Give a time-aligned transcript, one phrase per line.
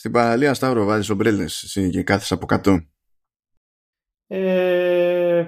[0.00, 2.80] Στην παραλία Σταύρο βάζεις ομπρέλες εσύ και κάθεσαι από κάτω.
[4.26, 5.46] Ε,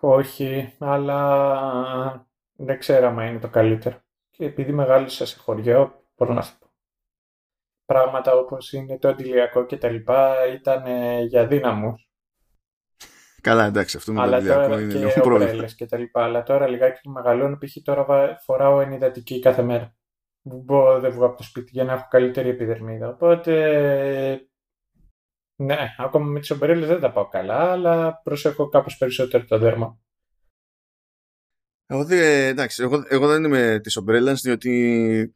[0.00, 4.00] όχι, αλλά δεν ξέρω αν είναι το καλύτερο.
[4.30, 6.66] Και επειδή μεγάλωσα σε χωριό, μπορώ να σου πω.
[7.84, 12.10] Πράγματα όπως είναι το αντιλιακό και τα λοιπά ήταν ε, για δύναμους.
[13.40, 15.44] Καλά, εντάξει, αυτό με το Αλλά αντιλιακό τώρα είναι και λίγο πρόβλημα.
[15.44, 16.24] ομπρέλες και τα λοιπά.
[16.24, 17.76] Αλλά τώρα λιγάκι που μεγαλώνω, π.χ.
[17.82, 19.96] τώρα βα- φοράω ενυδατική κάθε μέρα.
[20.48, 23.08] Δεν μπορώ- δεν βγω από το σπίτι για να έχω καλύτερη επιδερμίδα.
[23.08, 24.48] Οπότε,
[25.56, 29.98] ναι, ακόμα με τις ομπρέλες δεν τα πάω καλά, αλλά προσέχω κάπως περισσότερο το δέρμα.
[31.86, 35.34] Εγώ, δεν- εντάξει, εγώ, εγώ δεν είμαι της ομπρέλας διότι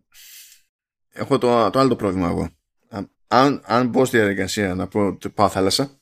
[1.09, 2.49] έχω το, το άλλο το πρόβλημα εγώ.
[2.89, 6.01] Α- Αν, αν μπω στη διαδικασία να πω ότι πάω θάλασσα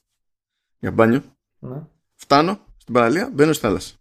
[0.79, 1.23] για μπάνιο,
[1.59, 1.87] Ναι.
[2.15, 3.97] φτάνω στην παραλία, μπαίνω στη θάλασσα.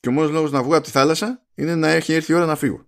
[0.00, 2.46] Και ο μόνος λόγος να βγω από τη θάλασσα είναι να έχει έρθει η ώρα
[2.46, 2.85] να φύγω.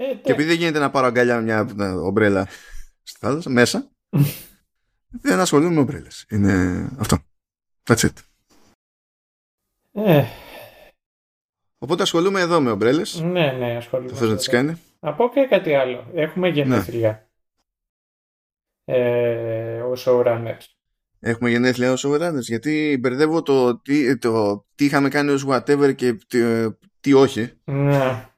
[0.00, 2.48] Ε, Και επειδή δεν γίνεται να πάρω αγκαλιά με μια ε, ομπρέλα
[3.02, 3.90] στη θάλασσα, μέσα,
[5.22, 6.26] δεν ασχολούμαι με ομπρέλες.
[6.30, 7.18] Είναι αυτό.
[7.84, 8.12] That's it.
[9.92, 10.24] ε,
[11.78, 13.20] Οπότε ασχολούμαι εδώ με ομπρέλες.
[13.20, 14.08] ναι, ναι, ασχολούμαι.
[14.10, 16.10] Το θες να τις κάνει; Να πω και κάτι άλλο.
[16.14, 17.28] Έχουμε γενέθλια.
[18.84, 20.60] Ε, ο showrunners.
[21.20, 26.12] Έχουμε γενέθλια ως overrunners γιατί μπερδεύω το τι, το τι είχαμε κάνει ως whatever και
[26.28, 26.40] τι,
[27.00, 27.52] τι όχι.
[27.64, 28.28] Ναι.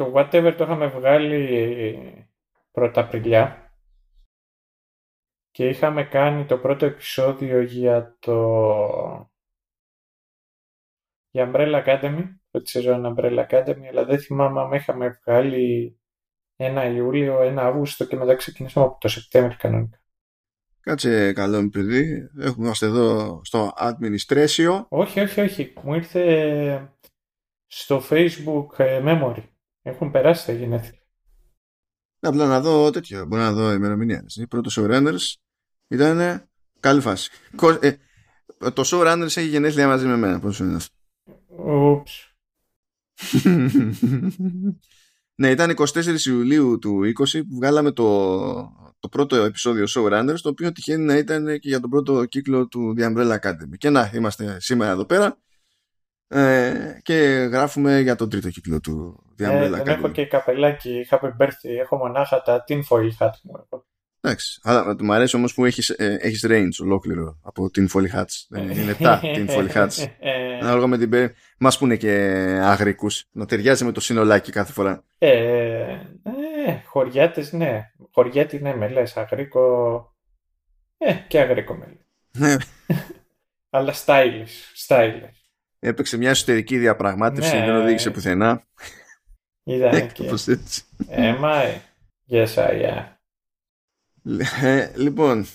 [0.00, 2.28] Το whatever το είχαμε βγάλει
[2.70, 3.74] πρώτα Απριλιά
[5.50, 8.34] και είχαμε κάνει το πρώτο επεισόδιο για το
[11.30, 15.98] για Umbrella Academy, πρώτη σεζόν Umbrella Academy, αλλά δεν θυμάμαι αν είχαμε βγάλει
[16.56, 20.02] ένα Ιούλιο, ένα Αύγουστο και μετά ξεκινήσαμε από το Σεπτέμβριο κανονικά.
[20.80, 22.30] Κάτσε καλό μου παιδί.
[22.38, 24.84] Έχουμε είμαστε εδώ στο administration.
[24.88, 25.72] Όχι, όχι, όχι.
[25.82, 26.94] Μου ήρθε
[27.66, 29.49] στο Facebook ε, memory.
[29.82, 31.00] Έχουν περάσει τα γενέθλια.
[32.20, 33.26] Απλά να δω τέτοιο.
[33.26, 34.24] Μπορώ να δω ημερομηνία.
[34.36, 35.34] Οι πρώτος showrunners
[35.88, 36.42] ήταν
[36.80, 37.30] καλή φάση.
[37.56, 37.98] Κο- ε,
[38.58, 40.40] το showrunners έχει γενέθλια μαζί με μένα.
[40.40, 40.94] Πώς είναι αυτό;
[41.46, 42.34] Ούψ.
[45.34, 48.36] ναι, ήταν 24 Ιουλίου του 20 που βγάλαμε το,
[48.98, 52.94] το πρώτο επεισόδιο Showrunners, το οποίο τυχαίνει να ήταν και για τον πρώτο κύκλο του
[52.98, 53.76] The Umbrella Academy.
[53.78, 55.38] Και να, είμαστε σήμερα εδώ πέρα
[56.28, 57.14] ε, και
[57.50, 59.86] γράφουμε για τον τρίτο κύκλο του The Ε, Umbrella δεν Academy.
[59.88, 61.78] έχω και καπελάκι happy birthday.
[61.80, 63.66] Έχω μονάχα τα tinfoil hat μου.
[63.72, 63.84] εγώ.
[64.22, 68.26] Εντάξει, αλλά μου αρέσει όμως που έχεις, ε, έχεις range ολόκληρο από την Folly Hats.
[68.48, 70.06] Δεν είναι τα την Folly Hats.
[70.20, 71.32] Ε, Ανάλογα με την περί...
[71.58, 72.10] Μας πούνε και
[72.62, 73.24] αγρικούς.
[73.30, 75.04] Να ταιριάζει με το συνολάκι κάθε φορά.
[75.18, 75.98] ε, ε,
[76.86, 77.90] χωριάτες, ναι.
[78.12, 79.16] Χωριάτη, ναι, με λες.
[79.16, 80.14] Αγρίκο...
[80.98, 82.06] Ε, και αγρίκο με λες.
[82.38, 82.56] Ναι,
[83.70, 84.86] Αλλά stylish.
[84.88, 85.34] Stylish.
[85.78, 87.64] Έπαιξε μια εσωτερική διαπραγμάτευση, Ναι.
[87.66, 88.62] δεν οδήγησε πουθενά.
[89.64, 90.22] Ήταν και...
[90.22, 90.82] Κάπως έτσι.
[91.08, 91.82] Ε, μα, ε.
[92.28, 93.04] Yes, I am.
[94.62, 95.46] Ε, λοιπόν.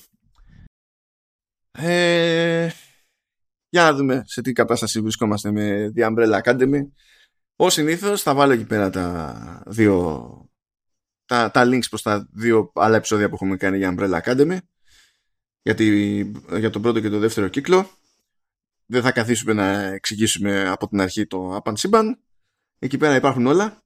[1.71, 2.69] Ε,
[3.69, 6.87] για να δούμε σε τι κατάσταση βρισκόμαστε με The Umbrella Academy.
[7.55, 10.49] Ως συνήθως θα βάλω εκεί πέρα τα δύο
[11.25, 14.57] τα, τα links προς τα δύο άλλα επεισόδια που έχουμε κάνει για Umbrella Academy
[15.61, 16.17] για, τη,
[16.57, 17.89] για τον πρώτο και τον δεύτερο κύκλο.
[18.85, 22.19] Δεν θα καθίσουμε να εξηγήσουμε από την αρχή το απαν σύμπαν.
[22.79, 23.84] Εκεί πέρα υπάρχουν όλα.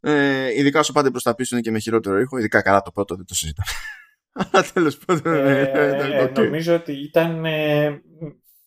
[0.00, 2.38] Ε, ειδικά όσο πάτε προς τα πίσω είναι και με χειρότερο ήχο.
[2.38, 3.70] Ειδικά καλά το πρώτο δεν το συζητάμε.
[4.52, 5.34] Αλλά τέλος πάντων.
[5.34, 6.38] Ε, ε, οκ.
[6.38, 8.02] Νομίζω ότι ήταν ε,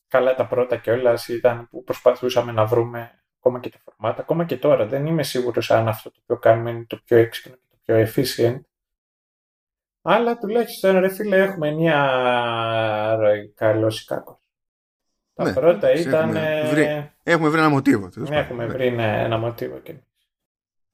[0.07, 1.27] καλά τα πρώτα κιόλας.
[1.27, 4.21] Ήταν που προσπαθούσαμε να βρούμε ακόμα και τα φορμάτα.
[4.21, 7.55] Ακόμα και τώρα δεν είμαι σίγουρος αν αυτό το οποίο κάνουμε είναι το πιο έξυπνο
[7.55, 8.59] και το πιο efficient.
[10.01, 14.37] Αλλά τουλάχιστον ρε φίλε έχουμε μια ροή καλώς ή κακώς.
[15.33, 16.35] Τα Ναι, πρώτα εντάξει, ήταν...
[16.35, 18.09] έχουμε ε, βρει- Έχουμε βρει ένα μοτίβο.
[18.09, 18.51] τέλος ναι, πάντων.
[18.51, 19.93] έχουμε βρει ναι, ένα μοτίβο και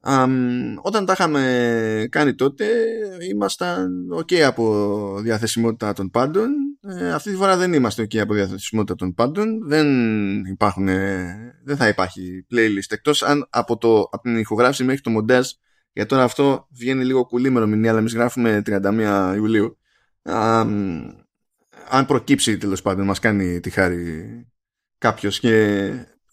[0.02, 2.66] Αμ, όταν τα είχαμε κάνει τότε
[3.30, 6.50] ήμασταν ok από διαθεσιμότητα των πάντων.
[6.80, 9.68] Ε, αυτή τη φορά δεν είμαστε ok από διαθεσιμότητα των πάντων.
[9.68, 9.86] Δεν
[10.44, 15.10] υπάρχουν ε, δεν θα υπάρχει playlist εκτός αν από, το, από την ηχογράφηση μέχρι το
[15.10, 15.48] μοντάζ
[15.92, 19.78] για τώρα αυτό βγαίνει λίγο κουλή ημερομηνία αλλά εμείς γράφουμε 31 Ιουλίου.
[20.22, 21.02] Αμ,
[21.88, 24.26] αν προκύψει τέλος πάντων μας κάνει τη χάρη
[24.98, 25.90] κάποιος και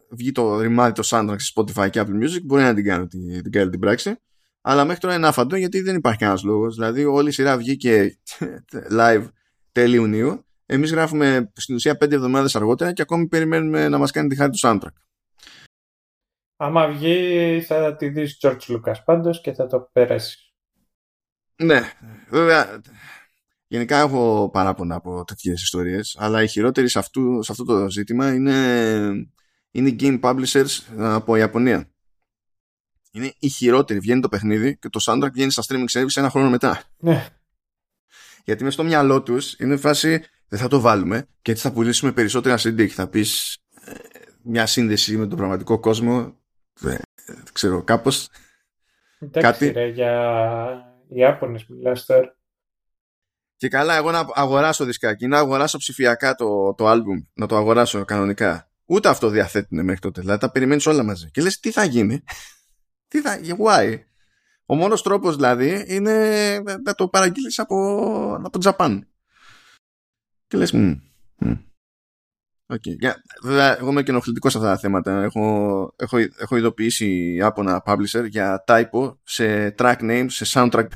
[0.09, 3.43] βγει το ρημάδι το soundtrack σε Spotify και Apple Music μπορεί να την κάνω την,
[3.43, 4.15] την, κάνει την πράξη.
[4.61, 6.75] Αλλά μέχρι τώρα είναι άφαντο γιατί δεν υπάρχει κανένας λόγος.
[6.75, 8.19] Δηλαδή όλη η σειρά βγήκε
[8.99, 9.27] live
[9.71, 10.45] τέλη Ιουνίου.
[10.65, 14.51] Εμείς γράφουμε στην ουσία πέντε εβδομάδες αργότερα και ακόμη περιμένουμε να μας κάνει τη χάρη
[14.51, 14.93] του soundtrack.
[16.57, 20.53] Άμα βγει θα τη δεις George Lucas πάντως και θα το περάσεις.
[21.55, 21.81] ναι.
[22.29, 22.81] Βέβαια
[23.67, 28.33] γενικά έχω παράπονα από τέτοιες ιστορίες αλλά η χειρότερη σε, αυτού, σε αυτό το ζήτημα
[28.33, 29.31] είναι,
[29.71, 31.91] είναι οι game publishers από Ιαπωνία
[33.11, 36.49] είναι η χειρότερη βγαίνει το παιχνίδι και το soundtrack βγαίνει στα streaming service ένα χρόνο
[36.49, 37.27] μετά Ναι.
[38.43, 42.11] Γιατί με στο μυαλό τους είναι φάση δεν θα το βάλουμε και έτσι θα πουλήσουμε
[42.11, 43.91] περισσότερα CD και θα πεις ε,
[44.43, 46.37] μια σύνδεση με τον πραγματικό κόσμο.
[46.79, 46.99] Δεν,
[47.53, 48.29] ξέρω, κάπως.
[49.19, 49.69] Εντάξει, κάτι...
[49.69, 50.11] ρε, για
[51.07, 52.35] Ιάπωνες μιλάς τώρα.
[53.55, 58.05] Και καλά, εγώ να αγοράσω δισκάκι, να αγοράσω ψηφιακά το, το album, να το αγοράσω
[58.05, 58.69] κανονικά.
[58.89, 60.21] Ούτε αυτό διαθέτουν μέχρι τότε.
[60.21, 61.31] Δηλαδή τα περιμένεις όλα μαζί.
[61.31, 62.23] Και λες, τι θα γίνει;
[63.09, 63.99] τι θα γίνει, why;
[64.65, 67.75] Ο μόνος τρόπος δηλαδή είναι να το παραγγείλεις από,
[68.33, 69.07] από το Τζαπάν.
[70.47, 70.71] Και λες,
[72.69, 73.05] Okay.
[73.05, 73.13] Yeah.
[73.41, 75.23] Βέβαια, εγώ είμαι και ενοχλητικός σε αυτά τα θέματα.
[75.23, 80.87] Έχω, έχω, έχω ειδοποιήσει από ένα publisher για typo σε track names, σε soundtrack.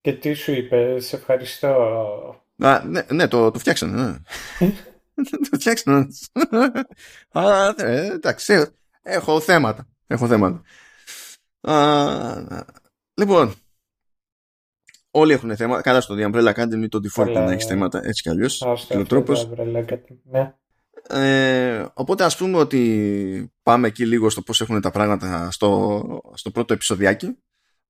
[0.00, 1.74] Και τι σου είπες, σε ευχαριστώ.
[2.58, 4.22] Α, ναι, ναι, το, το φτιάξανε.
[4.58, 4.66] Ναι.
[5.50, 6.06] το φτιάξανε.
[7.32, 8.66] Α, ε, εντάξει,
[9.02, 9.88] έχω θέματα.
[10.06, 10.62] Έχω θέματα.
[11.60, 12.64] Α,
[13.14, 13.54] λοιπόν,
[15.16, 15.80] Όλοι έχουν θέματα.
[15.82, 18.62] Καλά στο The Umbrella Academy το default να έχεις θέματα έτσι κι αλλιώς.
[20.24, 20.54] Ναι.
[21.08, 26.02] Ε, οπότε ας πούμε ότι πάμε εκεί λίγο στο πώς έχουν τα πράγματα στο,
[26.34, 27.38] στο πρώτο επεισοδιάκι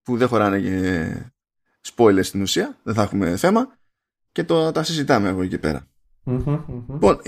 [0.02, 1.12] που δεν χωράνε και
[1.94, 3.78] spoilers στην ουσία, δεν θα έχουμε θέμα
[4.32, 5.88] και το, τα συζητάμε εγώ εκεί πέρα.
[6.26, 7.20] Λοιπόν,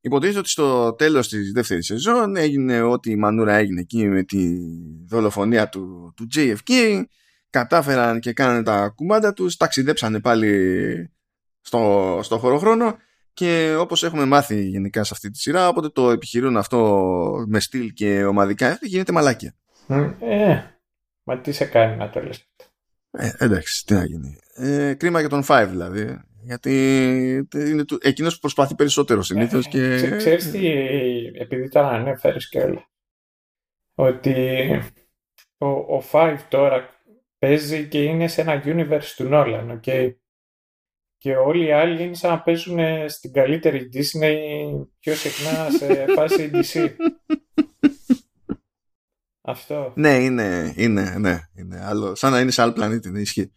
[0.00, 4.58] υποτίθεται ότι στο τέλος της δεύτερης σεζόν έγινε ό,τι η μανούρα έγινε εκεί με τη
[5.06, 7.02] δολοφονία του, του JFK
[7.50, 11.10] κατάφεραν και κάνανε τα κουμάντα τους, ταξιδέψανε πάλι
[11.60, 12.96] στο, στο χωροχρόνο
[13.32, 17.92] και όπως έχουμε μάθει γενικά σε αυτή τη σειρά, οπότε το επιχειρούν αυτό με στυλ
[17.92, 19.54] και ομαδικά γίνεται μαλάκια.
[20.20, 20.60] Ε,
[21.22, 22.48] μα τι σε κάνει να το λες.
[23.10, 24.38] Ε, εντάξει, τι να γίνει.
[24.54, 26.20] Ε, κρίμα για τον Five δηλαδή.
[26.46, 29.66] Γιατί είναι του, εκείνος που προσπαθεί περισσότερο συνήθως.
[29.66, 30.16] Ε, και...
[30.16, 30.66] Ξέρεις τι,
[31.34, 32.90] επειδή τα ανέφερες και όλα,
[33.94, 34.68] ότι
[35.58, 36.88] ο, ο Five τώρα
[37.38, 40.14] παίζει και είναι σε ένα universe του Nolan, okay?
[41.16, 42.78] Και όλοι οι άλλοι είναι σαν να παίζουν
[43.08, 44.36] στην καλύτερη Disney
[44.98, 46.94] πιο συχνά σε φάση DC.
[49.40, 49.92] Αυτό.
[49.96, 53.52] Ναι, είναι, είναι, ναι, είναι άλλο, σαν να είναι σε άλλο πλανήτη, δεν ισχύει.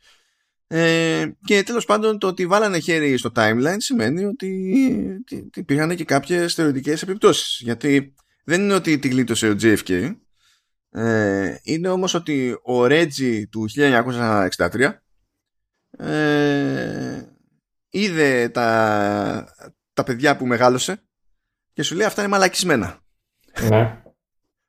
[0.71, 4.73] Ε, και τέλος πάντων το ότι βάλανε χέρι στο timeline σημαίνει ότι
[5.55, 8.13] υπήρχαν και κάποιες θεωρητικές επιπτώσεις γιατί
[8.43, 10.15] δεν είναι ότι τη γλίτωσε ο JFK
[10.91, 14.93] ε, είναι όμως ότι ο Ρέτζι του 1963
[15.97, 17.23] ε,
[17.89, 19.53] είδε τα,
[19.93, 21.03] τα παιδιά που μεγάλωσε
[21.73, 22.99] και σου λέει αυτά είναι μαλακισμένα.
[23.69, 24.01] Ναι.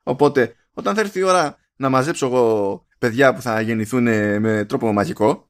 [0.02, 4.02] Οπότε όταν θα έρθει η ώρα να μαζέψω εγώ παιδιά που θα γεννηθούν
[4.40, 5.49] με τρόπο μαγικό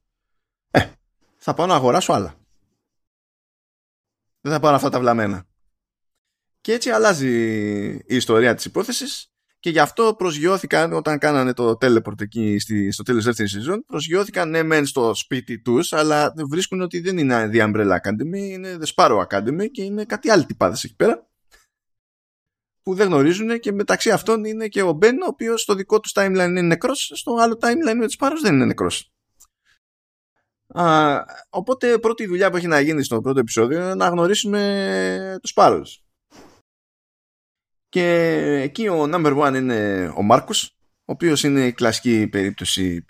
[1.43, 2.35] θα πάω να αγοράσω άλλα.
[4.41, 5.45] Δεν θα πάρω αυτά τα βλαμμένα.
[6.61, 7.29] Και έτσι αλλάζει
[8.05, 13.03] η ιστορία της υπόθεσης και γι' αυτό προσγειώθηκαν όταν κάνανε το teleport εκεί στη, στο
[13.03, 17.57] τέλος δεύτερης σεζόν προσγειώθηκαν ναι μεν στο σπίτι τους αλλά βρίσκουν ότι δεν είναι The
[17.57, 21.29] Umbrella Academy είναι The Sparrow Academy και είναι κάτι άλλο τυπάδες εκεί πέρα
[22.81, 26.11] που δεν γνωρίζουν και μεταξύ αυτών είναι και ο Μπεν ο οποίος στο δικό τους
[26.15, 29.10] timeline είναι νεκρός στο άλλο timeline με τους Sparrows δεν είναι νεκρός
[30.73, 31.17] Α,
[31.49, 36.01] οπότε πρώτη δουλειά που έχει να γίνει στο πρώτο επεισόδιο είναι να γνωρίσουμε τους Sparrows
[37.91, 38.07] και
[38.63, 43.05] εκεί ο number one είναι ο Μάρκος, ο οποίος είναι η κλασική περίπτωση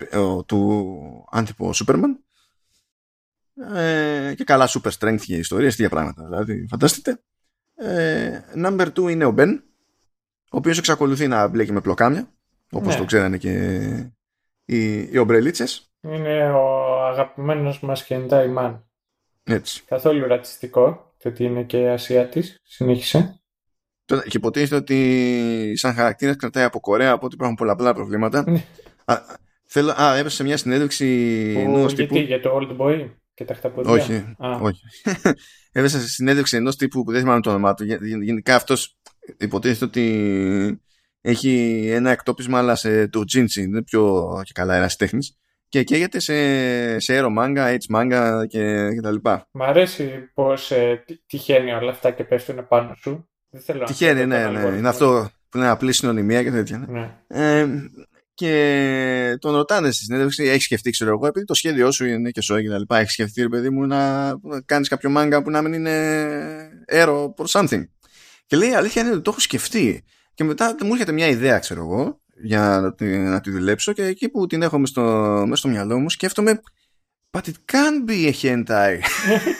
[0.46, 2.16] του άντυπο Superman.
[3.74, 6.24] Ε, και καλά super strength και ιστορίες, τέτοια πράγματα.
[6.24, 7.22] Δηλαδή, φανταστείτε.
[7.74, 9.60] Ε, number two είναι ο Ben,
[10.50, 12.32] ο οποίος εξακολουθεί να μπλέκει με πλοκάμια,
[12.70, 13.00] όπως ναι.
[13.00, 13.52] το ξέρανε και
[14.64, 15.91] οι, οι ομπρελίτσες.
[16.02, 18.80] Είναι ο αγαπημένος μας Hentai Man.
[19.44, 19.82] Έτσι.
[19.86, 22.60] Καθόλου ρατσιστικό, το ότι είναι και Ασιάτης.
[22.62, 23.42] Συνέχισε.
[24.04, 28.50] Και υποτίθεται ότι σαν χαρακτήρας κρατάει από Κορέα, από ότι υπάρχουν πολλαπλά προβλήματα.
[28.50, 28.64] Ναι.
[29.04, 29.16] α,
[29.64, 31.06] θέλω, α, έπεσε σε μια συνέντευξη
[31.58, 32.14] ενός τύπου.
[32.14, 33.92] Γιατί, για το Old Boy και τα χταποδιά.
[33.92, 34.84] Όχι, όχι.
[35.72, 37.84] έπεσε σε συνέντευξη ενός τύπου που δεν θυμάμαι το όνομά του.
[38.22, 38.98] Γενικά αυτός
[39.38, 40.80] υποτίθεται ότι
[41.20, 45.36] έχει ένα εκτόπισμα αλλά σε το τζίντσι, είναι πιο και καλά ένας τέχνης.
[45.72, 46.34] Και καίγεται σε,
[46.98, 49.48] σε aero manga, H manga και, και τα λοιπά.
[49.50, 53.28] Μ' αρέσει πως ε, τυχαίνει όλα αυτά και πέφτουν πάνω σου.
[53.86, 54.76] Τυχαίνει, ναι, ναι.
[54.76, 56.86] Είναι αυτό που είναι απλή συνωνυμία και τέτοια.
[56.88, 57.14] Ναι.
[57.28, 57.60] ναι.
[57.60, 57.66] Ε,
[58.34, 62.40] και τον ρωτάνε στη συνέντευξη, έχεις σκεφτεί, ξέρω εγώ, επειδή το σχέδιό σου είναι και
[62.40, 64.32] σόγι και τα λοιπά, έχεις σκεφτεί, ρε παιδί μου, να
[64.64, 65.96] κάνεις κάποιο μάγκα που να μην είναι
[66.92, 67.82] ero or something.
[68.46, 70.04] Και λέει, αλήθεια είναι ότι το έχω σκεφτεί.
[70.34, 74.04] Και μετά μου έρχεται μια ιδέα, ξέρω εγώ, για να τη, να τη δουλέψω και
[74.04, 75.02] εκεί που την έχω μέσα στο,
[75.44, 76.60] μέσα στο μυαλό μου σκέφτομαι
[77.34, 78.98] But it can be a hentai.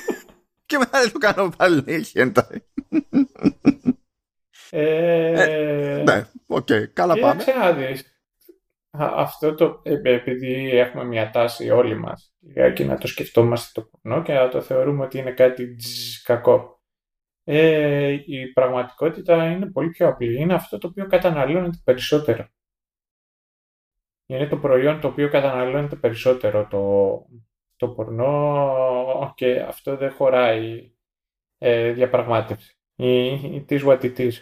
[0.67, 1.85] και μετά δεν το κάνω πάλι
[2.15, 2.57] hentai.
[4.71, 7.45] Ε, ε, ναι, οκ, καλά πάμε.
[7.45, 8.21] Κοίταξε να δεις.
[8.91, 12.35] αυτό το, ε, επειδή έχουμε μια τάση όλοι μας
[12.75, 15.77] και να το σκεφτόμαστε το πορνό και να το θεωρούμε ότι είναι κάτι
[16.25, 16.81] κακό.
[17.45, 20.41] Ε, η πραγματικότητα είναι πολύ πιο απλή.
[20.41, 22.49] Είναι αυτό το οποίο καταναλώνεται περισσότερο.
[24.27, 27.27] Είναι το προϊόν το οποίο καταναλώνεται περισσότερο το,
[27.77, 30.93] το πορνό και αυτό δεν χωράει
[31.59, 32.77] ε, διαπραγμάτευση.
[32.95, 34.33] Ή, ή της what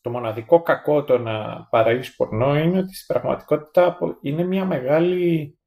[0.00, 5.58] Το μοναδικό κακό το να παραγείς πορνό είναι ότι στην πραγματικότητα είναι μια μεγάλη,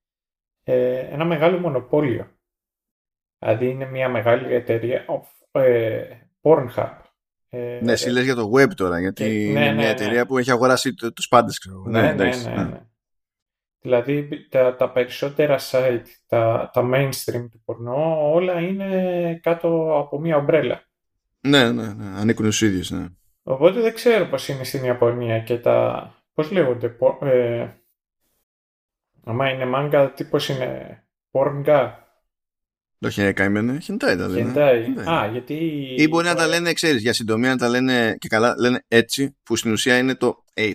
[0.63, 2.29] ε, ένα μεγάλο μονοπόλιο.
[3.39, 5.05] Δηλαδή είναι μια μεγάλη εταιρεία
[5.51, 6.03] ε,
[6.41, 6.99] Pornhub.
[7.49, 9.89] Ε, ναι, εσύ λες για το web τώρα, γιατί ναι, είναι ναι, μια ναι.
[9.89, 11.59] εταιρεία που έχει αγοράσει τους πάντες.
[11.59, 11.83] Ξέρω.
[11.85, 12.87] Ναι, ναι, ναι, ναι.
[13.85, 20.37] Δηλαδή τα, τα περισσότερα site, τα, τα mainstream του πορνό, όλα είναι κάτω από μία
[20.37, 20.83] ομπρέλα.
[21.41, 23.05] Ναι, ναι, ναι, ανήκουν στους ίδιους, ναι.
[23.43, 26.09] Οπότε δεν ξέρω πώς είναι στην Ιαπωνία και τα...
[26.33, 27.67] Πώς λέγονται, ε,
[29.23, 32.07] άμα είναι μάγκα, τι πώς είναι, πόρνγκα.
[32.99, 34.51] Το χενεκάι είναι χεντάι τα λένε.
[34.95, 35.11] Ναι.
[35.11, 35.53] Α, γιατί...
[35.97, 39.37] Ή μπορεί να τα λένε, ξέρεις, για συντομία να τα λένε και καλά, λένε έτσι,
[39.43, 40.71] που στην ουσία είναι το H.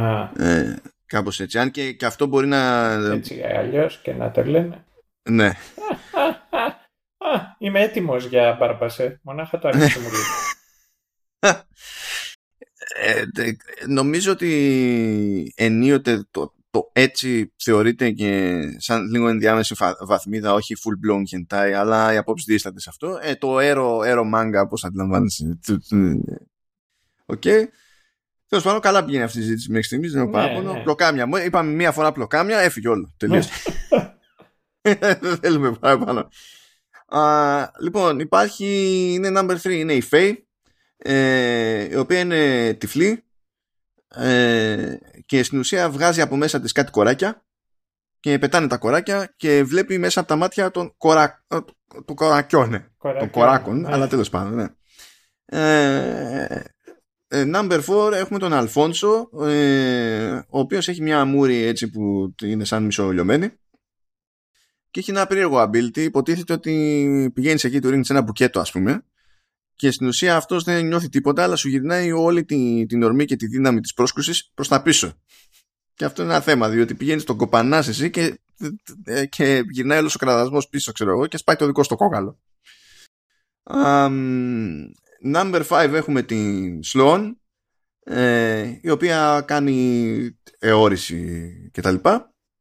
[0.00, 0.22] Α.
[0.44, 1.58] Ε, κάπως έτσι.
[1.58, 2.90] Αν και, και αυτό μπορεί να...
[2.92, 4.84] Έτσι αλλιώς και να το λένε.
[5.30, 5.46] Ναι.
[7.18, 9.20] Α, είμαι έτοιμος για μπαρμπασέ.
[9.22, 10.22] Μονάχα το ανοίξω μου λίγο.
[12.94, 13.24] Ε,
[13.86, 19.74] νομίζω ότι ενίοτε το, το ecchi θεωρείται και σαν λίγο ενδιάμεση
[20.06, 23.18] βαθμίδα, όχι full blown hentai, αλλά οι απόψεις διίστανται σε αυτό.
[23.22, 25.58] Ε, το ero, ero manga, πώς αντιλαμβάνεσαι.
[27.26, 27.42] OK.
[27.44, 27.64] Okay.
[28.52, 30.12] Τέλος πάντων, καλά πήγαινε αυτή η συζήτηση μέχρι στιγμής.
[30.12, 30.72] Δεν έχω ναι, παράπονο.
[30.72, 30.82] Ναι.
[30.82, 31.36] Πλοκάμια μου.
[31.36, 33.14] Είπαμε μία φορά πλοκάμια, έφυγε όλο.
[33.16, 33.50] Τελείωσε.
[35.20, 36.28] Δεν θέλουμε παραπάνω.
[37.12, 38.66] Uh, λοιπόν, υπάρχει,
[39.12, 40.34] είναι number 3, είναι η Faye,
[40.96, 43.24] ε, η οποία είναι τυφλή
[44.14, 47.44] ε, και στην ουσία βγάζει από μέσα της κάτι κοράκια
[48.20, 51.44] και πετάνε τα κοράκια και βλέπει μέσα από τα μάτια των, κορα...
[52.04, 52.86] των κορακιών, ναι.
[53.18, 53.92] των κοράκων, ναι.
[53.92, 54.66] αλλά τέλος πάντων, ναι.
[55.44, 56.62] Ε, ε
[57.32, 62.84] number 4 έχουμε τον Αλφόνσο ε, ο οποίος έχει μια μούρη έτσι που είναι σαν
[62.84, 63.50] μισολιωμένη
[64.92, 65.98] και έχει ένα περίεργο ability.
[65.98, 69.04] Υποτίθεται ότι πηγαίνεις εκεί, του ρίχνεις ένα μπουκέτο, ας πούμε,
[69.76, 73.36] και στην ουσία αυτός δεν νιώθει τίποτα, αλλά σου γυρνάει όλη την, την ορμή και
[73.36, 75.12] τη δύναμη της πρόσκουσης προς τα πίσω.
[75.94, 78.40] Και αυτό είναι ένα θέμα, διότι πηγαίνεις τον κοπανάς εσύ και,
[79.28, 82.38] και γυρνάει όλος ο κραδασμός πίσω, ξέρω εγώ, και σπάει το δικό στο κόκαλο.
[83.64, 84.90] Um,
[85.24, 87.32] number 5 έχουμε την Sloan,
[88.04, 91.94] ε, η οποία κάνει εώρηση κτλ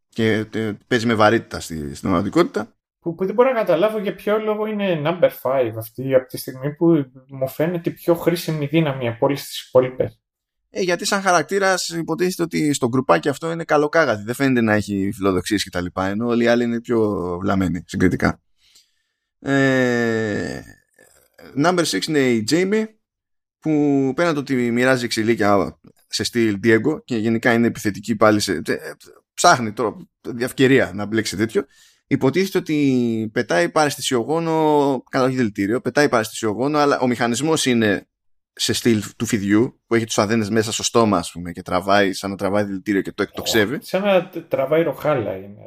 [0.09, 0.45] και
[0.87, 2.75] παίζει με βαρύτητα στη, στην πραγματικότητα.
[2.99, 6.37] Που, που, δεν μπορώ να καταλάβω για ποιο λόγο είναι number 5 αυτή από τη
[6.37, 10.21] στιγμή που μου φαίνεται η πιο χρήσιμη δύναμη από όλες τις υπόλοιπες.
[10.69, 14.23] Ε, γιατί σαν χαρακτήρας υποτίθεται ότι στο γκρουπάκι αυτό είναι καλοκάγαθη.
[14.23, 15.85] Δεν φαίνεται να έχει φιλοδοξίες κτλ.
[15.93, 16.99] Ενώ όλοι οι άλλοι είναι πιο
[17.41, 18.41] βλαμμένοι συγκριτικά.
[19.39, 20.61] Ε,
[21.63, 22.85] number 6 είναι η Jamie
[23.59, 28.61] που πέραν το ότι μοιράζει ξυλίκια σε στυλ Diego και γενικά είναι επιθετική πάλι σε,
[29.33, 29.95] ψάχνει τώρα
[30.39, 31.65] ευκαιρία να μπλέξει τέτοιο.
[32.07, 38.07] Υποτίθεται ότι πετάει παρεστησιογόνο, καλά όχι δελτήριο, πετάει παρεστησιογόνο, αλλά ο μηχανισμός είναι
[38.53, 42.13] σε στυλ του φιδιού που έχει τους αδένες μέσα στο στόμα, ας πούμε, και τραβάει
[42.13, 43.77] σαν να τραβάει δηλητήριο και το εκτοξεύει.
[43.81, 45.59] σαν να τραβάει ροχάλα είναι.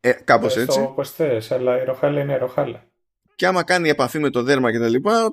[0.00, 0.80] Ε, Κάπως έτσι.
[0.80, 2.91] Όπω θες, αλλά η ροχάλα είναι ροχάλα.
[3.42, 5.24] Και άμα κάνει επαφή με το δέρμα και τα λοιπά,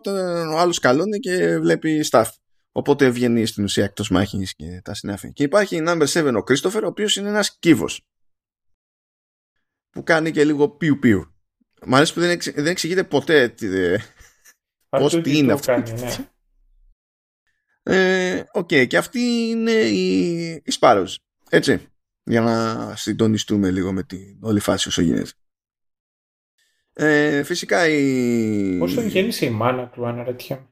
[0.54, 2.26] ο άλλος καλώνει και βλέπει staff.
[2.72, 5.34] Οπότε βγαίνει στην ουσία εκτός μάχης και τα συνάφη.
[5.34, 8.08] Και υπάρχει η number 7 ο Κρίστοφερ, ο οποίος είναι ένας κύβος.
[9.90, 11.36] Που κάνει και λίγο πιου πιου.
[11.86, 13.68] Μ' αρέσει που δεν, εξ, δεν εξηγείται ποτέ τι,
[14.90, 15.72] πώς τι είναι αυτό.
[15.72, 16.30] Κάνει, ναι.
[17.84, 21.16] Ε, okay, και αυτή είναι η, η Sparrows.
[21.50, 21.88] Έτσι.
[22.24, 25.32] Για να συντονιστούμε λίγο με την όλη φάση όσο γίνεται.
[27.02, 28.78] Ε, φυσικά η.
[28.78, 30.68] Πώς τον γέννησε η μάνα του, αναρωτιέμαι.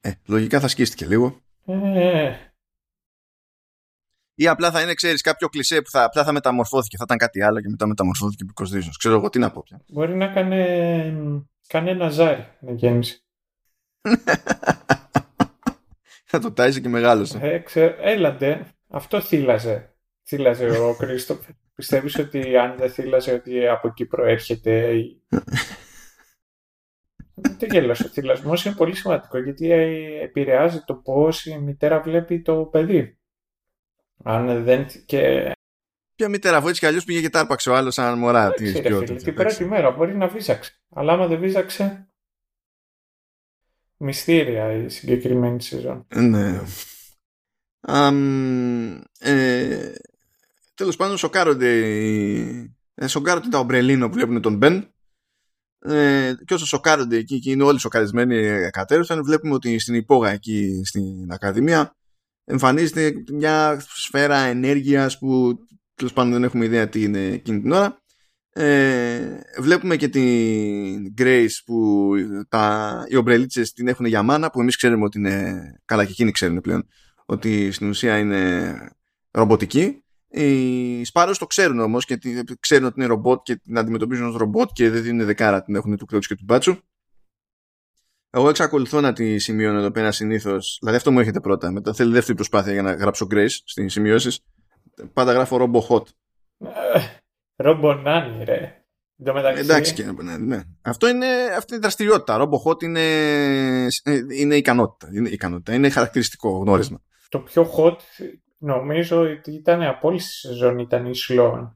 [0.00, 1.40] Ε, λογικά θα σκίστηκε λίγο.
[1.66, 2.32] Ε.
[4.34, 6.96] Ή απλά θα είναι, ξέρεις, κάποιο κλισέ που θα, απλά θα μεταμορφώθηκε.
[6.96, 8.94] Θα ήταν κάτι άλλο και μετά μεταμορφώθηκε because reasons.
[8.98, 9.80] Ξέρω εγώ τι να πω πια.
[9.88, 10.64] Μπορεί να κάνει
[11.66, 13.20] κανένα ζάρι να γέμισε.
[16.30, 17.38] θα το τάιζε και μεγάλωσε.
[17.42, 18.66] Ε, ξέρω, έλατε.
[18.88, 19.96] Αυτό θύλαζε.
[20.26, 21.46] Θύλαζε ο Κρίστοφ.
[21.76, 24.94] Πιστεύεις ότι αν δεν θύλαζε ότι από εκεί προέρχεται
[27.36, 28.00] Δεν γελάς.
[28.00, 33.18] Ο θυλασμός είναι πολύ σημαντικό γιατί ε, επηρεάζει το πώς η μητέρα βλέπει το παιδί.
[34.22, 34.86] Αν δεν.
[35.06, 35.52] Και...
[36.14, 38.52] Ποια μητέρα, αφού έτσι κι αλλιώς πήγε και τάρπαξε ο άλλος σαν μωρά.
[38.52, 38.80] Τις
[39.22, 40.80] την πρώτη μέρα μπορεί να βίζαξε.
[40.90, 42.08] Αλλά άμα δεν βίζαξε.
[43.96, 46.06] Μυστήρια η συγκεκριμένη σεζόν.
[46.14, 46.60] Ναι.
[47.88, 49.92] Um, ε,
[50.76, 51.80] τέλος πάντων σοκάρονται,
[52.94, 54.90] ε, σοκάρονται τα ομπρελίνο που βλέπουν τον Μπεν.
[55.78, 60.82] Ε, και όσο σοκάρονται εκεί και είναι όλοι σοκαρισμένοι κατέρωσαν βλέπουμε ότι στην υπόγα εκεί
[60.84, 61.96] στην Ακαδημία
[62.44, 65.58] εμφανίζεται μια σφαίρα ενέργειας που
[65.94, 68.00] τέλος πάντων δεν έχουμε ιδέα τι είναι εκείνη την ώρα.
[68.52, 72.12] Ε, βλέπουμε και την Grace που
[72.48, 76.30] τα, οι ομπρελίτσες την έχουν για μάνα που εμείς ξέρουμε ότι είναι καλά και εκείνοι
[76.30, 76.88] ξέρουν πλέον
[77.26, 78.74] ότι στην ουσία είναι
[79.30, 82.18] ρομποτική οι Σπάρος το ξέρουν όμως και
[82.60, 85.96] ξέρουν ότι είναι ρομπότ και την αντιμετωπίζουν ως ρομπότ και δεν είναι δεκάρα την έχουν
[85.96, 86.76] του κρότους και του μπάτσου
[88.36, 90.76] εγώ εξακολουθώ να τη σημειώνω εδώ πέρα συνήθως.
[90.80, 91.70] Δηλαδή αυτό μου έρχεται πρώτα.
[91.70, 94.40] Μετά θέλει δεύτερη προσπάθεια για να γράψω Grace στι σημειώσεις.
[95.12, 96.02] Πάντα γράφω Robo Hot.
[97.56, 98.80] Ρομπο Nani, ρε.
[99.56, 100.04] Εντάξει και
[100.38, 100.62] ναι.
[100.82, 102.36] Αυτό είναι, αυτή είναι δραστηριότητα.
[102.36, 103.00] Ρομπο Hot είναι,
[104.32, 105.08] είναι ικανότητα.
[105.12, 105.74] Είναι ικανότητα.
[105.74, 107.02] Είναι χαρακτηριστικό γνώρισμα.
[107.28, 107.96] Το πιο hot
[108.58, 111.70] νομίζω ότι ήταν από όλη τη σεζόν ήταν η Sloan.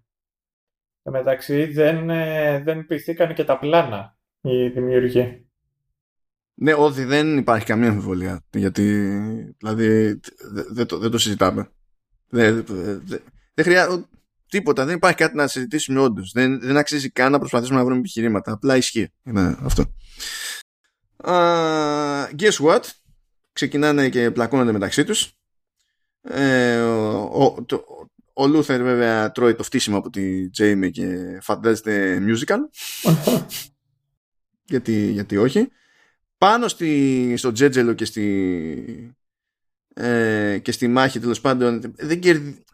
[1.02, 5.44] Εν μεταξύ δεν, ε, δεν πειθήκαν και τα πλάνα οι δημιουργοί.
[6.54, 8.44] Ναι, ότι δεν υπάρχει καμία αμφιβολία.
[8.50, 8.82] Γιατί
[9.58, 10.20] δηλαδή
[10.72, 11.70] δεν το, δεν το συζητάμε.
[12.28, 13.22] Δεν, δεν,
[13.54, 14.04] δεν χρειάζεται
[14.48, 14.84] τίποτα.
[14.84, 16.32] Δεν υπάρχει κάτι να συζητήσουμε όντως.
[16.32, 18.52] Δεν, δεν αξίζει καν να προσπαθήσουμε να βρούμε επιχειρήματα.
[18.52, 19.12] Απλά ισχύει.
[19.22, 19.84] Είναι αυτό.
[21.24, 22.80] Uh, guess what?
[23.52, 25.39] Ξεκινάνε και πλακώνονται μεταξύ τους.
[26.22, 27.84] Ε, ο, το,
[28.32, 32.58] ο Λούθερ βέβαια τρώει το φτύσιμο από τη Τζέιμι και φαντάζεται musical.
[34.70, 35.68] γιατί, γιατί όχι
[36.38, 39.16] πάνω στη, στο Τζέτζελο και στη,
[39.94, 42.64] ε, και στη μάχη τέλος πάντων δεν κερδι...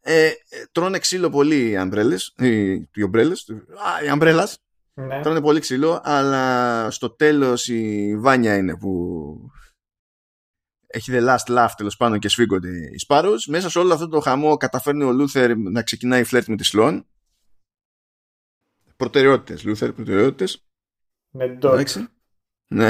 [0.00, 0.30] ε,
[0.72, 3.46] τρώνε ξύλο πολύ οι Umbrellas οι, οι ομπρέλες
[4.04, 4.58] οι Umbrellas
[4.94, 5.20] ναι.
[5.22, 9.36] τρώνε πολύ ξύλο αλλά στο τέλος η Βάνια είναι που
[10.94, 14.20] έχει the last laugh τέλος πάντων και σφίγγονται οι Sparrows μέσα σε όλο αυτό το
[14.20, 17.06] χαμό καταφέρνει ο Λούθερ να ξεκινάει φλερτ με τη Σλόν.
[18.96, 20.66] Προτεραιότητες Λούθερ προτεραιότητες.
[21.30, 21.58] Με
[22.66, 22.88] ναι.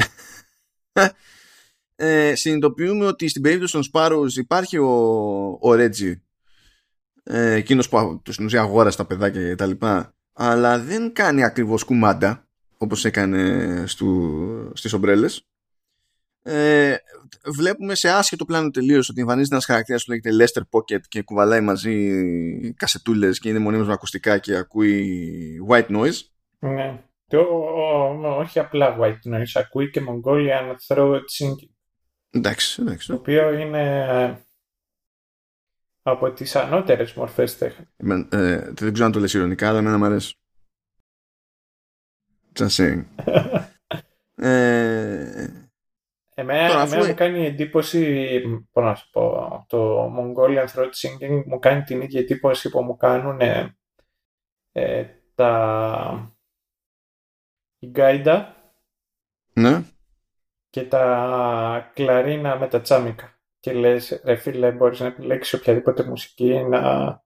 [1.96, 6.22] Ε, συνειδητοποιούμε ότι στην περίπτωση των Sparrows υπάρχει ο, ο Ρέτζι
[7.22, 11.84] ε, εκείνος που στην ουσία αγόρασε τα παιδάκια και τα λοιπά αλλά δεν κάνει ακριβώς
[11.84, 15.48] κουμάντα όπως έκανε στου, στις ομπρέλες
[16.46, 16.96] ε,
[17.44, 21.60] βλέπουμε σε άσχετο πλάνο τελείως ότι εμφανίζεται ένας χαρακτήρας που λέγεται Lester Pocket και κουβαλάει
[21.60, 26.20] μαζί κασετούλες και είναι μονίμως με ακουστικά και ακούει white noise.
[26.58, 27.02] Ναι.
[27.26, 27.36] Και
[28.38, 31.70] όχι απλά white noise, ακούει και Mongolian throat singing.
[32.30, 33.08] Εντάξει, εντάξει.
[33.08, 34.34] Το οποίο είναι ε,
[36.02, 37.88] από τις ανώτερες μορφές τέχνης.
[38.28, 40.38] Ε, δεν ξέρω αν το λες ηρωνικά, αλλά εμένα μου αρέσει.
[42.58, 43.04] Just saying.
[44.34, 45.63] ε,
[46.34, 48.40] εμένα, τώρα, εμένα μου κάνει εντύπωση,
[48.72, 52.96] πώς να σου πω, το Mongolian throat singing μου κάνει την ίδια εντύπωση που μου
[52.96, 53.40] κάνουν
[54.72, 56.34] ε, τα
[57.78, 58.56] η γκάιντα
[59.52, 59.84] ναι.
[60.70, 63.38] και τα κλαρίνα με τα τσάμικα.
[63.60, 67.22] Και λες, ρε φίλε, μπορείς να επιλέξεις οποιαδήποτε μουσική να...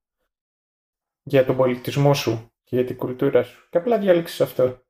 [1.22, 3.68] για τον πολιτισμό σου και για την κουλτούρα σου.
[3.70, 4.82] Και απλά διάλεξες αυτό.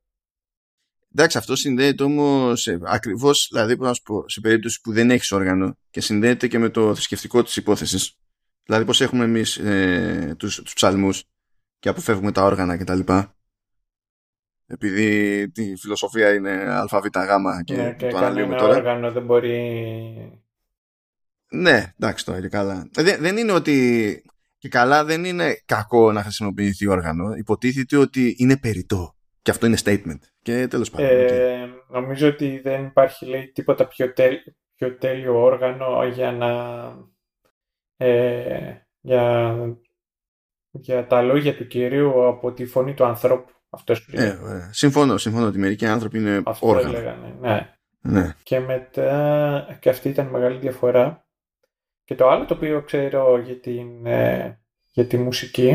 [1.15, 5.77] Εντάξει, αυτό συνδέεται όμως ακριβώς, δηλαδή, να σου πω, σε περίπτωση που δεν έχεις όργανο
[5.89, 8.17] και συνδέεται και με το θρησκευτικό της υπόθεσης.
[8.63, 11.23] Δηλαδή, πώς έχουμε εμείς ε, τους ψαλμούς
[11.79, 12.99] και αποφεύγουμε τα όργανα κτλ
[14.71, 17.05] επειδή τη φιλοσοφία είναι ΑΒΓ
[17.63, 18.75] και, ναι, και το αναλύουμε τώρα.
[18.75, 20.41] όργανο δεν μπορεί...
[21.51, 22.89] Ναι, εντάξει τώρα και καλά.
[22.93, 24.23] Δεν, δεν είναι ότι
[24.57, 27.33] και καλά δεν είναι κακό να χρησιμοποιηθεί όργανο.
[27.35, 29.15] Υποτίθεται ότι είναι περιττό.
[29.41, 30.19] Και αυτό είναι statement.
[30.41, 31.07] Και τέλος πάντων.
[31.07, 34.13] Ε, Νομίζω ότι δεν υπάρχει λέει, τίποτα πιο,
[34.75, 36.49] πιο τέλειο όργανο για να...
[37.97, 39.55] Ε, για,
[40.71, 43.51] για τα λόγια του Κυρίου από τη φωνή του ανθρώπου.
[43.69, 46.97] Αυτός ε, ε, συμφωνώ, συμφωνώ ότι μερικοί άνθρωποι είναι Αυτό όργανα.
[46.97, 47.73] Έλεγανε, ναι.
[48.01, 48.35] ναι.
[48.43, 51.27] Και μετά, και αυτή ήταν μεγάλη διαφορά.
[52.03, 54.59] Και το άλλο το οποίο ξέρω για, την, ε,
[54.91, 55.67] για τη μουσική,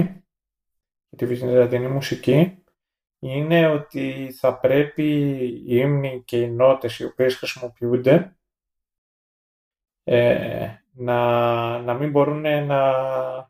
[1.09, 2.63] για τη βυζαντινή μουσική,
[3.25, 5.03] είναι ότι θα πρέπει
[5.67, 8.37] οι ύμνοι και οι νότες οι οποίες χρησιμοποιούνται
[10.05, 12.65] ε, να, να μην μπορούν να,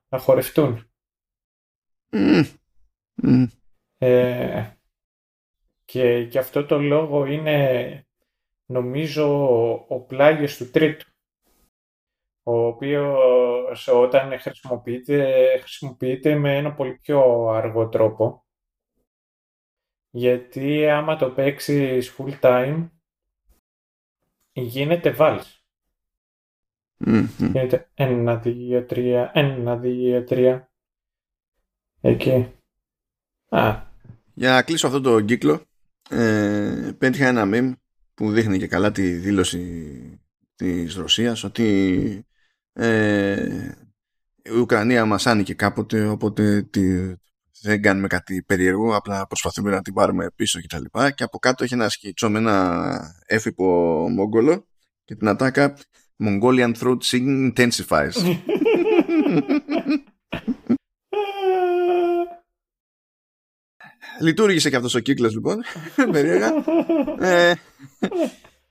[0.09, 0.91] να χορευτούν.
[3.99, 4.71] Ε,
[5.85, 8.07] και γι' αυτό το λόγο είναι
[8.67, 9.27] νομίζω
[9.89, 11.13] ο πλάγιος του τρίτου
[12.43, 18.44] ο οποίος όταν χρησιμοποιείται, χρησιμοποιείται με ένα πολύ πιο αργό τρόπο
[20.17, 22.89] γιατί άμα το παίξεις full time
[24.53, 25.65] γίνεται βάλς.
[27.39, 30.73] Γίνεται ένα, δύο, τρία, ένα, δύο, τρία
[32.01, 32.53] Εκεί.
[33.49, 33.83] Α.
[34.35, 35.63] Για να κλείσω αυτό το κύκλο,
[36.11, 37.73] ε, πέτυχα ένα meme
[38.15, 40.21] που δείχνει και καλά τη δήλωση
[40.55, 42.27] της Ρωσίας ότι
[42.73, 43.75] ε,
[44.43, 47.15] η Ουκρανία μας άνοιγε κάποτε οπότε τη,
[47.65, 51.11] δεν κάνουμε κάτι περίεργο απλά προσπαθούμε να την πάρουμε πίσω και τα λοιπά.
[51.11, 53.65] Και από κάτω έχει ένα σκητσό με ένα έφυπο
[54.11, 54.67] Μογγόλο
[55.05, 55.77] και την ατάκα
[56.25, 58.13] Mongolian throat singing intensifies.
[64.21, 65.63] Λειτουργήσε και αυτός ο κύκλος λοιπόν.
[66.13, 66.53] Περίεργα.
[67.19, 67.55] Ε,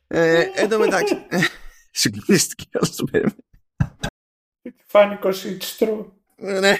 [0.07, 1.15] ε, εν τω μεταξύ.
[1.91, 3.35] Συγκλονίστηκε όσο το περίμενε
[4.85, 5.29] Φάνηκε
[5.59, 6.77] it's ναι.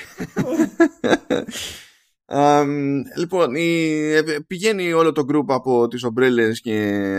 [3.17, 6.73] Λοιπόν, ε, πηγαίνει όλο το group από τις ομπρέλες και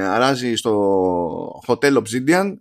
[0.08, 2.54] αράζει στο Hotel Obsidian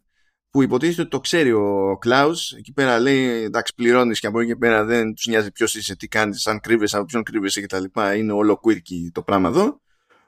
[0.49, 2.51] που υποτίθεται ότι το ξέρει ο Κλάους.
[2.51, 5.95] Εκεί πέρα λέει εντάξει πληρώνεις και από εκεί και πέρα δεν τους νοιάζει ποιος είσαι,
[5.95, 8.15] τι κάνεις, αν κρύβεσαι, από ποιον κρύβεσαι και τα λοιπά.
[8.15, 9.81] Είναι όλο quirky το πράγμα εδώ.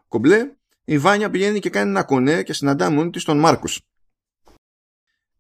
[0.08, 0.52] Κομπλέ.
[0.86, 3.82] Η Βάνια πηγαίνει και κάνει ένα κονέ και συναντά μόνη της τον Μάρκους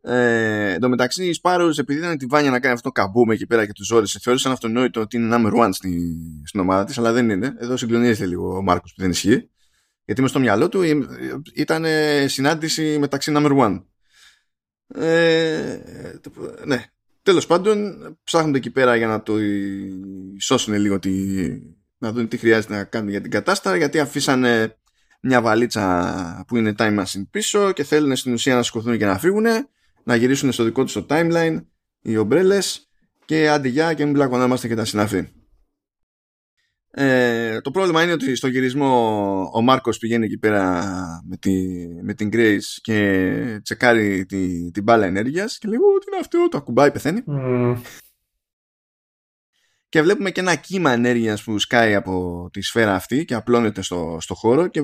[0.07, 3.33] ε, εν τω μεταξύ, οι Σπάρου, επειδή ήταν τη Βάνια να κάνει αυτό το καμπούμε
[3.33, 6.97] εκεί πέρα και τους ζόρισε, θεώρησαν αυτονόητο ότι είναι number one στη, στην ομάδα της,
[6.97, 7.55] αλλά δεν είναι.
[7.57, 9.49] Εδώ συγκλονίζεται λίγο ο Μάρκος που δεν ισχύει.
[10.05, 10.81] Γιατί με στο μυαλό του
[11.55, 11.85] ήταν
[12.25, 13.83] συνάντηση μεταξύ number one.
[14.87, 15.79] Ε,
[16.65, 16.83] ναι.
[17.21, 19.33] Τέλος πάντων, ψάχνονται εκεί πέρα για να το
[20.39, 21.11] σώσουν λίγο τη,
[21.97, 24.77] να δουν τι χρειάζεται να κάνουν για την κατάσταση, γιατί αφήσανε
[25.21, 29.17] μια βαλίτσα που είναι time machine πίσω και θέλουν στην ουσία να σηκωθούν και να
[29.17, 29.45] φύγουν
[30.05, 31.65] να γυρίσουν στο δικό τους το timeline
[32.01, 32.89] οι ομπρέλες
[33.25, 35.27] και άντε για και μην μπλακωνόμαστε και τα συναφή.
[36.91, 40.83] Ε, το πρόβλημα είναι ότι στο γυρισμό ο Μάρκος πηγαίνει εκεί πέρα
[41.25, 41.53] με, τη,
[42.01, 46.57] με την Grace και τσεκάρει τη, την μπάλα ενέργειας και λέει τι είναι αυτό, το
[46.57, 47.23] ακουμπάει, πεθαίνει.
[49.89, 54.17] Και βλέπουμε και ένα κύμα ενέργειας που σκάει από τη σφαίρα αυτή και απλώνεται στο,
[54.21, 54.81] στο χώρο και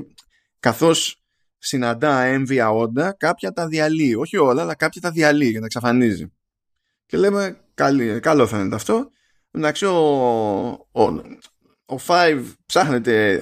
[0.60, 1.21] καθώς
[1.62, 4.16] συναντά έμβια όντα, κάποια τα διαλύει.
[4.18, 6.32] Όχι όλα, αλλά κάποια τα διαλύει και τα εξαφανίζει.
[7.06, 9.12] Και λέμε, καλή, καλό φαίνεται αυτό.
[9.52, 9.98] Εντάξει, ο,
[10.92, 11.04] ο,
[11.86, 13.34] ο Five ψάχνεται,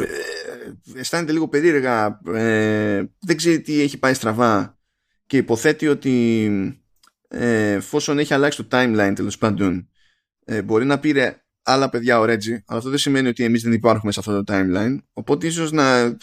[0.00, 4.78] ε, αισθάνεται λίγο περίεργα, ε, δεν ξέρει τι έχει πάει στραβά
[5.26, 6.46] και υποθέτει ότι
[7.28, 9.88] ε, εφόσον έχει αλλάξει το timeline τέλος πάντων,
[10.44, 13.72] ε, μπορεί να πήρε άλλα παιδιά ο Reggie, αλλά αυτό δεν σημαίνει ότι εμείς δεν
[13.72, 14.98] υπάρχουμε σε αυτό το timeline.
[15.12, 16.16] Οπότε ίσως να ε,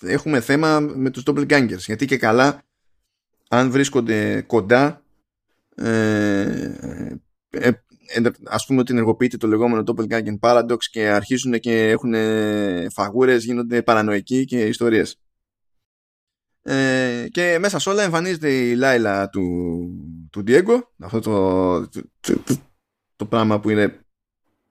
[0.00, 1.78] έχουμε θέμα με τους doppelgangers.
[1.78, 2.62] Γιατί και καλά,
[3.48, 5.02] αν βρίσκονται κοντά,
[5.74, 7.16] ε,
[7.50, 7.70] ε,
[8.44, 12.14] ας πούμε ότι ενεργοποιείται το λεγόμενο doppelganger paradox και αρχίζουν και έχουν
[12.90, 15.18] φαγούρες, γίνονται παρανοϊκοί και ιστορίες.
[16.66, 19.42] Ε, και μέσα σε όλα εμφανίζεται η Λάιλα του,
[20.30, 21.88] του Diego, αυτό το,
[22.20, 22.56] το, το,
[23.16, 24.03] το πράγμα που είναι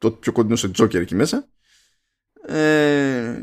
[0.04, 1.48] το πιο κοντινό σε Τζόκερ εκεί μέσα.
[2.48, 3.38] Ε,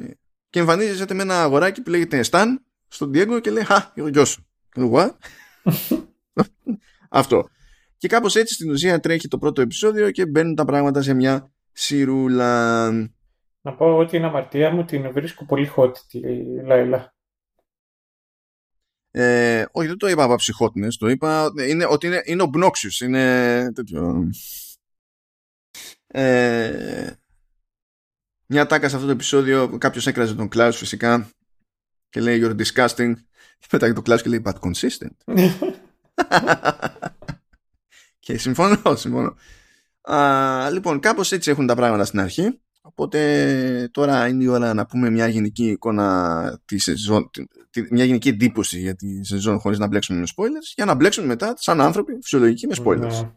[0.51, 4.29] και εμφανίζεται με ένα αγοράκι που λέγεται Σταν στον Diego και λέει Χα, ο γιος
[4.29, 4.47] σου.
[7.11, 7.49] Αυτό.
[7.97, 11.53] Και κάπως έτσι στην ουσία τρέχει το πρώτο επεισόδιο και μπαίνουν τα πράγματα σε μια
[11.73, 12.91] σιρούλα.
[13.61, 16.21] Να πω ότι την αμαρτία μου την βρίσκω πολύ hot τη
[16.67, 17.15] Λάιλα.
[19.11, 23.73] Ε, όχι, δεν το είπα από ψυχότινες, το είπα είναι, ότι είναι, είναι obnoxious, είναι
[23.75, 24.29] τέτοιο.
[26.13, 27.11] Ε,
[28.47, 31.31] μια τάκα σε αυτό το επεισόδιο κάποιος έκραζε τον Klaus φυσικά
[32.09, 33.13] και λέει you're disgusting.
[33.59, 35.17] Και μετά το Klaus και λέει but consistent.
[38.19, 39.37] Και συμφωνώ συμφωνώ.
[40.01, 42.61] Α, λοιπόν κάπως έτσι έχουν τα πράγματα στην αρχή.
[42.83, 47.31] Οπότε τώρα είναι η ώρα να πούμε μια γενική εικόνα της σεζόν,
[47.91, 51.55] μια γενική εντύπωση για τη σεζόν χωρίς να μπλέξουμε με spoilers για να μπλέξουμε μετά
[51.57, 52.99] σαν άνθρωποι φυσιολογικοί με spoilers.
[52.99, 53.31] Ναι.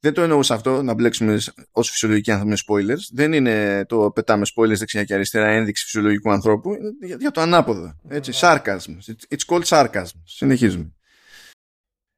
[0.00, 1.38] Δεν το εννοούσα αυτό να μπλέξουμε
[1.72, 3.08] ως φυσιολογικοί άνθρωποι με spoilers.
[3.12, 6.70] Δεν είναι το πετάμε spoilers δεξιά και αριστερά ένδειξη φυσιολογικού ανθρώπου.
[7.00, 7.94] Για, για το ανάποδο.
[8.08, 8.32] Έτσι.
[8.34, 8.98] Sarcasm.
[9.28, 10.20] It's called sarcasm.
[10.24, 10.92] Συνεχίζουμε.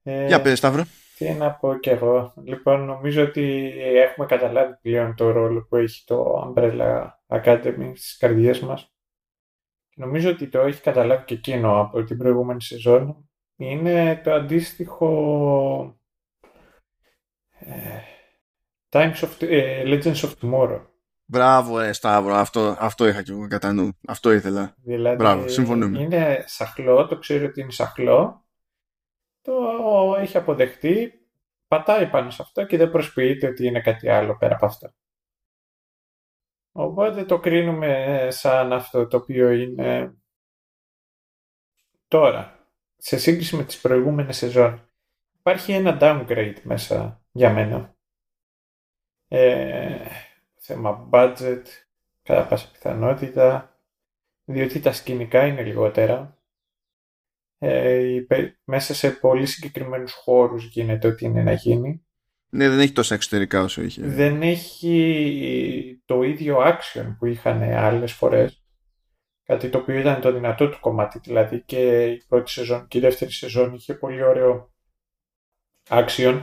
[0.03, 0.85] Ε, για πες Σταύρο.
[1.17, 2.35] Τι να πω κι εγώ.
[2.45, 8.61] Λοιπόν, νομίζω ότι έχουμε καταλάβει πλέον το ρόλο που έχει το Umbrella Academy στις καρδιές
[8.61, 8.93] μας.
[9.95, 13.31] Νομίζω ότι το έχει καταλάβει και εκείνο από την προηγούμενη σεζόν.
[13.57, 16.00] Είναι το αντίστοιχο
[18.91, 20.81] Times of, uh, Legends of Tomorrow.
[21.25, 23.99] Μπράβο, ε, Σταύρο, αυτό, αυτό είχα και εγώ κατά νου.
[24.07, 24.75] Αυτό ήθελα.
[24.77, 26.01] Δηλαδή, Μπράβο, συμφωνούμε.
[26.01, 28.45] Είναι σαχλό, το ξέρει ότι είναι σαχλό.
[29.43, 29.55] Το
[30.19, 31.13] έχει αποδεχτεί,
[31.69, 34.93] πατάει πάνω σε αυτό και δεν προσποιείται ότι είναι κάτι άλλο πέρα από αυτό.
[36.73, 40.15] Οπότε το κρίνουμε σαν αυτό το οποίο είναι
[42.09, 42.59] τώρα.
[42.97, 44.90] Σε σύγκριση με τις προηγούμενες σεζόν
[45.41, 47.97] υπάρχει ένα downgrade μέσα για μένα.
[49.29, 50.07] Ε,
[50.57, 51.63] θέμα budget,
[52.23, 53.79] κατά πάσα πιθανότητα,
[54.45, 56.39] διότι τα σκηνικά είναι λιγότερα.
[57.59, 58.21] Ε,
[58.65, 62.05] μέσα σε πολύ συγκεκριμένους χώρους γίνεται ό,τι είναι να γίνει.
[62.49, 64.07] Ναι, δεν έχει τόσα εξωτερικά όσο είχε.
[64.07, 68.65] Δεν έχει το ίδιο action που είχαν άλλες φορές.
[69.43, 71.19] Κάτι το οποίο ήταν το δυνατό του κομμάτι.
[71.19, 74.70] Δηλαδή και η πρώτη σεζόν και η δεύτερη σεζόν είχε πολύ ωραίο
[75.91, 76.43] action.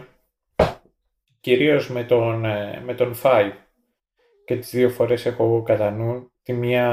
[1.40, 3.54] Κυρίως με τον, ε, με τον Five.
[4.46, 6.32] Και τις δύο φορές έχω κατά νου.
[6.44, 6.88] Τη μία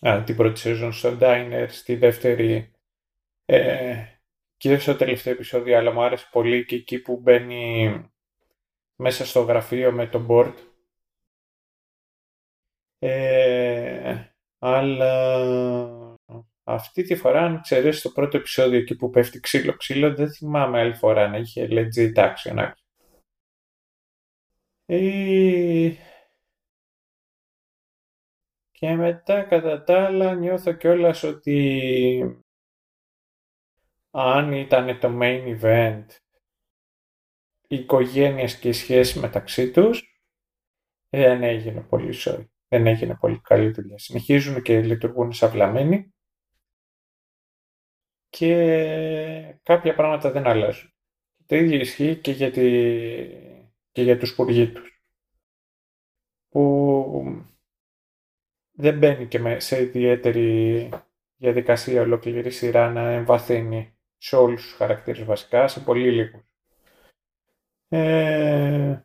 [0.00, 2.72] α, την πρώτη σεζόν στο Diner, στη δεύτερη
[3.44, 4.04] ε,
[4.56, 7.92] και στο τελευταίο επεισόδιο, αλλά μου άρεσε πολύ και εκεί που μπαίνει
[8.96, 10.54] μέσα στο γραφείο με τον board.
[12.98, 14.16] Ε,
[14.58, 16.03] αλλά
[16.64, 20.94] αυτή τη φορά, αν ξέρεις το πρώτο επεισόδιο εκεί που πέφτει ξύλο-ξύλο, δεν θυμάμαι άλλη
[20.94, 22.72] φορά να είχε legit action.
[24.86, 25.92] Ε,
[28.70, 32.44] και μετά κατά τα άλλα νιώθω κιόλας ότι
[34.10, 36.06] αν ήταν το main event
[37.66, 40.20] οι οικογένειες και οι σχέσεις μεταξύ τους
[41.08, 42.46] δεν έγινε πολύ sorry.
[42.68, 43.98] Δεν έγινε πολύ καλή δουλειά.
[43.98, 46.13] Συνεχίζουν και λειτουργούν σαυλαμένοι
[48.36, 50.92] και κάποια πράγματα δεν αλλάζουν.
[51.46, 52.60] Το ίδιο ισχύει και για, τη...
[53.92, 55.02] και για τους πουργοί τους.
[56.48, 57.44] Που
[58.72, 60.88] δεν μπαίνει και σε ιδιαίτερη
[61.36, 66.42] διαδικασία ολόκληρη σειρά να εμβαθύνει σε όλους τους χαρακτήρες βασικά, σε πολύ λίγους.
[67.88, 69.02] Ε,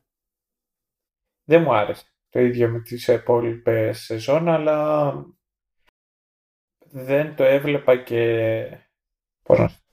[1.43, 5.13] δεν μου άρεσε το ίδιο με τις υπόλοιπε σεζόν, αλλά
[6.91, 8.88] δεν το έβλεπα και...
[9.49, 9.83] Πώς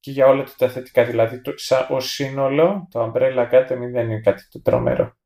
[0.00, 1.52] και για όλα τα θετικά, δηλαδή το,
[1.88, 5.16] ως σύνολο το Umbrella Academy δεν είναι κάτι το τρομερό.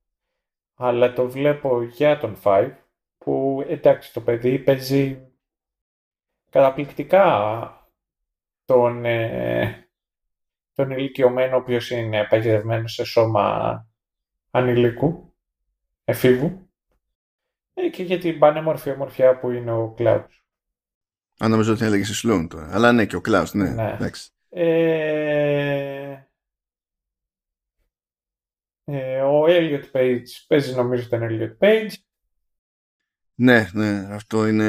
[0.75, 2.73] Αλλά το βλέπω για τον Five,
[3.19, 5.33] που εντάξει το παιδί παίζει
[6.51, 7.91] καταπληκτικά
[8.65, 9.89] τον, ε,
[10.75, 13.87] τον ηλικιωμένο ο οποίος είναι παγιδευμένο σε σώμα
[14.51, 15.35] ανηλίκου,
[16.05, 16.71] εφήβου
[17.75, 20.46] ε, και για την πανέμορφη ομορφιά που είναι ο Κλάους.
[21.39, 22.69] Αν νομίζω ότι έλεγε Σλούν τώρα.
[22.73, 23.71] Αλλά ναι και ο Κλάους, ναι.
[23.71, 23.99] ναι.
[24.49, 26.17] Ε,
[28.85, 31.93] ε, ο Elliot Page παίζει νομίζω τον Elliot Page.
[33.35, 34.65] Ναι, ναι, αυτό είναι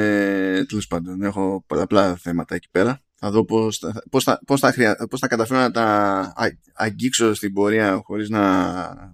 [0.68, 1.22] τέλος πάντων.
[1.22, 3.02] Έχω πολλαπλά θέματα εκεί πέρα.
[3.14, 5.06] Θα δω πώς, πώς, θα, πώς, θα, χρεια...
[5.10, 6.32] πώς θα καταφέρω να τα
[6.74, 8.42] αγγίξω στην πορεία χωρίς να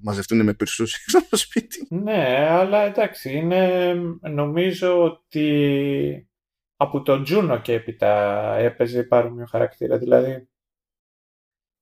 [0.03, 1.87] μαζευτούν με περισσούς έξω από το σπίτι.
[1.91, 6.29] Ναι, αλλά εντάξει, είναι, νομίζω ότι
[6.77, 8.11] από τον Τζούνο και έπειτα
[8.55, 9.99] έπαιζε παρόμοιο χαρακτήρα.
[9.99, 10.49] Δηλαδή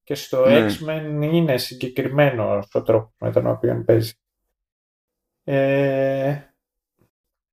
[0.03, 0.67] και στο ναι.
[0.67, 4.13] X-Men είναι συγκεκριμένο ο τρόπος με τον οποίο παίζει.
[5.45, 6.41] Ε,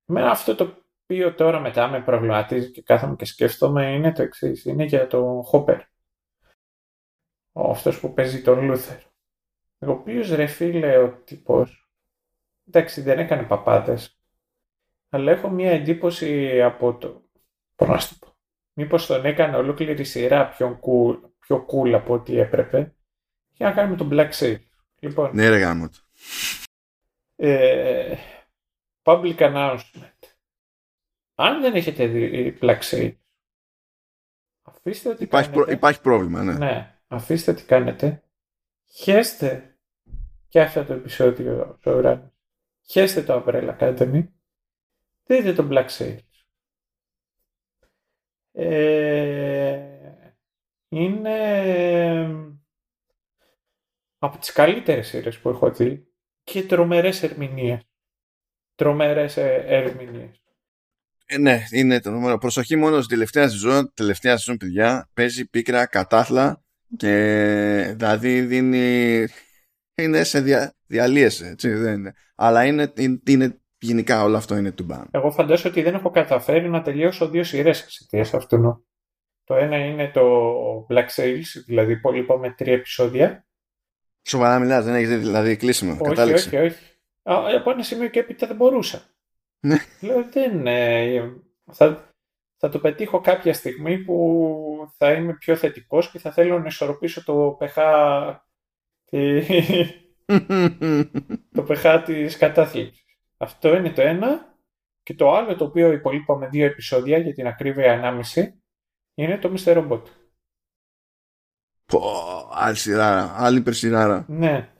[0.05, 4.65] με αυτό το οποίο τώρα μετά με προβληματίζει και κάθομαι και σκέφτομαι είναι το εξής.
[4.65, 5.81] Είναι για τον Χόπερ.
[7.51, 9.01] Ο αυτός που παίζει τον Λούθερ.
[9.79, 11.89] Ο οποίος ρε φίλε ο τύπος,
[12.67, 14.19] εντάξει δεν έκανε παπάδες,
[15.09, 17.28] αλλά έχω μια εντύπωση από το,
[17.85, 18.35] πώς να το πω,
[18.73, 22.95] μήπως τον έκανε ολόκληρη σειρά πιο cool, πιο cool από ό,τι έπρεπε
[23.49, 24.57] για να κάνουμε τον Black Sail.
[24.99, 25.89] Λοιπόν, ναι ρε γάμο
[27.35, 28.17] ε,
[29.03, 30.19] public announcement.
[31.35, 33.15] Αν δεν έχετε δει Black Sail,
[34.61, 36.53] αφήστε ότι υπάρχει, κάνετε, υπάρχει πρόβλημα, ναι.
[36.53, 38.23] Ναι, αφήστε τι κάνετε.
[38.85, 39.77] Χέστε
[40.47, 42.33] και αυτό το επεισόδιο στο ουράνιο.
[42.81, 44.27] Χέστε το Umbrella Academy.
[45.23, 46.17] Δείτε το Black Sail.
[48.61, 49.79] Ε,
[50.89, 51.39] είναι
[54.17, 56.07] από τις καλύτερες σειρές που έχω δει
[56.43, 57.81] και τρομερές ερμηνείες.
[58.75, 60.41] Τρομερές ε, ερμηνείες.
[61.25, 62.37] Ε, ναι, είναι το νούμερο.
[62.37, 66.63] Προσοχή μόνο στην τελευταία σεζόν, τελευταία σεζόν παιδιά, παίζει πίκρα κατάθλα
[66.97, 69.25] και δηλαδή δίνει
[69.95, 72.13] είναι σε δια, διαλύεσαι, έτσι δεν είναι.
[72.35, 75.07] Αλλά είναι, είναι, είναι γενικά όλο αυτό είναι του μπαν.
[75.11, 78.85] Εγώ φαντάζομαι ότι δεν έχω καταφέρει να τελειώσω δύο σειρές εξαιτίας αυτού.
[79.43, 80.21] Το ένα είναι το
[80.89, 83.45] Black Sails, δηλαδή πολύ με τρία επεισόδια.
[84.21, 86.47] Σοβαρά μιλάς, δεν έχεις δηλαδή κλείσιμο, όχι, κατάληξη.
[86.47, 87.55] Όχι, όχι, όχι.
[87.55, 89.01] Από ένα σημείο και έπειτα δεν μπορούσα.
[89.59, 89.77] Ναι.
[90.01, 91.21] Λέω, δεν, ε,
[91.71, 92.13] θα,
[92.57, 97.23] θα το πετύχω κάποια στιγμή που θα είμαι πιο θετικός και θα θέλω να ισορροπήσω
[97.23, 98.47] το πεχά
[99.05, 99.41] τη...
[101.55, 103.08] το πεχά της κατάθλιψης.
[103.41, 104.57] Αυτό είναι το ένα.
[105.03, 108.61] Και το άλλο το οποίο υπολείπαμε δύο επεισόδια για την ακρίβεια ανάμιση
[109.13, 109.77] είναι το Mr.
[109.77, 110.01] Robot.
[111.85, 112.01] Πω,
[112.51, 114.25] άλλη σειρά, άλλη περσινάρα.
[114.27, 114.73] Ναι.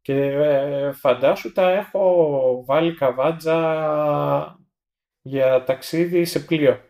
[0.00, 4.58] Και ε, φαντάσου τα έχω βάλει καβάτζα
[5.22, 6.80] για ταξίδι σε πλοίο.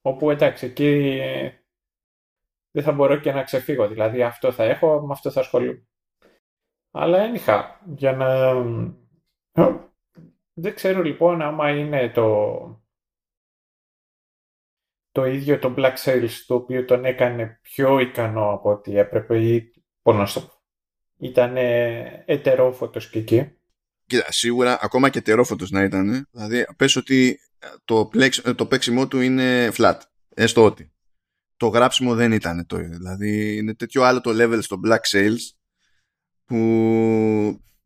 [0.00, 1.20] Όπου εντάξει, εκεί
[2.70, 3.88] δεν θα μπορώ και να ξεφύγω.
[3.88, 5.86] Δηλαδή αυτό θα έχω, με αυτό θα ασχολούμαι.
[6.90, 8.54] Αλλά ένιχα, για να...
[10.58, 12.84] Δεν ξέρω λοιπόν άμα είναι το,
[15.10, 19.72] το ίδιο το Black Sales το οποίο τον έκανε πιο ικανό από ό,τι έπρεπε ή
[20.02, 20.50] πώς να το
[21.16, 21.56] Ήταν
[22.26, 23.56] ετερόφωτος και εκεί.
[24.06, 26.28] Κοίτα, σίγουρα ακόμα και ετερόφωτος να ήταν.
[26.30, 27.38] Δηλαδή πες ότι
[27.84, 28.10] το,
[28.56, 29.98] το παίξιμό του είναι flat.
[30.34, 30.92] Έστω ότι.
[31.56, 32.96] Το γράψιμο δεν ήταν το ίδιο.
[32.96, 35.40] Δηλαδή είναι τέτοιο άλλο το level στο Black Sales
[36.44, 36.56] που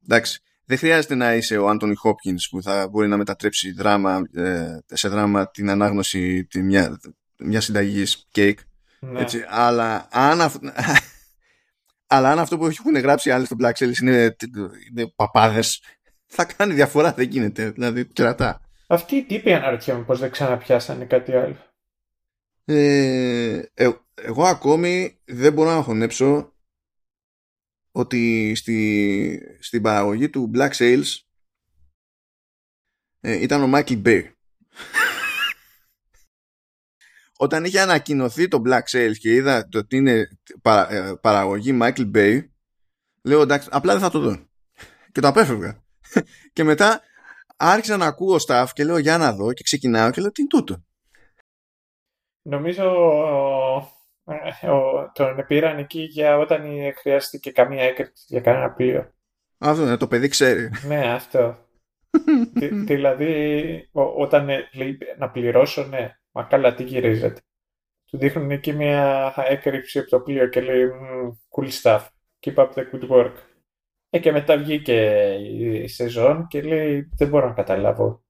[0.04, 4.78] εντάξει δεν χρειάζεται να είσαι ο Άντωνι Χόπκινς που θα μπορεί να μετατρέψει δράμα, ε,
[4.86, 7.00] σε δράμα την ανάγνωση τη μια,
[7.38, 8.58] μια συνταγής κέικ.
[9.00, 9.20] Ναι.
[9.20, 10.56] Έτσι, αλλά, αν αυ...
[12.14, 14.36] αλλά αν αυτό που έχουν γράψει άλλοι στο Black Sales είναι,
[14.90, 15.82] είναι παπάδες,
[16.26, 17.70] θα κάνει διαφορά, δεν γίνεται.
[17.70, 18.60] Δηλαδή, κρατά.
[18.86, 21.56] Αυτοί οι τύποι αναρωτιέμαι πως δεν ξαναπιάσανε κάτι άλλο.
[22.64, 26.49] Ε, ε, εγώ ακόμη δεν μπορώ να χωνέψω
[28.00, 31.04] ότι στη, στην παραγωγή του Black Sales
[33.20, 34.22] ε, ήταν ο Michael Bay.
[37.36, 40.28] Όταν είχε ανακοινωθεί το Black Sales και είδα το ότι είναι
[40.62, 42.48] ε, παραγωγή Michael Bay,
[43.22, 44.46] λέω εντάξει, απλά δεν θα το δω.
[45.12, 45.84] Και το απέφευγα.
[46.52, 47.00] και μετά
[47.56, 50.50] άρχισα να ακούω staff και λέω για να δω και ξεκινάω και λέω τι είναι
[50.50, 50.84] τούτο.
[52.42, 52.84] Νομίζω
[54.30, 54.66] ε,
[55.12, 56.62] τον πήραν εκεί για όταν
[56.96, 59.12] χρειάστηκε καμία έκρηξη για κανένα πλοίο.
[59.58, 60.70] Αυτό ναι, το παιδί ξέρει.
[60.86, 61.58] Ναι, αυτό.
[62.86, 67.40] δηλαδή, όταν λέει να πληρώσω, ναι, μα καλά τι γυρίζεται.
[68.04, 70.90] Του δείχνουν εκεί μια έκρηξη από το πλοίο και λέει
[71.56, 72.06] cool stuff,
[72.40, 73.32] keep up the good work.
[74.10, 78.24] Ε, και μετά βγήκε η σεζόν και λέει δεν μπορώ να καταλάβω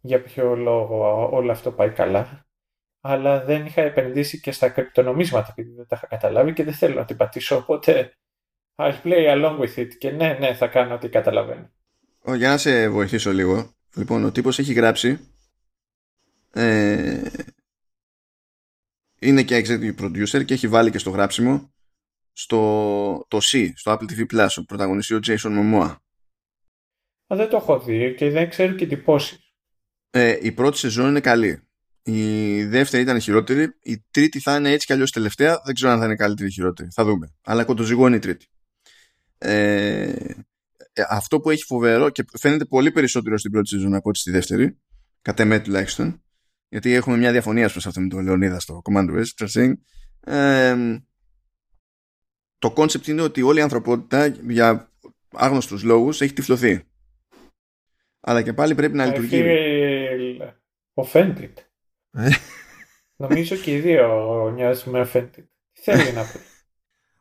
[0.00, 2.46] για ποιο λόγο όλο αυτό πάει καλά
[3.04, 6.94] αλλά δεν είχα επενδύσει και στα κρυπτονομίσματα επειδή δεν τα είχα καταλάβει και δεν θέλω
[6.94, 8.12] να την πατήσω, οπότε
[8.76, 11.70] I'll play along with it και ναι, ναι, θα κάνω ό,τι καταλαβαίνω.
[12.36, 13.74] για να σε βοηθήσω λίγο.
[13.96, 15.18] Λοιπόν, ο τύπος έχει γράψει
[16.52, 17.22] ε,
[19.18, 21.72] είναι και executive producer και έχει βάλει και στο γράψιμο
[22.32, 25.96] στο το C, στο Apple TV Plus, ο πρωταγωνιστής ο Jason Momoa.
[27.32, 29.36] Α, δεν το έχω δει και δεν ξέρω και τι πόση.
[30.10, 31.62] Ε, η πρώτη σεζόν είναι καλή.
[32.04, 33.76] Η δεύτερη ήταν χειρότερη.
[33.82, 35.60] Η τρίτη θα είναι έτσι κι αλλιώς τελευταία.
[35.64, 36.88] Δεν ξέρω αν θα είναι καλύτερη ή χειρότερη.
[36.92, 37.34] Θα δούμε.
[37.44, 38.46] Αλλά κοντοζυγώνει η τρίτη.
[39.38, 40.12] Ε,
[40.92, 44.30] ε, αυτό που έχει φοβερό και φαίνεται πολύ περισσότερο στην πρώτη σεζόν από ό,τι στη
[44.30, 44.78] δεύτερη,
[45.22, 46.22] κατά εμέ τουλάχιστον,
[46.68, 49.74] γιατί έχουμε μια διαφωνία προ αυτό με τον Λεωνίδα στο Command West,
[50.20, 51.00] ε,
[52.58, 54.92] το κόνσεπτ είναι ότι όλη η ανθρωπότητα για
[55.32, 56.82] άγνωστους λόγους έχει τυφλωθεί.
[58.20, 59.42] Αλλά και πάλι πρέπει να λειτουργεί.
[60.94, 61.52] Offended.
[62.12, 62.28] Ε.
[63.16, 65.48] Νομίζω και οι δύο νοιάζουν με αφέντη.
[65.72, 66.38] Τι θέλει να πει;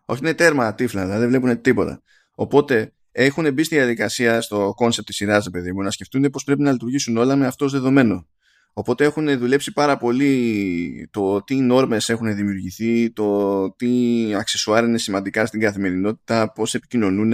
[0.06, 2.02] Όχι, είναι τέρμα τύφλα, δηλαδή δεν βλέπουν τίποτα.
[2.36, 6.62] Οπότε έχουν μπει στη διαδικασία στο κόνσεπτ της σειράς, παιδί μου, να σκεφτούν πώς πρέπει
[6.62, 8.28] να λειτουργήσουν όλα με αυτός δεδομένο.
[8.74, 13.90] Οπότε έχουν δουλέψει πάρα πολύ το τι νόρμες έχουν δημιουργηθεί, το τι
[14.36, 17.34] αξεσουάρ είναι σημαντικά στην καθημερινότητα, πώς επικοινωνούν.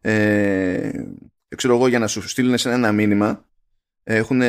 [0.00, 0.90] Ε,
[1.56, 3.47] ξέρω εγώ, για να σου στείλουν σε ένα μήνυμα,
[4.10, 4.42] έχουν,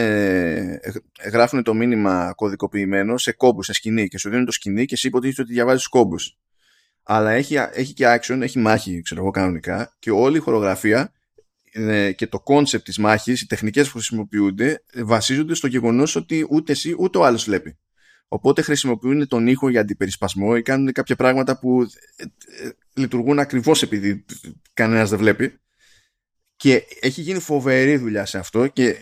[1.32, 5.08] γράφουν το μήνυμα κωδικοποιημένο σε κόμπους, σε σκηνή και σου δίνουν το σκηνή και εσύ
[5.08, 6.38] υποτίθεται ότι διαβάζεις κόμπους.
[7.04, 11.14] Αλλά έχει, έχει και action, έχει μάχη, ξέρω εγώ κανονικά και όλη η χορογραφία
[11.72, 16.72] ε, και το concept της μάχης, οι τεχνικές που χρησιμοποιούνται βασίζονται στο γεγονός ότι ούτε
[16.72, 17.78] εσύ ούτε ο άλλος βλέπει.
[18.28, 21.82] Οπότε χρησιμοποιούν τον ήχο για αντιπερισπασμό ή κάνουν κάποια πράγματα που
[22.16, 24.26] ε, ε, λειτουργούν ακριβώς επειδή
[24.74, 25.60] κανένας δεν βλέπει
[26.60, 28.98] και έχει γίνει φοβερή δουλειά σε αυτό και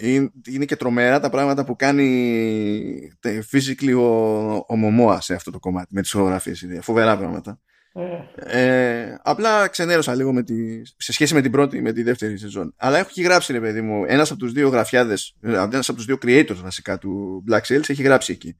[0.47, 3.11] είναι και τρομερά τα πράγματα που κάνει
[3.51, 7.59] physically ο, ο Μομόα σε αυτό το κομμάτι με τις χορογραφίες φοβερά πράγματα.
[7.93, 9.01] Ε.
[9.05, 12.73] ε, απλά ξενέρωσα λίγο με τη, σε σχέση με την πρώτη με τη δεύτερη σεζόν.
[12.77, 16.17] Αλλά έχω γράψει ρε παιδί μου ένας από τους δύο γραφιάδες ένας από τους δύο
[16.21, 18.57] creators βασικά του Black Sails έχει γράψει εκεί.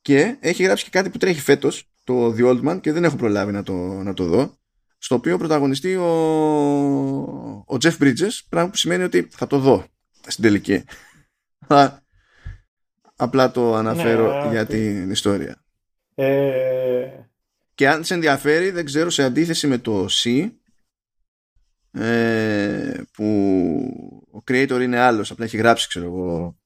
[0.00, 3.16] Και έχει γράψει και κάτι που τρέχει φέτος το The Old Man και δεν έχω
[3.16, 3.72] προλάβει να το,
[4.02, 4.57] να το δω
[4.98, 6.08] στο οποίο πρωταγωνιστεί ο,
[7.66, 9.84] ο Jeff Bridges, πράγμα που σημαίνει ότι θα το δω
[10.26, 10.84] στην τελική.
[13.20, 15.64] Απλά το αναφέρω ναι, για την ιστορία.
[16.14, 17.06] Ε...
[17.74, 20.50] Και αν σε ενδιαφέρει, δεν ξέρω, σε αντίθεση με το C,
[21.92, 23.24] ε, που
[24.32, 26.58] ο creator είναι άλλος, απλά έχει γράψει, ξέρω εγώ,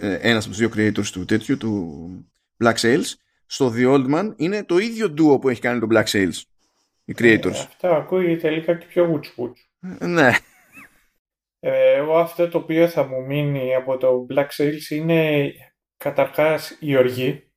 [0.00, 2.32] ε, ένας από τους δύο creators του τέτοιου, του
[2.64, 3.12] Black Sales,
[3.46, 6.40] στο The Old Man είναι το ίδιο duo που έχει κάνει το Black Sales.
[7.06, 7.54] Οι creators.
[7.54, 9.34] Ε, αυτό ακούγεται τελικά και πιο γουτσ
[10.00, 10.30] ναι.
[11.60, 15.52] Ε, εγώ αυτό το οποίο θα μου μείνει από το Black Sales είναι
[15.96, 17.50] καταρχάς η οργή.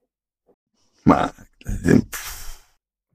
[1.03, 1.33] Μα...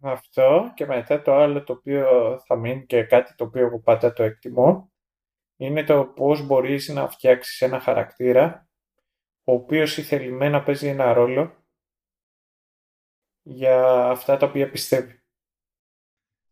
[0.01, 4.13] Αυτό και μετά το άλλο το οποίο θα μείνει και κάτι το οποίο εγώ πάντα
[4.13, 4.93] το εκτιμώ
[5.57, 8.69] είναι το πώς μπορείς να φτιάξεις ένα χαρακτήρα
[9.45, 11.65] ο οποίος ηθελημένα παίζει ένα ρόλο
[13.43, 15.24] για αυτά τα οποία πιστεύεις.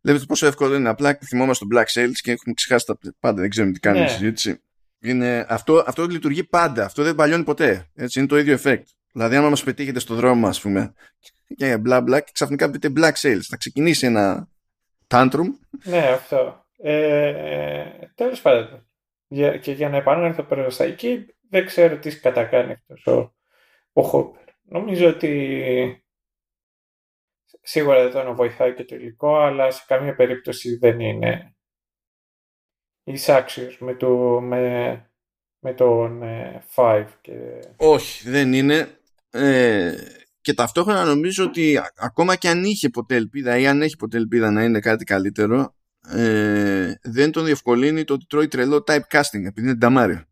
[0.03, 0.89] Βλέπετε πόσο εύκολο είναι.
[0.89, 3.41] Απλά θυμόμαστε το Black Sales και έχουμε ξεχάσει τα πάντα.
[3.41, 4.05] Δεν ξέρουμε τι κάνει ναι.
[4.05, 4.61] η συζήτηση.
[5.01, 6.85] Είναι, αυτό, αυτό λειτουργεί πάντα.
[6.85, 7.91] Αυτό δεν παλιώνει ποτέ.
[7.95, 8.83] Έτσι, είναι το ίδιο effect.
[9.13, 10.93] Δηλαδή, άμα μας πετύχετε στο δρόμο, ας πούμε,
[11.57, 14.49] και μπλα μπλα, και ξαφνικά πείτε Black Sales, θα ξεκινήσει ένα
[15.09, 15.47] tantrum.
[15.85, 16.67] Ναι, αυτό.
[16.77, 17.85] Ε,
[18.15, 18.87] Τέλος πάντων.
[19.29, 23.35] Για, και για να επανέλθω πέρα στα εκεί, δεν ξέρω τι κατακάνει αυτός ο,
[23.93, 24.43] ο Χόπερ.
[24.63, 26.02] Νομίζω ότι
[27.63, 31.55] σίγουρα δεν τον βοηθάει και το υλικό, αλλά σε καμία περίπτωση δεν είναι
[33.05, 34.91] εισάξιος με, το, με,
[35.59, 37.07] με τον ε, Five.
[37.21, 37.33] Και...
[37.77, 38.99] Όχι, δεν είναι.
[39.31, 39.95] Ε,
[40.41, 44.51] και ταυτόχρονα νομίζω ότι ακόμα και αν είχε ποτέ ελπίδα ή αν έχει ποτέ ελπίδα
[44.51, 45.75] να είναι κάτι καλύτερο,
[46.09, 50.25] ε, δεν τον διευκολύνει το ότι τρώει τρελό typecasting επειδή είναι νταμάριο.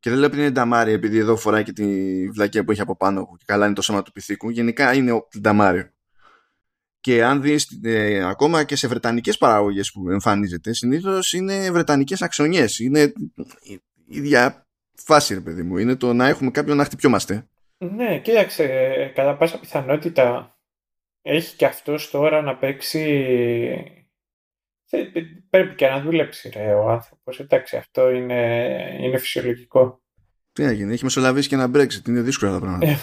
[0.00, 2.96] Και δεν λέω επειδή είναι νταμάριο επειδή εδώ φοράει και τη βλακία που έχει από
[2.96, 4.48] πάνω και καλά είναι το σώμα του πυθίκου.
[4.50, 5.93] Γενικά είναι νταμάριο.
[7.04, 12.78] Και αν δεις ε, ακόμα και σε βρετανικές παραγωγές που εμφανίζεται, συνήθως είναι βρετανικές αξονιές.
[12.78, 13.12] Είναι
[13.62, 15.78] η ίδια φάση, ρε παιδί μου.
[15.78, 17.48] Είναι το να έχουμε κάποιον να χτυπιόμαστε.
[17.78, 18.66] Ναι, κοίταξε,
[19.14, 20.58] κατά πάσα πιθανότητα
[21.22, 24.04] έχει και αυτός τώρα να παίξει.
[25.50, 27.40] Πρέπει και να δουλέψει ρε, ο άνθρωπος.
[27.40, 30.02] Εντάξει, αυτό είναι, είναι φυσιολογικό.
[30.52, 32.08] Τι να γίνει, έχει μεσολαβήσει και ένα Brexit.
[32.08, 32.98] Είναι δύσκολα τα πράγματα.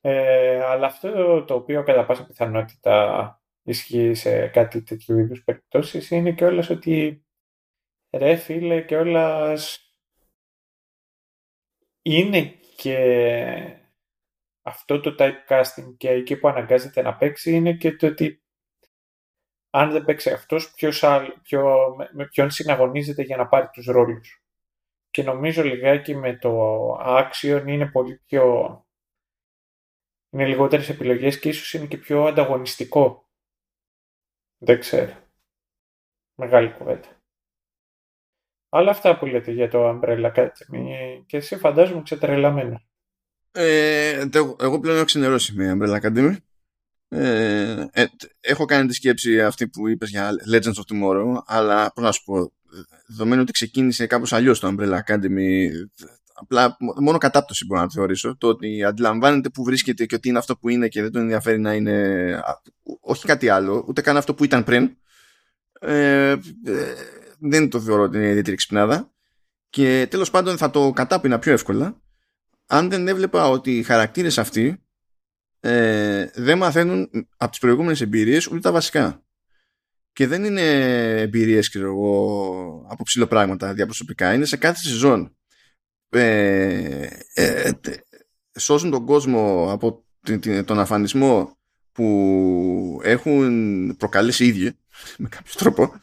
[0.00, 6.32] Ε, αλλά αυτό το οποίο κατά πάσα πιθανότητα ισχύει σε κάτι τέτοιου είδους περιπτώσεις είναι
[6.32, 7.24] και όλες ότι
[8.10, 9.90] ρε φίλε και όλας
[12.02, 13.80] είναι και
[14.62, 18.42] αυτό το typecasting και εκεί που αναγκάζεται να παίξει είναι και το ότι
[19.70, 21.04] αν δεν παίξει αυτός ποιος
[21.42, 24.44] ποιο, με ποιον συναγωνίζεται για να πάρει τους ρόλους.
[25.10, 26.52] Και νομίζω λιγάκι με το
[27.00, 28.84] Action είναι πολύ πιο
[30.30, 33.28] είναι λιγότερες επιλογές και ίσως είναι και πιο ανταγωνιστικό.
[34.58, 35.12] Δεν ξέρω.
[36.34, 37.08] Μεγάλη κουβέντα.
[38.68, 40.86] Αλλά αυτά που λέτε για το Umbrella Academy
[41.26, 42.82] και εσύ φαντάζομαι ξετρελαμένο.
[43.52, 44.26] Ε,
[44.58, 46.36] εγώ πλέον έχω ξενερώσει με Umbrella Academy.
[47.08, 48.06] Ε, ε,
[48.40, 52.22] έχω κάνει τη σκέψη αυτή που είπες για Legends of Tomorrow αλλά πώς να σου
[52.24, 52.52] πω
[53.06, 55.68] δεδομένου ότι ξεκίνησε κάπως αλλιώς το Umbrella Academy
[56.40, 58.36] Απλά μόνο κατάπτωση μπορώ να θεωρήσω.
[58.36, 61.58] Το ότι αντιλαμβάνεται που βρίσκεται και ότι είναι αυτό που είναι και δεν τον ενδιαφέρει
[61.58, 62.42] να είναι
[63.00, 64.96] όχι κάτι άλλο, ούτε καν αυτό που ήταν πριν.
[65.80, 66.38] Ε, ε,
[67.38, 69.12] δεν το θεωρώ ότι είναι ιδιαίτερη ξυπνάδα.
[69.70, 72.00] Και τέλος πάντων θα το κατάπινα πιο εύκολα
[72.66, 74.84] αν δεν έβλεπα ότι οι χαρακτήρες αυτοί
[75.60, 79.24] ε, δεν μαθαίνουν από τις προηγούμενες εμπειρίες ούτε τα βασικά.
[80.12, 80.62] Και δεν είναι
[81.20, 84.34] εμπειρίες, ξέρω εγώ, από ψηλοπράγματα διαπροσωπικά.
[84.34, 85.36] Είναι σε κάθε σεζόν
[86.10, 87.70] ε, ε,
[88.58, 90.04] σώσουν τον κόσμο από
[90.64, 91.58] τον αφανισμό
[91.92, 94.76] που έχουν προκαλέσει οι ίδιοι
[95.16, 95.94] με κάποιο τρόπο.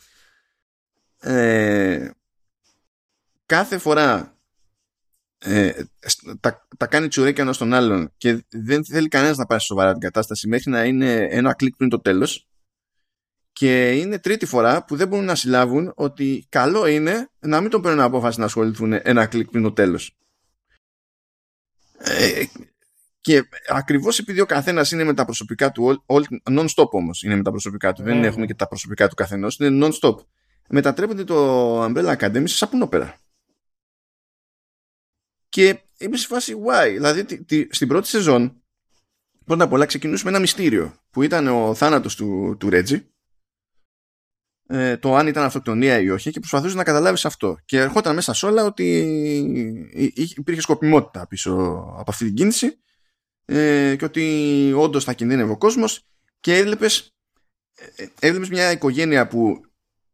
[1.20, 2.10] Ε,
[3.45, 4.38] κάθε φορά
[5.38, 5.84] ε,
[6.39, 10.01] τα, τα κάνει τσουρέκια ένα στον άλλον και δεν θέλει κανένας να πάρει σοβαρά την
[10.01, 12.47] κατάσταση μέχρι να είναι ένα κλικ πριν το τέλος
[13.58, 17.82] και είναι τρίτη φορά που δεν μπορούν να συλλάβουν ότι καλό είναι να μην τον
[17.82, 20.18] παίρνουν απόφαση να ασχοληθούν ένα κλικ πριν το τέλος.
[21.97, 22.43] Ε,
[23.22, 26.03] και ακριβώς επειδή ο καθένας είναι με τα προσωπικά του,
[26.49, 28.28] non-stop όμως είναι με τα προσωπικά του, δεν ναι.
[28.28, 30.16] έχουμε και τα προσωπικά του καθενός, είναι non-stop.
[30.70, 33.20] Μετατρέπεται το Umbrella Academy σε σαπουνόπερα.
[35.49, 38.62] Και είμαι σε φάση why; Δηλαδή στην πρώτη σεζόν
[39.45, 43.08] πρώτα απ' όλα ξεκινούσαμε ένα μυστήριο που ήταν ο θάνατος του, του Ρέτζι
[44.70, 47.57] ε, το αν ήταν αυτοκτονία ή όχι και προσπαθούσε να καταλάβεις αυτό.
[47.65, 48.86] Και ερχόταν μέσα σε όλα ότι
[50.36, 51.51] υπήρχε σκοπιμότητα πίσω
[51.97, 52.80] από αυτή την κίνηση
[53.45, 56.07] ε, και ότι όντως θα κινδύνευε ο κόσμος
[56.39, 57.15] και έβλεπες,
[57.95, 59.61] ε, έβλεπες μια οικογένεια που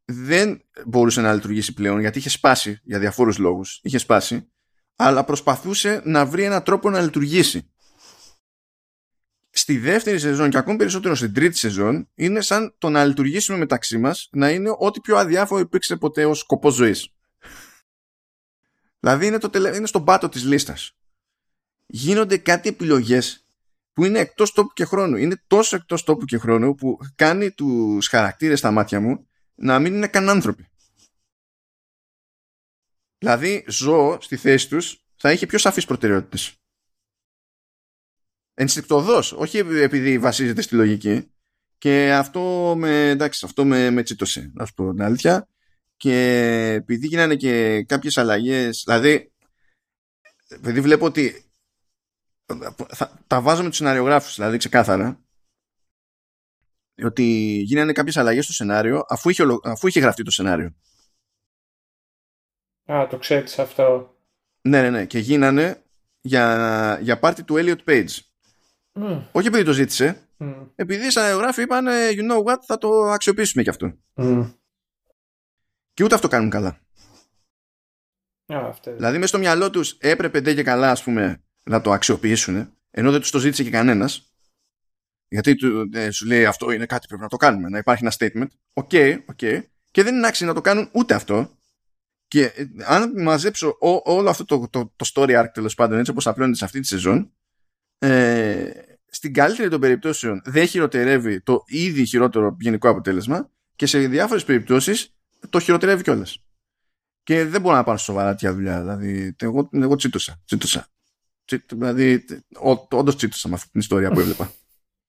[0.06, 4.52] δεν μπορούσε να λειτουργήσει πλέον γιατί είχε σπάσει για διαφόρους λόγους είχε σπάσει
[4.96, 7.72] αλλά προσπαθούσε να βρει έναν τρόπο να λειτουργήσει
[9.64, 13.98] στη δεύτερη σεζόν και ακόμη περισσότερο στην τρίτη σεζόν είναι σαν το να λειτουργήσουμε μεταξύ
[13.98, 17.10] μας να είναι ό,τι πιο αδιάφορο υπήρξε ποτέ ως σκοπός ζωής.
[19.00, 19.76] δηλαδή είναι, το τελε...
[19.76, 20.96] είναι στον πάτο της λίστας.
[21.86, 23.46] Γίνονται κάτι επιλογές
[23.94, 25.16] που είναι εκτός τόπου και χρόνου.
[25.16, 29.94] Είναι τόσο εκτός τόπου και χρόνου που κάνει τους χαρακτήρες στα μάτια μου να μην
[29.94, 30.68] είναι καν άνθρωποι.
[33.18, 36.63] Δηλαδή, ζώο στη θέση τους θα είχε πιο σαφείς προτεραιότητες.
[38.54, 41.32] Ενστικτοδός, όχι επειδή βασίζεται στη λογική.
[41.78, 45.48] Και αυτό με, εντάξει, αυτό με, με τσίτωσε, να σου πω την αλήθεια.
[45.98, 46.16] Και
[46.74, 49.32] επειδή γίνανε και κάποιες αλλαγές, δηλαδή,
[50.48, 51.52] επειδή βλέπω ότι
[52.88, 55.24] θα, τα βάζω με τους σεναριογράφους, δηλαδή ξεκάθαρα,
[57.04, 57.24] ότι
[57.66, 60.76] γίνανε κάποιες αλλαγές στο σενάριο αφού είχε, αφού είχε γραφτεί το σενάριο.
[62.92, 64.18] Α, το ξέρεις αυτό.
[64.62, 65.06] Ναι, ναι, ναι.
[65.06, 65.84] Και γίνανε
[66.22, 68.18] για, για πάρτι του Elliot Page.
[68.94, 69.24] Mm.
[69.32, 70.68] Όχι επειδή το ζήτησε, mm.
[70.76, 73.98] επειδή οι σαναγράφοι είπαν you know what, θα το αξιοποιήσουμε κι αυτό.
[74.16, 74.54] Mm.
[75.94, 76.84] Και ούτε αυτό κάνουν καλά.
[78.46, 82.78] Yeah, δηλαδή μέσα στο μυαλό τους έπρεπε ντε και καλά ας πούμε να το αξιοποιήσουν
[82.92, 84.34] ενώ δεν τους το ζήτησε και κανένας
[85.28, 85.56] γιατί
[85.94, 88.90] ε, σου λέει αυτό είναι κάτι πρέπει να το κάνουμε να υπάρχει ένα statement ok,
[88.92, 89.62] okay, okay.
[89.92, 91.58] και δεν είναι άξιοι να το κάνουν ούτε αυτό
[92.28, 96.28] και ε, αν μαζέψω όλο αυτό το, το, το story arc τέλος πάντων έτσι όπως
[96.28, 97.34] απλώνεται σε αυτή τη σεζόν
[98.04, 98.72] ε,
[99.10, 105.16] στην καλύτερη των περιπτώσεων δεν χειροτερεύει το ήδη χειρότερο γενικό αποτέλεσμα και σε διάφορες περιπτώσεις
[105.50, 106.44] το χειροτερεύει κιόλας.
[107.24, 108.80] Και δεν μπορώ να πάρω σοβαρά τέτοια δουλειά.
[108.80, 110.42] Δηλαδή, εγώ, εγώ τσίτωσα.
[110.46, 110.88] τσίτωσα.
[111.68, 112.26] δηλαδή,
[112.90, 114.52] όντως τσίτωσα με αυτή την ιστορία που έβλεπα.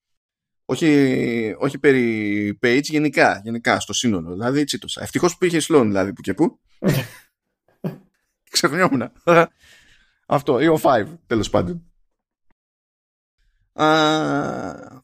[0.72, 4.32] όχι, όχι περί page, γενικά, γενικά στο σύνολο.
[4.32, 5.02] Δηλαδή, τσίτωσα.
[5.02, 6.60] Ευτυχώς που είχε Sloan, δηλαδή, που και που.
[8.50, 9.12] Ξεχνιόμουν.
[10.26, 11.88] Αυτό, ή ο 5, τέλος πάντων.
[13.74, 13.86] Α,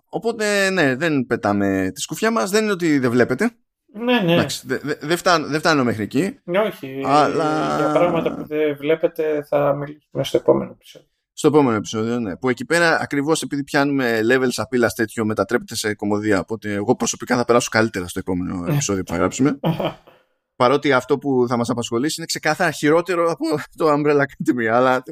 [0.09, 2.51] οπότε, ναι, δεν πετάμε τη σκουφιά μας.
[2.51, 3.51] Δεν είναι ότι δεν βλέπετε.
[3.93, 4.47] Ναι, ναι.
[4.65, 6.39] Δεν δε, φτάνω, δε φτάνω μέχρι εκεί.
[6.45, 7.03] Ναι, όχι.
[7.05, 7.77] Αλλά...
[7.77, 11.09] Για πράγματα που δεν βλέπετε θα μιλήσουμε στο επόμενο επεισόδιο.
[11.33, 12.37] Στο επόμενο επεισόδιο, ναι.
[12.37, 16.41] Που εκεί πέρα ακριβώς επειδή πιάνουμε levels απειλάς τέτοιο μετατρέπεται σε κομμωδία.
[16.41, 19.59] Οπότε εγώ προσωπικά θα περάσω καλύτερα στο επόμενο επεισόδιο που θα γράψουμε.
[20.57, 23.45] Παρότι αυτό που θα μας απασχολήσει είναι ξεκάθαρα χειρότερο από
[23.77, 24.65] το Umbrella Academy.
[24.73, 25.03] Αλλά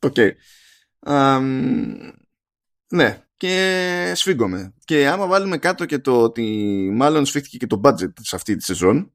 [0.00, 0.12] ok.
[0.16, 0.30] Okay.
[1.06, 1.42] Um,
[2.88, 4.74] ναι, και σφίγγομαι.
[4.84, 6.42] Και άμα βάλουμε κάτω και το ότι
[6.94, 9.12] μάλλον σφίχθηκε και το budget σε αυτή τη σεζόν,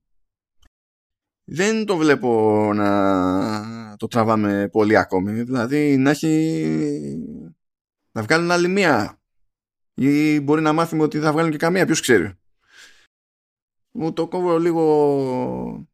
[1.44, 5.44] δεν το βλέπω να το τραβάμε πολύ ακόμη.
[5.44, 6.32] Δηλαδή να έχει...
[8.12, 9.22] να βγάλουν άλλη μία.
[9.94, 12.34] Ή μπορεί να μάθουμε ότι θα βγάλουν και καμία, ποιος ξέρει.
[13.92, 15.88] Μου το κόβω λίγο...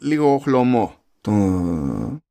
[0.00, 2.22] λίγο χλωμό το,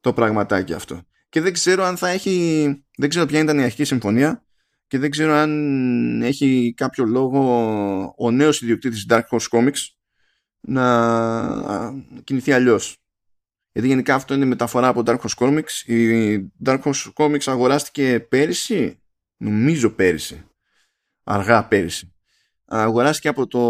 [0.00, 2.66] το πραγματάκι αυτό και δεν ξέρω αν θα έχει.
[2.96, 4.46] Δεν ξέρω ποια ήταν η αρχική συμφωνία
[4.86, 9.86] και δεν ξέρω αν έχει κάποιο λόγο ο νέος ιδιοκτήτης Dark Horse Comics
[10.60, 10.84] να
[12.24, 12.96] κινηθεί αλλιώς.
[13.72, 15.92] Γιατί γενικά αυτό είναι μεταφορά από Dark Horse Comics.
[15.92, 19.02] Η Dark Horse Comics αγοράστηκε πέρυσι,
[19.36, 20.44] νομίζω πέρυσι,
[21.24, 22.12] αργά πέρυσι.
[22.64, 23.60] Αγοράστηκε από το,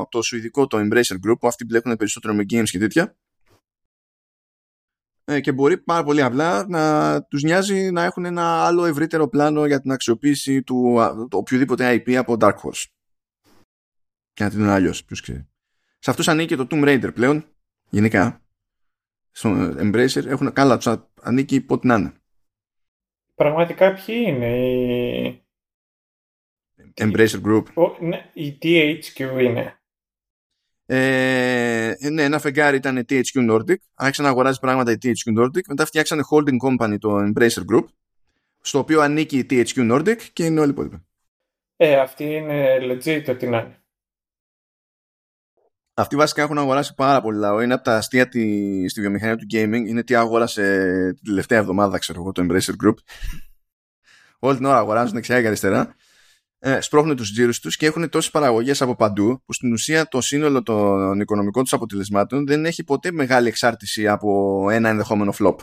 [0.00, 3.27] από το σουηδικό το Embracer Group, που αυτοί μπλέκουν περισσότερο με games και τέτοια ε,
[5.40, 9.80] και μπορεί πάρα πολύ απλά να τους νοιάζει να έχουν ένα άλλο ευρύτερο πλάνο για
[9.80, 10.98] την αξιοποίηση του,
[11.30, 12.84] του οποιοδήποτε IP από Dark Horse.
[14.32, 15.48] Και να την είναι αλλιώς, ποιος ξέρει.
[15.98, 17.44] Σε αυτούς ανήκει το Tomb Raider πλέον,
[17.90, 18.42] γενικά.
[19.30, 22.12] Στο Embracer έχουν καλά, τους ανήκει πότε να είναι.
[23.34, 25.42] Πραγματικά ποιοι είναι οι...
[26.94, 27.64] Embracer Group.
[27.74, 29.77] Ο, ναι, η THQ είναι.
[30.90, 33.76] Ε, ναι, ένα φεγγάρι ήταν THQ Nordic.
[33.94, 35.60] Άρχισε να αγοράζει πράγματα η THQ Nordic.
[35.68, 37.84] Μετά φτιάξανε holding company το Embracer Group,
[38.60, 41.06] στο οποίο ανήκει η THQ Nordic και είναι όλοι οι υπόλοιποι.
[41.76, 43.82] Ε, αυτή είναι legit ότι να είναι.
[45.94, 47.60] Αυτοί βασικά έχουν αγοράσει πάρα πολύ λαό.
[47.60, 49.86] Είναι από τα αστεία τη, στη βιομηχανία του gaming.
[49.86, 50.62] Είναι τι αγόρασε
[51.14, 52.94] την τελευταία εβδομάδα, ξέρω εγώ, το Embracer Group.
[54.38, 55.94] Όλη την ώρα αγοράζουν δεξιά και αριστερά
[56.60, 60.20] ε, σπρώχνουν τους τζίρους τους και έχουν τόσες παραγωγές από παντού που στην ουσία το
[60.20, 65.56] σύνολο των οικονομικών τους αποτελεσμάτων δεν έχει ποτέ μεγάλη εξάρτηση από ένα ενδεχόμενο flop.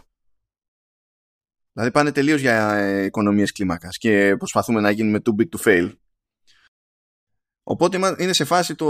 [1.73, 5.91] Δηλαδή πάνε τελείως για ε, οικονομίες κλίμακας και προσπαθούμε να γίνουμε too big to fail.
[7.67, 8.87] Οπότε είναι σε φάση το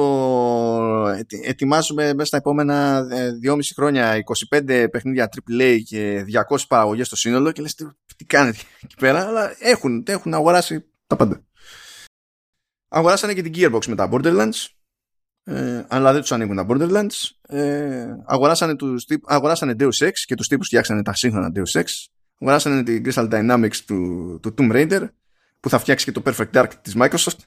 [1.44, 3.08] ετοιμάζουμε μέσα στα επόμενα
[3.46, 8.58] 2,5 ε, χρόνια 25 παιχνίδια AAA και 200 παραγωγές στο σύνολο και λες τι κάνετε
[8.82, 11.44] εκεί πέρα αλλά έχουν, έχουν αγοράσει τα πάντα.
[12.96, 14.68] Αγοράσανε και την Gearbox με τα Borderlands.
[15.44, 17.30] Ε, αλλά δεν τους ανοίγουν τα Borderlands.
[17.42, 21.86] Ε, αγοράσανε, τους, αγοράσανε Deus Ex και τους τύπους φτιάξανε τα σύγχρονα Deus Ex.
[22.40, 25.10] Αγοράσανε την Crystal Dynamics του, του Tomb Raider
[25.60, 27.40] που θα φτιάξει και το Perfect Dark της Microsoft.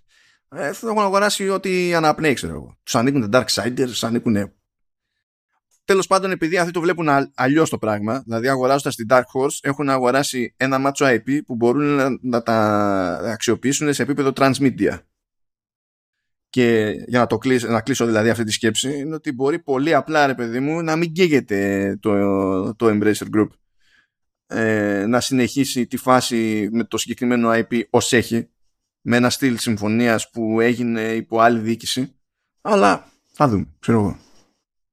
[0.48, 2.76] Ε, θα έχουν αγοράσει ό,τι αναπνέει, ξέρω εγώ.
[2.82, 4.52] Τους ανοίγουν τα Dark Siders, τους ανοίγουν
[5.84, 9.88] τέλος πάντων επειδή αυτοί το βλέπουν αλλιώς το πράγμα, δηλαδή αγοράζοντας την Dark Horse έχουν
[9.88, 12.56] αγοράσει ένα μάτσο IP που μπορούν να, να τα
[13.24, 14.98] αξιοποιήσουν σε επίπεδο transmedia.
[16.50, 19.94] Και για να, το κλείσω, να κλείσω δηλαδή αυτή τη σκέψη είναι ότι μπορεί πολύ
[19.94, 23.48] απλά ρε παιδί μου να μην καίγεται το, το Embracer Group
[24.46, 28.48] ε, να συνεχίσει τη φάση με το συγκεκριμένο IP ως έχει
[29.00, 32.12] με ένα στυλ συμφωνίας που έγινε υπό άλλη διοίκηση
[32.60, 34.18] αλλά θα δούμε, ξέρω εγώ.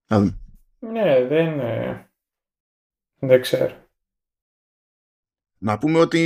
[0.06, 0.40] Θα δούμε.
[0.80, 1.62] Ναι, δεν,
[3.20, 3.84] δεν ξέρω.
[5.58, 6.20] Να πούμε ότι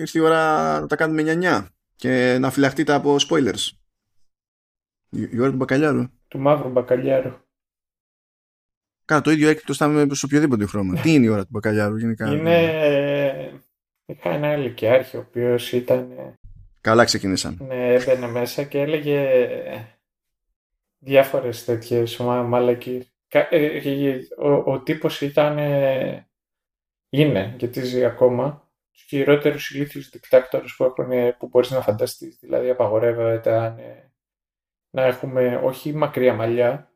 [0.00, 1.66] ήρθε η ώρα να τα κάνουμε 9
[1.96, 3.70] και να φυλαχτείτε από spoilers.
[5.30, 6.04] Η ώρα του μπακαλιάρου.
[6.28, 7.32] Του μαύρου μπακαλιάρου.
[9.04, 11.00] Κάνα το ίδιο έκπτωτο θα σε οποιοδήποτε χρώμα.
[11.00, 13.60] Τι είναι η ώρα του μπακαλιάρου γενικά; Είναι...
[14.06, 16.08] Είχα ένα ηλικιάρχη ο οποίος ήταν...
[16.80, 17.58] Καλά ξεκινήσαν.
[17.60, 19.48] Ναι, έμπαινε μέσα και έλεγε
[20.98, 23.14] διάφορες τέτοιες μαλακίες.
[23.28, 25.58] Ε, ο, ο τύπος ήταν,
[27.08, 30.92] είναι, γιατί ζει ακόμα, τους χειρότερους ηλίθιους δικτάκτορες που,
[31.38, 32.38] που μπορείς να φανταστείς.
[32.40, 34.05] Δηλαδή απαγορεύεται
[34.96, 36.92] να έχουμε όχι μακριά μαλλιά,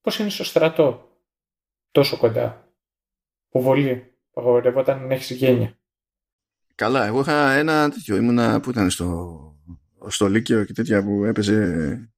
[0.00, 1.10] πώς είναι στο στρατό,
[1.90, 2.72] τόσο κοντά,
[3.48, 5.78] που βολεί, απαγορεύονταν να έχεις γένεια.
[6.74, 9.40] Καλά, εγώ είχα ένα τέτοιο, ήμουνα που ήταν στο,
[10.06, 12.10] στο Λύκειο και τέτοια που έπαιζε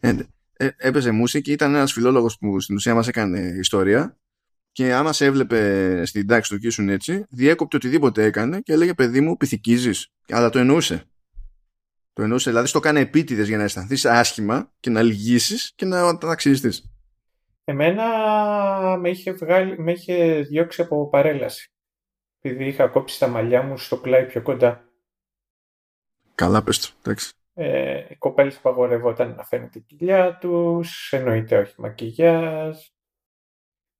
[0.00, 0.16] ε,
[0.52, 4.18] ε, έπαιζε μουσική, ήταν ένας φιλόλογος που στην ουσία μας έκανε ιστορία
[4.72, 9.20] και άμα σε έβλεπε στην τάξη του και έτσι, διέκοπτε οτιδήποτε έκανε και έλεγε παιδί
[9.20, 10.12] μου πυθικίζεις.
[10.28, 11.07] Αλλά το εννοούσε.
[12.18, 16.18] Το εννοούσε, δηλαδή στο έκανε επίτηδες για να αισθανθείς άσχημα και να λυγίσεις και να
[16.18, 16.88] ταξιδιστεί.
[17.64, 18.04] Εμένα
[18.96, 21.72] με είχε, βγάλει, με είχε διώξει από παρέλαση.
[22.40, 24.88] Επειδή είχα κόψει τα μαλλιά μου στο πλάι πιο κοντά.
[26.34, 27.32] Καλά, πες το, εντάξει.
[27.54, 32.76] Ε, οι κοπέλες απαγορευόταν να φαίνουν την κοιλιά τους, εννοείται όχι μακιγιάζ,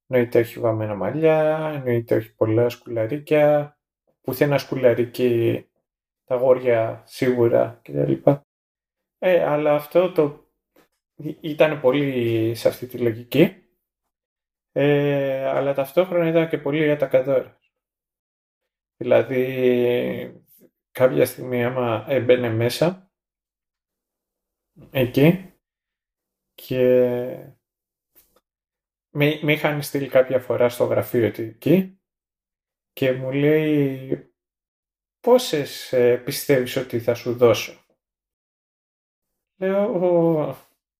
[0.07, 3.77] εννοείται όχι βαμμένα μαλλιά, εννοείται όχι πολλά σκουλαρίκια,
[4.21, 5.63] πουθενά σκουλαρίκι
[6.29, 8.13] τα γόρια σίγουρα κτλ.
[9.17, 10.51] Ε, αλλά αυτό το
[11.41, 13.63] ήταν πολύ σε αυτή τη λογική,
[14.71, 17.73] ε, αλλά ταυτόχρονα ήταν και πολύ ατακαδόρας.
[18.97, 20.43] Δηλαδή,
[20.91, 23.11] κάποια στιγμή άμα έμπαινε μέσα,
[24.91, 25.53] εκεί
[26.53, 26.83] και
[29.09, 31.99] με, με είχαν στείλει κάποια φορά στο γραφείο εκεί
[32.93, 34.28] και μου λέει
[35.19, 37.85] πόσες ε, πιστεύεις ότι θα σου δώσω;
[39.59, 40.57] Λέω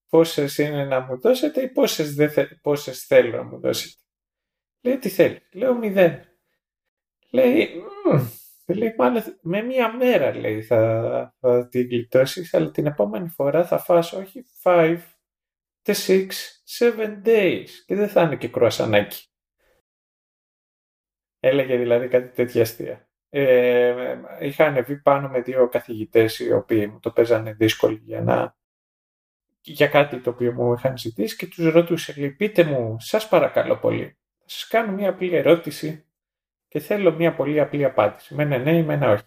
[0.08, 4.02] πόσες είναι να μου δώσετε ή πόσες, δεν πόσες θέλω να μου δώσετε;
[4.80, 6.24] Λέει τι θέλεις; Λέω μηδέν.
[7.30, 7.82] Λέει
[8.74, 13.78] Λέει, μάλλον με μία μέρα λέει θα, θα την γλιτώσεις, αλλά την επόμενη φορά θα
[13.78, 14.98] φας όχι 5,
[15.82, 16.28] 6,
[16.78, 19.28] 7 days και δεν θα είναι και κρουασανάκι.
[21.40, 23.09] Έλεγε δηλαδή κάτι τέτοια αστεία.
[23.32, 28.58] Ε, είχα ανεβεί πάνω με δύο καθηγητές οι οποίοι μου το παίζανε δύσκολο για να
[29.62, 33.76] για κάτι το οποίο μου είχαν ζητήσει και τους ρωτούσε, λέει, πείτε μου, σας παρακαλώ
[33.76, 36.04] πολύ, θα σας κάνω μια απλή ερώτηση
[36.68, 38.34] και θέλω μια πολύ απλή απάντηση.
[38.34, 39.24] Με ένα ναι ή με ένα όχι.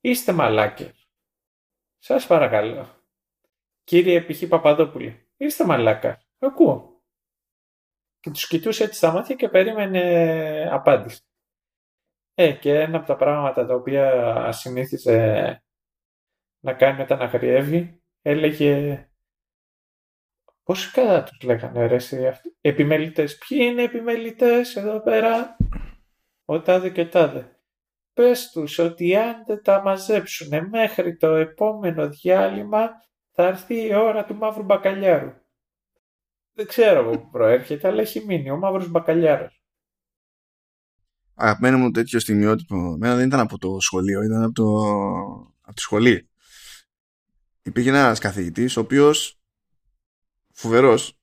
[0.00, 1.08] Είστε μαλάκες.
[1.98, 2.88] Σας παρακαλώ.
[3.84, 4.46] Κύριε π.χ.
[4.48, 6.28] Παπαδόπουλη, είστε μαλάκας.
[6.38, 7.02] Ακούω.
[8.20, 11.25] Και τους κοιτούσε έτσι στα μάτια και περίμενε απάντηση.
[12.38, 15.62] Ε, και ένα από τα πράγματα τα οποία συνήθιζε
[16.60, 19.06] να κάνει μετά να γριεύει, έλεγε
[20.66, 22.56] Πώς κατά τους λέγανε ρε εσύ αυτοί.
[22.60, 23.38] Επιμελητές.
[23.38, 25.56] Ποιοι είναι επιμελητές εδώ πέρα;
[26.44, 27.60] Ο τάδε και τάδε.
[28.12, 32.90] Πες τους ότι αν δεν τα μαζέψουν μέχρι το επόμενο διάλειμμα
[33.32, 35.32] θα έρθει η ώρα του μαύρου μπακαλιάρου.
[36.52, 39.65] Δεν ξέρω από πού προέρχεται, αλλά έχει μείνει ο μαύρος μπακαλιάρος.
[41.38, 44.64] Αγαπημένο μου τέτοιο στιγμιότυπο, μένα δεν ήταν από το σχολείο, ήταν από, το...
[45.60, 46.28] από τη σχολή.
[47.62, 49.38] Υπήρχε ένας καθηγητής, ο οποίος
[50.52, 51.16] φοβερός,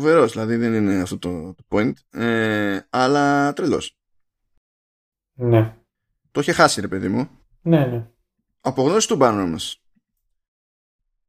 [0.00, 1.92] Φοβερός, δηλαδή δεν είναι αυτό το, το point.
[2.10, 3.96] Ε, αλλά τρελός.
[5.34, 5.76] Ναι.
[6.30, 7.30] Το είχε χάσει, ρε παιδί μου.
[7.62, 8.06] Ναι, ναι.
[8.60, 9.58] Απογνώση του πάνω μα.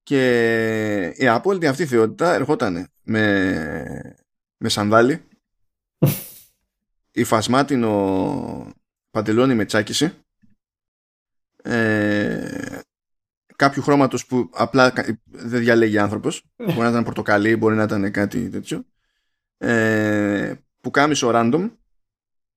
[0.04, 4.16] Και η απόλυτη αυτή θεότητα ερχόταν με,
[4.58, 5.28] με σανδάλι,
[7.12, 8.74] υφασμάτινο
[9.12, 10.14] παντελόνι με τσάκιση,
[11.64, 12.80] ε,
[13.56, 14.94] κάποιου χρώματος που απλά
[15.26, 16.44] δεν διαλέγει άνθρωπος.
[16.56, 16.66] Ναι.
[16.66, 18.86] μπορεί να ήταν πορτοκαλί, μπορεί να ήταν κάτι τέτοιο.
[19.58, 21.72] Ε, που κάμισο random.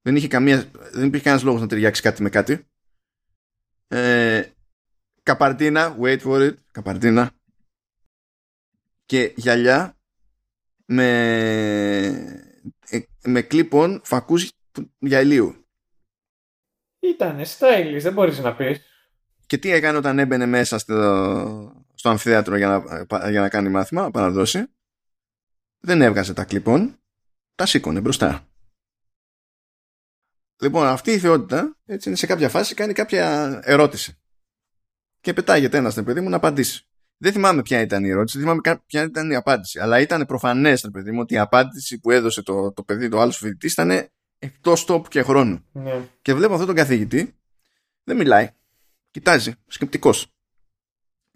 [0.02, 2.66] Δεν, είχε καμία, δεν υπήρχε κανένας λόγος να ταιριάξει κάτι με κάτι.
[3.88, 4.42] Ε,
[5.22, 7.30] καπαρτίνα, wait for it, καπαρτίνα.
[9.06, 9.96] Και γυαλιά
[10.84, 11.06] με,
[12.02, 12.43] ε,
[13.24, 14.52] με κλίπων φακούς
[14.98, 15.66] για ηλίου.
[16.98, 18.80] Ήταν stylish, δεν μπορείς να πεις.
[19.46, 24.02] Και τι έκανε όταν έμπαινε μέσα στο, στο αμφιθέατρο για να, για να κάνει μάθημα,
[24.02, 24.66] να παραδώσει.
[25.80, 26.98] Δεν έβγαζε τα κλίπων,
[27.54, 28.48] τα σήκωνε μπροστά.
[30.62, 34.18] Λοιπόν, αυτή η θεότητα έτσι είναι σε κάποια φάση κάνει κάποια ερώτηση.
[35.20, 36.86] Και πετάγεται ένας παιδί μου να απαντήσει.
[37.16, 39.78] Δεν θυμάμαι ποια ήταν η ερώτηση, δεν θυμάμαι ποια ήταν η απάντηση.
[39.78, 43.36] Αλλά ήταν προφανές, παιδί μου, ότι η απάντηση που έδωσε το, το παιδί, το άλλος
[43.36, 44.08] φοιτητής, ήταν
[44.38, 45.64] εκτός τόπου και χρόνου.
[45.72, 46.08] Ναι.
[46.22, 47.38] Και βλέπω αυτόν τον καθηγητή,
[48.04, 48.50] δεν μιλάει.
[49.10, 50.26] Κοιτάζει, σκεπτικός.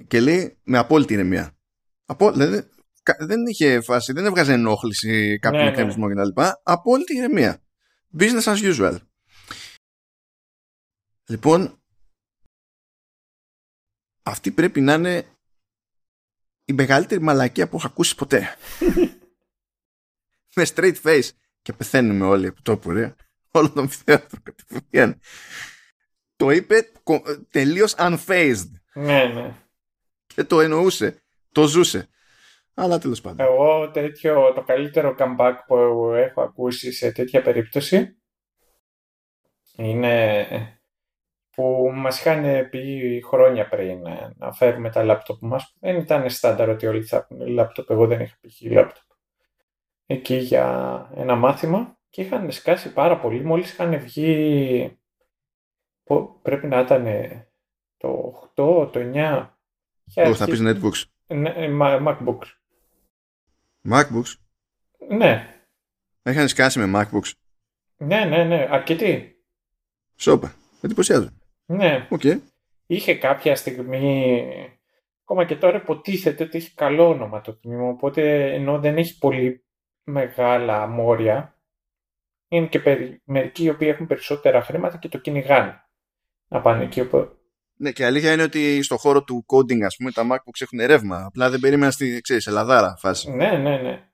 [0.06, 1.56] Και λέει με απόλυτη ηρεμία.
[2.06, 2.68] Από, δηλαδή,
[3.18, 6.14] δεν είχε φάση, δεν έβγαζε ενόχληση κάποιον ναι, εκκρεμισμό ναι.
[6.14, 6.42] κτλ.
[6.62, 7.62] Απόλυτη ηρεμία.
[8.18, 8.98] Business as usual.
[11.28, 11.82] Λοιπόν,
[14.22, 15.37] αυτή πρέπει να είναι
[16.68, 18.56] η μεγαλύτερη μαλακία που έχω ακούσει ποτέ.
[20.56, 21.28] Με straight face.
[21.62, 23.14] Και πεθαίνουμε όλοι από τόπου, ρε.
[23.50, 25.20] Όλο τον θέατρο κατευθείαν.
[26.36, 26.90] Το είπε
[27.50, 28.70] τελείως unfazed.
[28.94, 29.54] Ναι, ναι.
[30.26, 31.22] Και το εννοούσε.
[31.52, 32.08] Το ζούσε.
[32.74, 33.46] Αλλά τέλος πάντων.
[33.46, 35.76] Εγώ τέτοιο, το καλύτερο comeback που
[36.14, 38.16] έχω ακούσει σε τέτοια περίπτωση
[39.76, 40.46] είναι
[41.58, 45.76] που μας είχαν πει χρόνια πριν ε, να φέρουμε τα λάπτοπ μας.
[45.80, 47.90] Δεν ήταν στάνταρ ότι όλοι θα έχουν λάπτοπ.
[47.90, 49.04] Εγώ δεν είχα πει λάπτοπ.
[50.06, 53.44] Εκεί για ένα μάθημα και είχαν σκάσει πάρα πολύ.
[53.44, 54.98] Μόλις είχαν βγει,
[56.42, 57.06] πρέπει να ήταν
[57.96, 59.48] το 8, το 9.
[60.14, 61.04] Όχι, θα πεις netbooks.
[61.26, 62.46] Ναι, ε, macbooks.
[63.90, 64.34] Macbooks;
[65.08, 65.62] Ναι.
[66.22, 67.30] Έχανε σκάσει με Macbooks;
[67.96, 68.68] Ναι, ναι, ναι.
[68.70, 69.42] Αρκετοί.
[70.16, 70.54] Σόπα.
[70.80, 71.37] Εντυπωσιάζω.
[71.70, 72.08] Ναι.
[72.10, 72.40] Okay.
[72.86, 74.44] Είχε κάποια στιγμή,
[75.22, 79.64] ακόμα και τώρα υποτίθεται ότι έχει καλό όνομα το τμήμα, οπότε ενώ δεν έχει πολύ
[80.04, 81.58] μεγάλα μόρια,
[82.48, 82.80] είναι και
[83.24, 85.82] μερικοί οι οποίοι έχουν περισσότερα χρήματα και το κυνηγάνε
[86.48, 87.00] να πάνε εκεί.
[87.00, 87.32] Οπότε...
[87.80, 90.86] Ναι, και η αλήθεια είναι ότι στο χώρο του coding, ας πούμε, τα MacBooks έχουν
[90.86, 91.24] ρεύμα.
[91.24, 93.30] Απλά δεν περίμενα στη, ξέρεις, Ελλαδάρα φάση.
[93.30, 94.08] Ναι, ναι, ναι.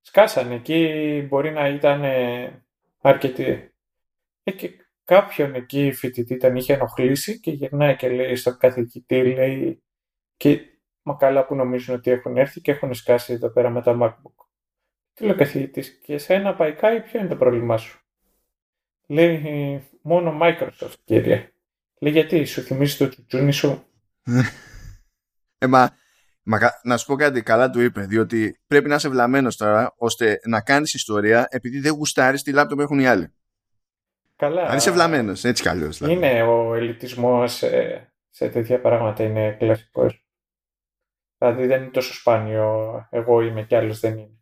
[0.00, 0.54] Σκάσανε.
[0.54, 2.02] Εκεί μπορεί να ήταν
[3.00, 3.72] αρκετοί.
[4.42, 4.70] Ε, και
[5.10, 9.82] κάποιον εκεί φοιτητή τον είχε ενοχλήσει και γυρνάει και λέει στον καθηγητή, λέει
[10.36, 10.60] και
[11.02, 14.44] μα καλά που νομίζουν ότι έχουν έρθει και έχουν σκάσει εδώ πέρα με τα MacBook.
[15.12, 18.00] Τι λέει ο καθηγητής, και εσένα παϊκά ποιο είναι το πρόβλημά σου;
[19.06, 21.52] Λέει μόνο Microsoft κύριε.
[22.00, 23.84] Λέει γιατί σου θυμίζει το τσουτσούνι σου;
[25.58, 25.96] ε, μα,
[26.42, 30.40] μα, να σου πω κάτι καλά του είπε, διότι πρέπει να είσαι βλαμμένος τώρα ώστε
[30.44, 33.34] να κάνεις ιστορία επειδή δεν γουστάρεις τη λάπτοπ που έχουν οι άλλοι.
[34.40, 34.66] Καλά.
[34.66, 35.98] Αν είσαι βλαμμένος, έτσι κι αλλιώς.
[35.98, 36.14] Δηλαδή.
[36.14, 40.26] Είναι ο ελιτισμός σε, σε τέτοια πράγματα, είναι κλασικός.
[41.38, 43.08] Δηλαδή δεν είναι τόσο σπάνιο.
[43.10, 44.38] Εγώ είμαι κι άλλος δεν είναι.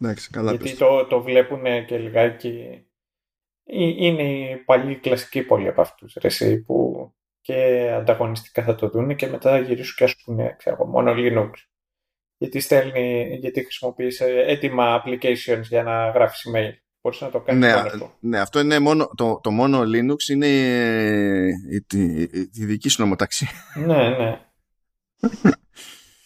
[0.00, 2.86] Εντάξει, καλά Γιατί το, το βλέπουν και λιγάκι.
[3.64, 6.16] Είναι η παλιή κλασική πόλη από αυτούς
[6.66, 11.12] που και ανταγωνιστικά θα το δουν και μετά θα γυρίσουν και ας πούνε, ξέρω, μόνο
[11.16, 11.50] Linux.
[12.36, 16.72] Γιατί, στέλνει, γιατί χρησιμοποιείς έτοιμα applications για να γράφεις email
[17.20, 17.72] να το ναι,
[18.20, 21.84] ναι, αυτό είναι μόνο, το, το μόνο Linux είναι η,
[22.52, 23.48] η, δική σου νομοταξία.
[23.74, 24.40] ναι, ναι.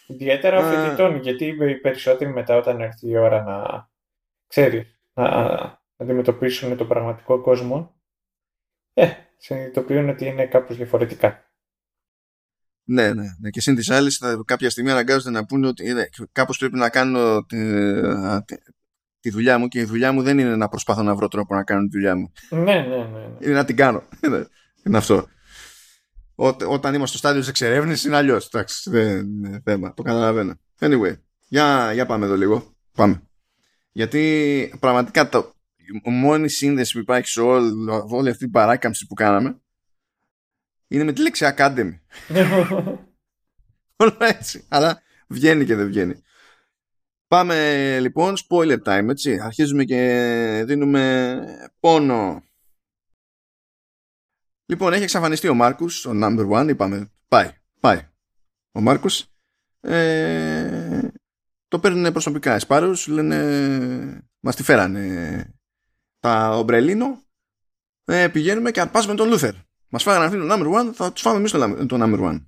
[0.06, 3.88] Ιδιαίτερα φοιτητών, γιατί οι περισσότεροι μετά όταν έρθει η ώρα να,
[4.46, 5.24] ξέρει, να
[5.96, 7.94] αντιμετωπίσουν τον πραγματικό κόσμο,
[8.94, 11.44] ε, συνειδητοποιούν ότι είναι κάπως διαφορετικά.
[12.84, 13.50] Ναι, ναι, ναι.
[13.50, 17.44] Και συν της άλλης, κάποια στιγμή αναγκάζονται να πούνε ότι ε, κάπως πρέπει να κάνω
[17.44, 17.56] τη
[19.28, 21.82] δουλειά μου και η δουλειά μου δεν είναι να προσπαθώ να βρω τρόπο να κάνω
[21.82, 22.32] τη δουλειά μου.
[22.50, 22.96] Ναι, ναι, ναι.
[22.96, 23.36] ναι.
[23.40, 24.02] Είναι να την κάνω.
[24.86, 25.26] είναι αυτό.
[26.34, 28.46] Ό, όταν είμαστε στο στάδιο της εξερεύνησης είναι αλλιώς.
[28.46, 29.94] Εντάξει, δεν είναι θέμα.
[29.94, 30.54] Το καταλαβαίνω.
[30.78, 31.14] Anyway,
[31.48, 32.74] για, για πάμε εδώ λίγο.
[32.96, 33.22] Πάμε.
[33.92, 35.54] Γιατί πραγματικά το,
[36.04, 37.72] η μόνη σύνδεση που υπάρχει σε όλη,
[38.08, 39.60] όλη αυτή την παράκαμψη που κάναμε
[40.88, 41.98] είναι με τη λέξη Academy.
[43.96, 44.64] Όλο έτσι.
[44.68, 46.22] Αλλά βγαίνει και δεν βγαίνει.
[47.30, 49.40] Πάμε λοιπόν, spoiler time, έτσι.
[49.40, 51.44] Αρχίζουμε και δίνουμε
[51.80, 52.42] πόνο.
[54.66, 57.50] Λοιπόν, έχει εξαφανιστεί ο Μάρκους, ο number one, είπαμε, πάει,
[57.80, 58.08] πάει.
[58.72, 59.26] Ο Μάρκους
[59.80, 61.08] ε,
[61.68, 65.54] το παίρνουν προσωπικά οι Sparrows, λένε, μας τη φέρανε
[66.20, 67.22] τα ομπρελίνο,
[68.04, 69.54] ε, πηγαίνουμε και αρπάζουμε τον Λούθερ.
[69.88, 72.46] Μας φάγανε αυτοί το number one, θα τους φάμε εμείς το, number one.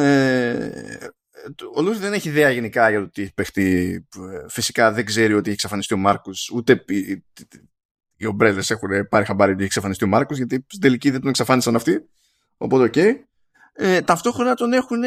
[0.00, 1.08] Ε,
[1.74, 4.08] ο Λούθερ δεν έχει ιδέα γενικά για το τι έχει παιχτεί.
[4.48, 6.84] Φυσικά δεν ξέρει ότι έχει εξαφανιστεί ο Μάρκο, ούτε
[8.16, 11.28] οι ομπρέλες έχουν πάρει χαμπάρι ότι έχει εξαφανιστεί ο Μάρκο, γιατί στην τελική δεν τον
[11.28, 12.08] εξαφάνισαν αυτοί.
[12.56, 12.92] Οπότε, ok.
[12.96, 13.14] Okay.
[13.72, 15.02] Ε, ταυτόχρονα τον έχουν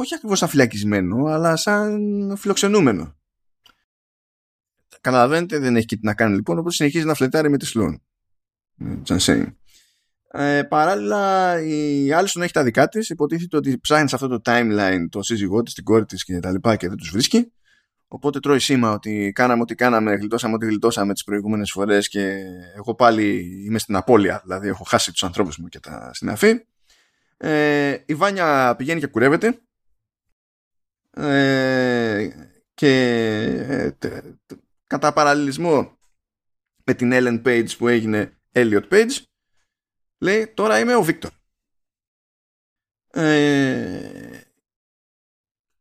[0.00, 3.16] όχι ακριβώς σαν φυλακισμένο, αλλά σαν φιλοξενούμενο.
[5.00, 7.94] καταλαβαίνετε δεν έχει και τι να κάνει λοιπόν οπότε συνεχίζει να φλερτάρει με τη Sloan
[9.06, 9.46] just
[10.38, 13.08] ε, παράλληλα η Άλισον έχει τα δικά της.
[13.10, 16.50] υποτίθεται ότι ψάχνει σε αυτό το timeline το σύζυγό της, την κόρη της και τα
[16.50, 17.52] λοιπά και δεν τους βρίσκει.
[18.08, 22.36] Οπότε τρώει σήμα ότι κάναμε ό,τι κάναμε γλιτώσαμε ό,τι γλιτώσαμε τις προηγούμενες φορές και
[22.76, 23.24] εγώ πάλι
[23.66, 24.40] είμαι στην απώλεια.
[24.42, 26.64] Δηλαδή έχω χάσει τους ανθρώπους μου και τα συναφή.
[27.36, 29.60] Ε, η Βάνια πηγαίνει και κουρεύεται.
[31.10, 32.28] Ε,
[32.74, 32.92] και
[33.98, 34.20] ε,
[34.86, 35.98] κατά παραλληλισμό
[36.84, 39.22] με την Ellen Page που έγινε Elliot Page
[40.18, 41.30] λέει τώρα είμαι ο Βίκτορ
[43.10, 44.40] ε,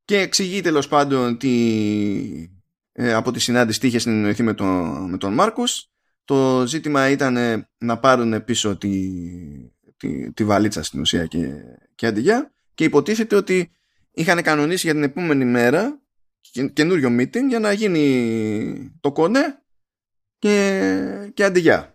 [0.05, 2.61] και εξηγεί τέλος πάντων ότι
[2.91, 5.89] ε, από τη συνάντηση τι είχε συνεννοηθεί με τον, με τον Μάρκους.
[6.25, 9.21] Το ζήτημα ήταν να πάρουν πίσω τη,
[9.97, 11.53] τη, τη βαλίτσα στην ουσία και,
[11.95, 13.71] και αντιγιά και υποτίθεται ότι
[14.11, 15.99] είχαν κανονίσει για την επόμενη μέρα
[16.73, 19.63] καινούριο meeting για να γίνει το κονέ
[20.39, 21.94] και, και αντιγιά.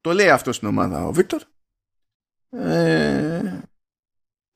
[0.00, 1.42] Το λέει αυτό στην ομάδα ο Βίκτορ
[2.50, 3.60] ε,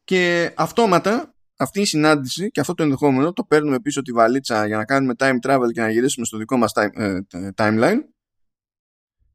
[0.05, 4.76] και αυτόματα αυτή η συνάντηση και αυτό το ενδεχόμενο το παίρνουμε πίσω τη βαλίτσα για
[4.76, 7.20] να κάνουμε time travel και να γυρίσουμε στο δικό μας time, ε,
[7.57, 7.99] timeline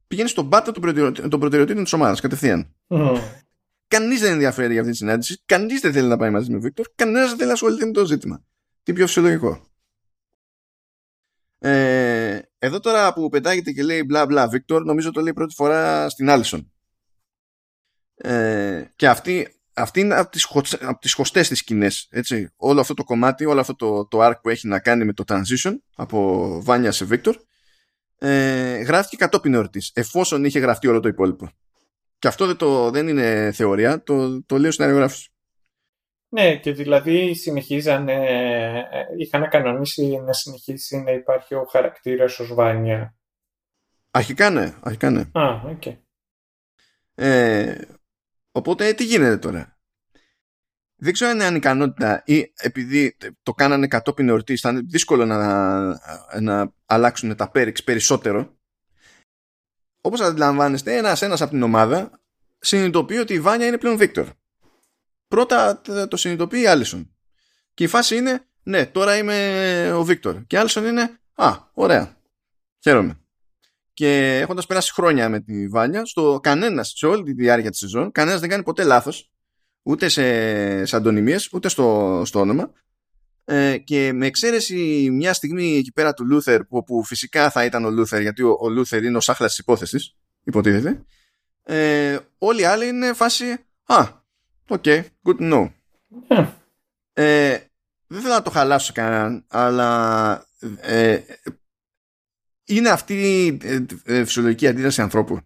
[0.07, 2.75] πηγαίνει στον πάτο των προτεραιοτήτων της ομάδας κατευθείαν.
[2.87, 3.21] Mm.
[3.87, 6.87] Κανείς δεν ενδιαφέρει για αυτή τη συνάντηση, κανείς δεν θέλει να πάει μαζί με Βίκτορ,
[6.95, 8.43] κανένας δεν θέλει να ασχοληθεί με το ζήτημα.
[8.83, 9.61] Τι πιο φυσιολογικό.
[11.59, 16.09] Ε, εδώ τώρα που πετάγεται και λέει μπλα μπλα Βίκτορ, νομίζω το λέει πρώτη φορά
[16.09, 16.71] στην Άλισον.
[18.15, 20.47] Ε, και αυτή, αυτή είναι από τις,
[20.81, 22.49] από τις χωστές τις σκηνές έτσι.
[22.55, 25.23] όλο αυτό το κομμάτι όλο αυτό το, το arc που έχει να κάνει με το
[25.27, 27.35] transition από Βάνια σε Βίκτορ
[28.17, 31.49] ε, γράφτηκε κατόπιν εορτής εφόσον είχε γραφτεί όλο το υπόλοιπο
[32.19, 35.29] και αυτό δεν, το, δεν είναι θεωρία το, το λέει ο σενάριογράφος
[36.29, 38.15] ναι, και δηλαδή συνεχίζανε,
[39.17, 43.15] είχαν κανονίσει να συνεχίσει να υπάρχει ο χαρακτήρας ως Βάνια.
[44.11, 45.21] Αρχικά ναι, αρχικά ναι.
[45.31, 45.81] Α, ok.
[45.85, 45.97] Okay.
[47.15, 47.81] Ε,
[48.51, 49.77] οπότε τι γίνεται τώρα;
[50.95, 55.39] Δεν ξέρω αν είναι ανικανότητα ή επειδή το κάνανε κατόπιν εορτής, ήταν δύσκολο να,
[56.41, 58.57] να αλλάξουν τα πέριξ περισσότερο.
[60.01, 62.21] Όπως αντιλαμβάνεστε, ένας ένας από την ομάδα
[62.59, 64.27] συνειδητοποιεί ότι η Βάνια είναι πλέον Βίκτορ
[65.27, 67.15] πρώτα το συνειδητοποιεί η Άλισον.
[67.73, 70.45] Και η φάση είναι, ναι, τώρα είμαι ο Βίκτορ.
[70.47, 72.17] Και η Άλισον είναι, α, ωραία.
[72.79, 73.19] Χαίρομαι.
[73.93, 78.11] Και έχοντας περάσει χρόνια με τη Βάνια, στο κανένας, σε όλη τη διάρκεια της σεζόν,
[78.11, 79.31] κανένας δεν κάνει ποτέ λάθος,
[79.83, 82.71] ούτε σε, σε αντωνυμίες, ούτε στο, στο όνομα.
[83.45, 87.85] Ε, και με εξαίρεση μια στιγμή εκεί πέρα του Λούθερ, που, που φυσικά θα ήταν
[87.85, 91.05] ο Λούθερ, γιατί ο, ο Λούθερ είναι ο σάχλας της υπόθεσης, υποτίθεται.
[91.63, 93.45] Ε, όλοι οι άλλοι είναι φάση,
[93.85, 94.16] α,
[94.67, 95.67] Ok, okay, good to know.
[97.13, 97.57] Ε,
[98.07, 100.45] δεν θέλω να το χαλάσω κανέναν, αλλά
[100.81, 101.19] ε,
[102.65, 105.39] είναι αυτή η ε, ε, φυσιολογική αντίδραση ανθρώπου.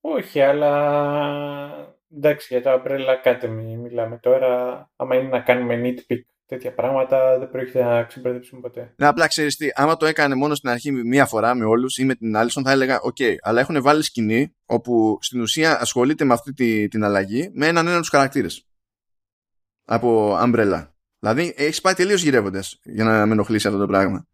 [0.00, 4.90] Όχι, αλλά εντάξει, για το Umbrella Academy μιλάμε τώρα.
[4.96, 6.22] Άμα είναι να κάνουμε nitpick
[6.52, 8.94] τέτοια πράγματα, δεν πρόκειται να ξεμπερδέψουμε ποτέ.
[8.96, 12.04] Ναι, απλά ξέρεις τι, άμα το έκανε μόνο στην αρχή μία φορά με όλους ή
[12.04, 16.24] με την Άλισον, θα έλεγα: Ok, okay, αλλά έχουν βάλει σκηνή όπου στην ουσία ασχολείται
[16.24, 18.66] με αυτή τη, την αλλαγή με έναν ένα τους χαρακτήρες
[19.84, 20.86] από Umbrella.
[21.18, 24.26] Δηλαδή έχεις πάει τελείως γυρεύοντας για να με ενοχλήσει αυτό το πράγμα.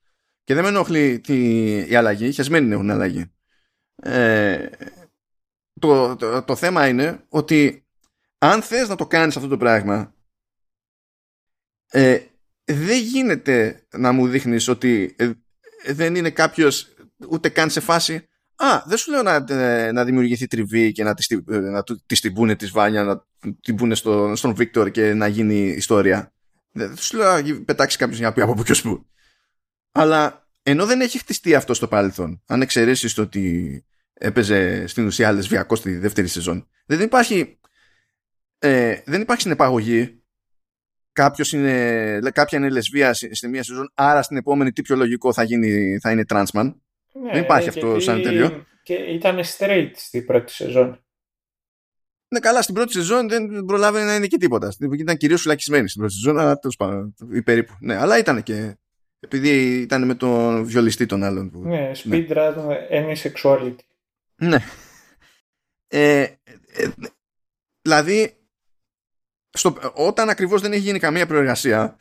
[0.45, 3.33] Και δεν με ενοχλεί τη, η αλλαγή, χεσμένοι έχουν αλλαγή.
[4.03, 4.69] Ε,
[5.81, 7.87] το, το, το, θέμα είναι ότι
[8.39, 10.15] αν θες να το κάνεις αυτό το πράγμα
[11.91, 12.19] ε,
[12.65, 15.31] δεν γίνεται να μου δείχνεις ότι ε,
[15.87, 16.89] δεν είναι κάποιος
[17.29, 18.29] ούτε καν σε φάση
[18.61, 22.21] Α, δεν σου λέω να, ε, να δημιουργηθεί τριβή και να τη, ε, να τη
[22.21, 23.25] την πούνε της Βάνια, να
[23.61, 26.33] την πούνε στο, στον Βίκτορ και να γίνει ιστορία.
[26.73, 29.07] Δεν σου λέω να πετάξει κάποιος για να πει από ποιος που.
[29.93, 35.33] Αλλά ενώ δεν έχει χτιστεί αυτό στο παρελθόν, αν εξαιρέσεις το ότι έπαιζε στην ουσία
[35.33, 37.59] λεσβιακό στη δεύτερη σεζόν, δεν υπάρχει,
[38.59, 40.23] ε, δεν υπάρχει συνεπαγωγή.
[41.19, 45.43] Κάποιος είναι, κάποια είναι λεσβία στη μία σεζόν, άρα στην επόμενη τι πιο λογικό θα,
[45.43, 48.67] γίνει, θα είναι τρανσμαν; Ναι, δεν υπάρχει αυτό σαν τέλειο.
[48.83, 51.05] Και ήταν straight στην πρώτη σεζόν.
[52.29, 54.73] Ναι, καλά, στην πρώτη σεζόν δεν προλάβαινε να είναι και τίποτα.
[54.99, 57.15] Ήταν κυρίως φυλακισμένη στην πρώτη σεζόν, αλλά τέλος πάντων.
[57.33, 57.73] Ή περίπου.
[57.81, 58.77] Ναι, αλλά ήταν και.
[59.21, 61.51] Επειδή ήταν με τον βιολιστή των άλλων.
[61.51, 61.61] Που...
[61.61, 62.35] Ναι, speed ναι.
[62.35, 62.55] run,
[62.91, 63.77] any sexuality.
[64.37, 64.59] Ναι.
[65.89, 66.89] Ε, ε,
[67.83, 68.38] δηλαδή,
[69.59, 71.97] στο, όταν ακριβώς δεν έχει γίνει καμία προεργασία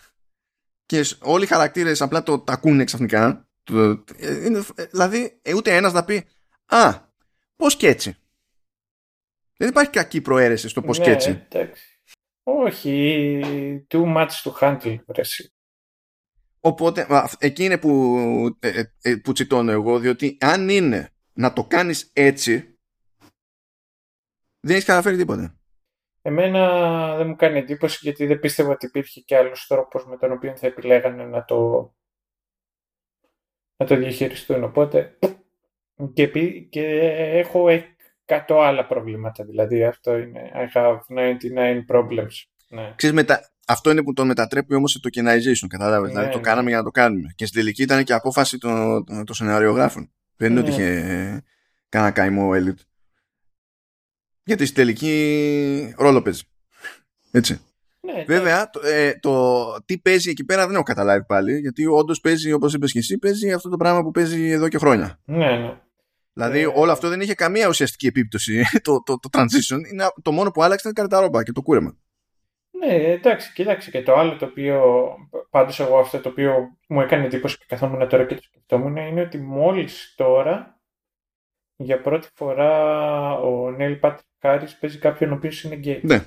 [0.86, 3.48] και όλοι οι χαρακτήρες απλά το τακούνε ξαφνικά
[4.46, 6.26] είναι, δηλαδή ούτε ένας να πει
[6.66, 6.94] «Α,
[7.56, 8.18] πώς και έτσι».
[9.58, 11.46] Δεν υπάρχει κακή προαίρεση στο πώς ναι, και έτσι.
[11.50, 12.02] Εντάξει.
[12.44, 14.98] Όχι, too much to handle.
[16.60, 17.08] Οπότε,
[17.40, 18.18] εκεί είναι που,
[18.60, 22.78] ε, ε, που τσιτώνω εγώ, διότι αν είναι να το κάνεις έτσι,
[24.60, 25.58] δεν έχεις καταφέρει τίποτα.
[26.28, 30.32] Εμένα δεν μου κάνει εντύπωση γιατί δεν πίστευα ότι υπήρχε και άλλος τρόπος με τον
[30.32, 31.92] οποίο θα επιλέγανε να το,
[33.78, 34.64] να το διαχειριστούν.
[34.64, 35.18] Οπότε
[36.14, 36.28] και,
[36.70, 36.84] και
[37.18, 37.66] έχω
[38.26, 39.44] 100 άλλα προβλήματα.
[39.44, 42.46] Δηλαδή αυτό είναι I have 99 problems.
[42.70, 42.94] Ναι.
[42.96, 43.52] Ξέρεις, μετα...
[43.68, 46.10] Αυτό είναι που το μετατρέπει όμως σε tokenization, κατάλαβες.
[46.10, 46.44] δηλαδή το ναι.
[46.44, 47.34] κάναμε για να το κάνουμε.
[47.36, 50.12] Και στην τελική ήταν και απόφαση των, των σεναριογράφων.
[50.36, 50.76] Δεν είναι ότι ναι.
[50.76, 51.44] είχε
[51.90, 52.82] κανένα καημό elite.
[54.48, 56.44] Γιατί στην τελική ρόλο παίζει.
[57.32, 57.62] Έτσι.
[58.00, 61.60] Ναι, Βέβαια, το, ε, το, τι παίζει εκεί πέρα δεν έχω καταλάβει πάλι.
[61.60, 64.78] Γιατί όντως παίζει, όπως είπες και εσύ, παίζει αυτό το πράγμα που παίζει εδώ και
[64.78, 65.20] χρόνια.
[65.26, 65.78] Ναι, ναι.
[66.34, 68.64] Δηλαδή, ε, όλο αυτό δεν είχε καμία ουσιαστική επίπτωση.
[68.84, 71.98] το, το, το transition είναι το μόνο που άλλαξε ήταν η γκαρνταρόμπα και το κούρεμα.
[72.72, 74.82] Ναι, εντάξει, κοίταξε και το άλλο το οποίο.
[75.50, 79.22] Πάντως, εγώ αυτό το οποίο μου έκανε εντύπωση και καθόμουν τώρα και το σκεφτόμουν είναι
[79.22, 80.77] ότι μόλις τώρα
[81.78, 86.00] για πρώτη φορά ο Νιλ Πάτρικ Χάρις παίζει κάποιον ο οποίος είναι γκέι.
[86.04, 86.24] Ναι.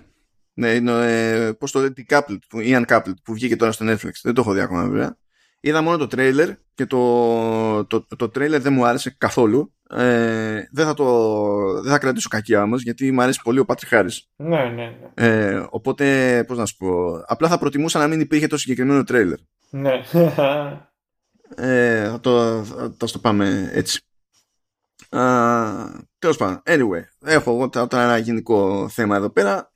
[0.54, 4.12] Ναι, είναι, ε, πώς το λέτε, Uncoupled, που, Uncoupled, που βγήκε τώρα στο Netflix.
[4.22, 5.16] Δεν το έχω δει ακόμα βέβαια.
[5.60, 9.74] Είδα μόνο το τρέιλερ και το, το, το, τρέιλερ δεν μου άρεσε καθόλου.
[9.90, 13.86] Ε, δεν, θα το, δεν θα κρατήσω κακία όμως γιατί μου αρέσει πολύ ο Πάτρι
[13.86, 14.10] Χάρη.
[14.36, 14.92] Ναι, ναι, ναι.
[15.14, 16.88] Ε, οπότε, πώς να σου πω.
[17.26, 19.38] Απλά θα προτιμούσα να μην υπήρχε το συγκεκριμένο τρέιλερ.
[19.70, 20.00] Ναι.
[21.56, 24.00] ε, θα, το, θα, θα το πάμε έτσι.
[25.12, 29.72] Uh, Τέλος πάντων, anyway, έχω εγώ τώρα ένα γενικό θέμα εδώ πέρα.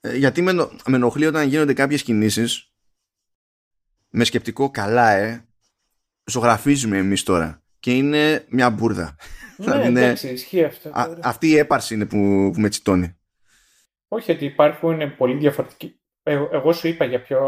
[0.00, 2.72] Ε, γιατί με, με ενοχλεί όταν γίνονται κάποιες κινήσεις
[4.08, 5.48] με σκεπτικό καλά, ε,
[6.24, 7.62] ζωγραφίζουμε εμείς τώρα.
[7.80, 9.16] Και είναι μια μπουρδα.
[9.56, 10.88] Ναι, δηλαδή εντάξει, ισχύει αυτό.
[10.88, 13.16] Α, αυτή η έπαρση είναι που, που με τσιτώνει.
[14.08, 16.00] Όχι, ότι υπάρχουν πολύ διαφορετικοί.
[16.22, 17.38] Εγώ, εγώ σου είπα για ποιο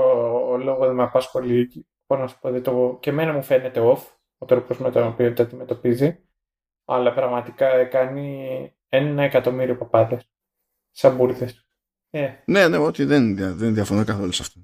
[0.62, 1.86] λόγο δεν με απασχολεί.
[2.06, 2.98] Πώς να σου πω, το...
[3.00, 4.02] και εμένα μου φαίνεται off
[4.38, 6.26] ο τρόπος με τον οποίο το αντιμετωπίζει
[6.87, 10.28] αλλά πραγματικά κάνει ένα εκατομμύριο παπάδες
[10.91, 11.66] σαν μπουρδες.
[12.11, 12.28] Ε.
[12.45, 14.61] Ναι, ναι, ότι δεν, δεν διαφωνώ καθόλου σε αυτό.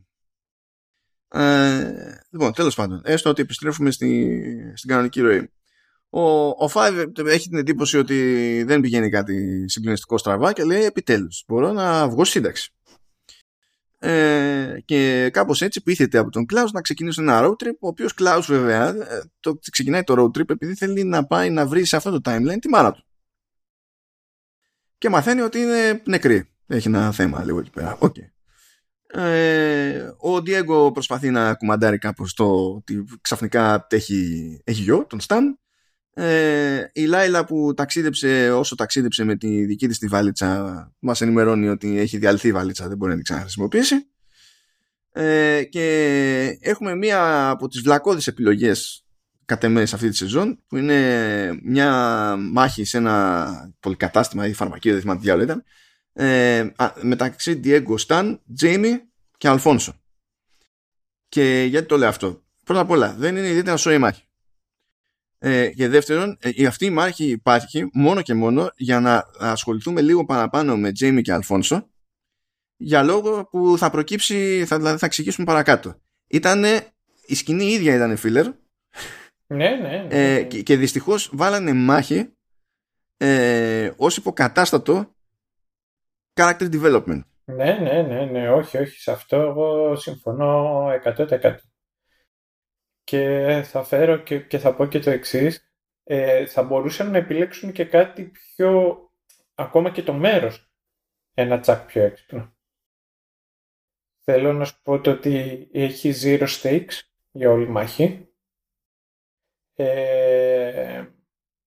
[1.34, 1.92] Ε,
[2.30, 5.50] λοιπόν, τέλος πάντων, έστω ότι επιστρέφουμε στη, στην κανονική ροή.
[6.08, 11.44] Ο, ο Five έχει την εντύπωση ότι δεν πηγαίνει κάτι συγκλονιστικό στραβά και λέει επιτέλους
[11.46, 12.72] μπορώ να βγω σύνταξη.
[14.04, 18.14] Ε, και κάπως έτσι πείθεται από τον Klaus να ξεκινήσει ένα road trip ο οποίος
[18.20, 21.96] Klaus βέβαια ε, το, ξεκινάει το road trip επειδή θέλει να πάει να βρει σε
[21.96, 23.04] αυτό το timeline τη μάνα του.
[24.98, 26.48] Και μαθαίνει ότι είναι νεκρή.
[26.66, 27.98] Έχει ένα θέμα λίγο εκεί πέρα.
[28.00, 28.30] Okay.
[29.20, 35.42] ε, ο Diego προσπαθεί να κουμαντάρει κάπως το ότι ξαφνικά έχει, έχει γιο τον Stan
[36.14, 41.68] ε, η Λάιλα που ταξίδεψε όσο ταξίδεψε με τη δική της τη βάλιτσα μας ενημερώνει
[41.68, 44.06] ότι έχει διαλυθεί η βάλιτσα δεν μπορεί να την ξαναχρησιμοποιήσει.
[45.12, 49.04] Ε, και έχουμε μία από τις βλακώδεις επιλογές
[49.44, 51.90] κατ' εμές σε αυτή τη σεζόν που είναι μια
[52.36, 55.64] μάχη σε ένα πολυκατάστημα ή φαρμακείο δεν θυμάμαι τι άλλο ήταν
[56.12, 58.96] ε, μεταξύ Diego Stan, Jamie
[59.38, 60.00] και Αλφόνσο
[61.28, 64.22] και γιατί το λέω αυτό; Πρώτα απ' όλα δεν είναι ιδιαίτερα σώη μάχη
[65.44, 70.24] ε, και δεύτερον, ε, αυτή η μάχη υπάρχει μόνο και μόνο για να ασχοληθούμε λίγο
[70.24, 71.90] παραπάνω με Τζέιμι και Αλφόνσο
[72.76, 75.94] για λόγο που θα προκύψει, θα, δηλαδή θα εξηγήσουμε παρακάτω.
[76.26, 76.86] Ήτανε,
[77.26, 78.52] η σκηνή ίδια ήταν filler.
[79.46, 79.76] Ναι, ναι.
[79.76, 80.42] ναι, ε, ναι.
[80.42, 82.32] και, και δυστυχώς βάλανε μάχη
[83.16, 85.14] ε, ως υποκατάστατο
[86.34, 87.22] character development.
[87.44, 91.54] Ναι, ναι, ναι, ναι, όχι, όχι, σε αυτό εγώ συμφωνώ 100%.
[93.12, 95.72] Και θα φέρω και, και θα πω και το εξής.
[96.02, 99.00] Ε, θα μπορούσαν να επιλέξουν και κάτι πιο,
[99.54, 100.72] ακόμα και το μέρος,
[101.34, 102.56] ένα τσακ πιο έξυπνο.
[104.24, 107.00] Θέλω να σου πω το ότι έχει zero stakes
[107.30, 108.28] για όλη μάχη.
[109.74, 111.06] Ε,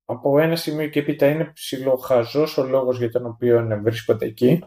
[0.05, 4.63] από ένα σημείο και έπειτα είναι ψηλοχαζός ο λόγος για τον οποίο βρίσκονται εκεί.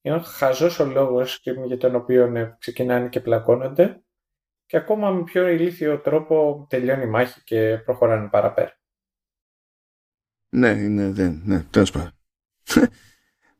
[0.00, 4.00] Είναι χαζός ο λόγος για τον οποίο ξεκινάνε και πλακώνονται
[4.66, 8.78] και ακόμα με πιο ηλίθιο τρόπο τελειώνει η μάχη και προχωράνε παραπέρα.
[10.48, 12.12] Ναι, είναι, δεν, ναι, τέλος πάντων.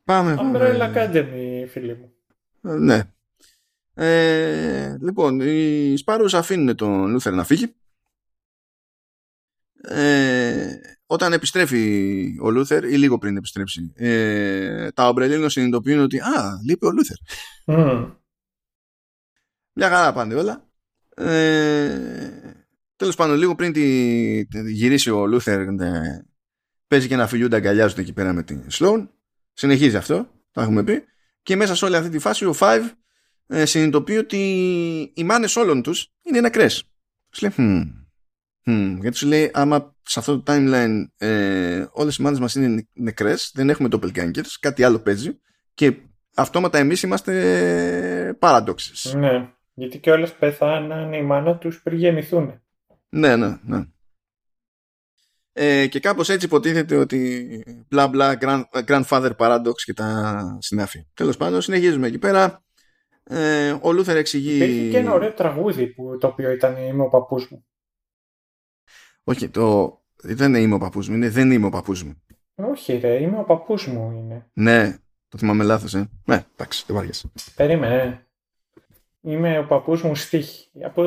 [0.03, 0.35] πάμε.
[0.39, 2.13] Umbrella Academy, φίλοι μου.
[2.61, 3.01] Ε, ναι.
[3.93, 7.75] Ε, λοιπόν, οι Sparrows αφήνουν τον Λούθερ να φύγει.
[9.81, 16.59] Ε, όταν επιστρέφει ο Λούθερ ή λίγο πριν επιστρέψει ε, τα ομπρελίνο συνειδητοποιούν ότι α,
[16.65, 17.15] λείπει ο Λούθερ
[17.65, 18.15] mm.
[19.73, 20.66] μια χαρά πάνε όλα
[21.17, 22.47] ε,
[22.97, 25.91] Τέλος πάντων, λίγο πριν τη, τη γυρίσει ο Λούθερ, ναι,
[26.87, 29.09] παίζει και ένα φιλιούνται αγκαλιάζονται εκεί πέρα με την Σλόουν.
[29.53, 31.03] Συνεχίζει αυτό, το έχουμε πει.
[31.41, 32.81] Και μέσα σε όλη αυτή τη φάση ο Five
[33.47, 34.37] ε, συνειδητοποιεί ότι
[35.15, 36.83] οι μάνες όλων τους είναι νεκρές.
[37.31, 37.83] Σου λέει, hm,
[38.65, 42.87] hm, γιατί σου λέει, άμα σε αυτό το timeline ε, όλες οι μάνες μας είναι
[42.93, 45.39] νεκρές, δεν έχουμε doppelgangers, κάτι άλλο παίζει
[45.73, 45.93] και
[46.35, 49.13] αυτόματα εμείς είμαστε paradoxes.
[49.15, 52.61] Ναι, γιατί και όλες πεθάναν η μάνα τους πριν γεννηθούν.
[53.09, 53.85] Ναι, ναι, ναι.
[55.51, 61.07] Ε, και κάπως έτσι υποτίθεται ότι μπλα μπλα grand, grandfather paradox και τα συνάφη.
[61.13, 62.63] Τέλος πάντων συνεχίζουμε εκεί πέρα.
[63.23, 64.55] Ε, ο Λούθερ εξηγεί...
[64.55, 67.65] Υπήρχε και ένα ωραίο τραγούδι που, το οποίο ήταν «Είμαι ο παππούς μου».
[69.23, 69.97] Όχι, το...
[70.15, 72.23] δεν είναι «Είμαι ο παππούς μου», είναι «Δεν είμαι ο παππούς μου».
[72.55, 74.49] Όχι ρε, «Είμαι ο παππούς μου» είναι.
[74.53, 74.97] Ναι,
[75.27, 76.09] το θυμάμαι λάθος, ε.
[76.25, 77.31] Ναι, εντάξει, δεν βαριέσαι.
[77.55, 78.26] Περίμενε.
[79.27, 80.69] Είμαι ο παππούς μου στίχοι.
[80.83, 81.03] Από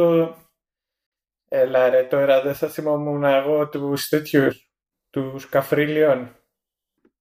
[1.49, 4.71] Έλα ρε, τώρα δεν θα θυμόμουν εγώ τους τέτοιους,
[5.11, 6.37] τους καφρίλιον.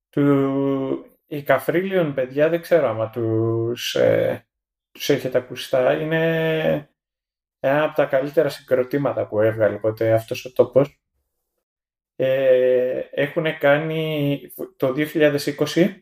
[0.10, 1.06] Του...
[1.28, 4.48] Οι καφρίλιον παιδιά δεν ξέρω άμα τους, ε,
[4.92, 5.94] τους έχετε ακουστά.
[5.94, 6.90] Είναι
[7.60, 11.02] ένα από τα καλύτερα συγκροτήματα που έβγαλε ποτέ αυτός ο τόπος.
[12.16, 14.42] Ε, έχουν κάνει
[14.76, 16.02] το 2020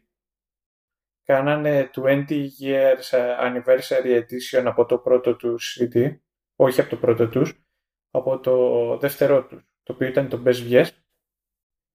[1.28, 2.26] κάνανε 20
[2.62, 3.10] years
[3.42, 6.18] anniversary edition από το πρώτο τους CD,
[6.56, 7.64] όχι από το πρώτο τους,
[8.12, 10.88] από το δεύτερό τους, το οποίο ήταν το Best Vies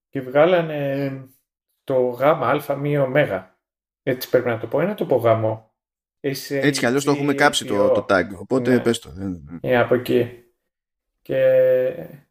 [0.09, 1.11] και βγάλανε
[1.85, 3.61] το γάμα α μη ωμέγα.
[4.03, 5.75] Έτσι πρέπει να το πω, είναι το πω γάμο.
[6.21, 8.81] Έτσι κι αλλιώς το έχουμε κάψει το, το tag, οπότε ναι.
[8.81, 9.13] πες το.
[9.61, 10.45] Ε, από εκεί.
[11.23, 12.22] Και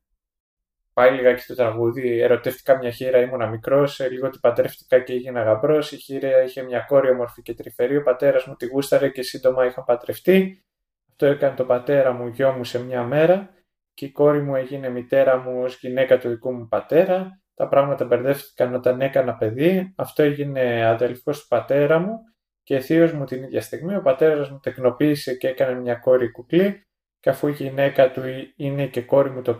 [0.93, 2.19] πάει λιγάκι στο τραγούδι.
[2.19, 3.99] Ερωτεύτηκα μια χείρα, ήμουνα μικρός.
[3.99, 5.91] Λίγο την πατρεύτηκα και έγινα γαμπρός.
[5.91, 7.97] Η χείρα είχε μια κόρη όμορφη και τρυφερή.
[7.97, 10.63] Ο πατέρας μου τη γούσταρε και σύντομα είχαν πατρευτεί.
[11.09, 13.49] Αυτό έκανε τον πατέρα μου, γιο μου σε μια μέρα
[13.93, 17.41] και η κόρη μου έγινε μητέρα μου ως γυναίκα του δικού μου πατέρα.
[17.53, 19.93] Τα πράγματα μπερδεύτηκαν όταν έκανα παιδί.
[19.97, 22.19] Αυτό έγινε αδελφός του πατέρα μου
[22.63, 23.95] και θείος μου την ίδια στιγμή.
[23.95, 26.85] Ο πατέρας μου τεκνοποίησε και έκανε μια κόρη κουκλή
[27.19, 28.21] και αφού η γυναίκα του
[28.55, 29.53] είναι και κόρη μου το,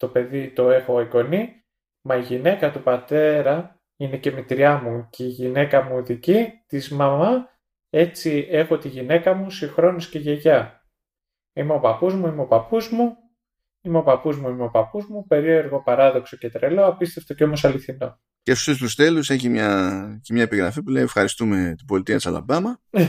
[0.00, 1.64] το παιδί το έχω εγγονή,
[2.00, 6.90] μα η γυναίκα του πατέρα είναι και μητριά μου και η γυναίκα μου δική, της
[6.90, 7.48] μαμά,
[7.90, 10.84] έτσι έχω τη γυναίκα μου συγχρόνως και γιαγιά.
[11.52, 13.16] Είμαι ο παππούς μου, είμαι ο παππούς μου,
[13.82, 17.64] Είμαι ο παππούς μου, είμαι ο παππούς μου, περίεργο, παράδοξο και τρελό, απίστευτο και όμως
[17.64, 18.20] αληθινό.
[18.42, 22.26] Και στους τους τέλους έχει μια, και μια επιγραφή που λέει ευχαριστούμε την πολιτεία της
[22.26, 22.80] Αλαμπάμα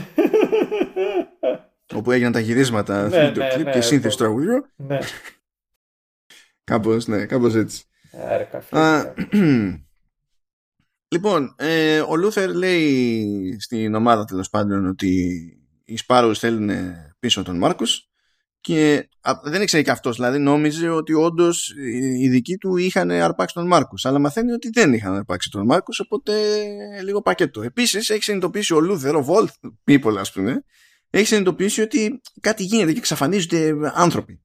[1.94, 4.66] όπου έγιναν τα γυρίσματα ναι, βίντεο ναι, κλιπ ναι, και σύνθεση του τραγουδιού.
[4.76, 4.98] Ναι.
[6.72, 7.84] κάπως, ναι, κάπως έτσι.
[8.30, 9.14] Άρα, καφέ,
[11.14, 15.42] λοιπόν, ε, ο Λούθερ λέει στην ομάδα τέλος πάντων ότι
[15.84, 16.70] οι Sparrows θέλουν
[17.18, 18.10] πίσω τον Μάρκους
[18.60, 19.08] και
[19.44, 21.74] δεν ήξερε και αυτός, δηλαδή νόμιζε ότι όντως
[22.18, 23.94] οι δικοί του είχαν αρπάξει τον Μάρκο.
[24.02, 26.32] Αλλά μαθαίνει ότι δεν είχαν αρπάξει τον Μάρκο, οπότε
[27.02, 27.62] λίγο πακέτο.
[27.62, 29.50] Επίσης έχει συνειδητοποιήσει ο Λούθερ, of all
[29.86, 30.64] people ας πούμε,
[31.10, 34.42] έχει συνειδητοποιήσει ότι κάτι γίνεται και εξαφανίζονται άνθρωποι.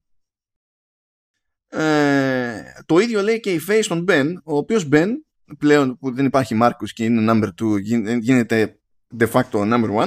[1.68, 5.26] Ε, το ίδιο λέει και η Fei στον Μπεν, ο οποίος Μπεν,
[5.58, 7.80] πλέον που δεν υπάρχει Μάρκο και είναι number 2,
[8.20, 8.78] γίνεται
[9.18, 10.06] de facto number 1,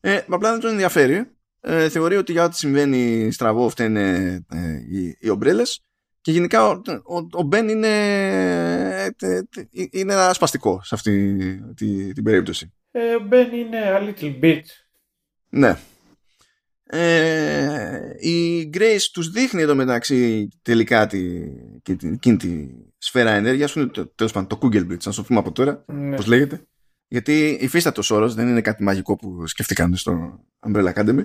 [0.00, 1.36] ε, απλά δεν τον ενδιαφέρει
[1.68, 5.80] ε, θεωρεί ότι για ό,τι συμβαίνει στραβό φταίνε ε, οι, οι ομπρέλες
[6.20, 6.82] και γενικά ο,
[7.32, 7.88] ο, Μπεν είναι,
[9.18, 9.40] ε,
[9.90, 11.34] είναι ένα σπαστικό σε αυτή
[11.74, 12.72] τη, την περίπτωση.
[12.90, 14.60] Ε, ο Μπεν είναι a little bit.
[15.48, 15.76] Ναι.
[16.88, 21.40] Ε, η Grace τους δείχνει εδώ μεταξύ τελικά τη,
[21.82, 22.68] και την, εκείνη τη
[22.98, 25.84] σφαίρα ενέργειας που είναι το, τέλος πάντων το Google Bridge, να το πούμε από τώρα,
[25.86, 26.16] ναι.
[26.16, 26.66] πώς λέγεται.
[27.08, 31.24] Γιατί υφίστατος όρος δεν είναι κάτι μαγικό που σκεφτήκαν στο Umbrella Academy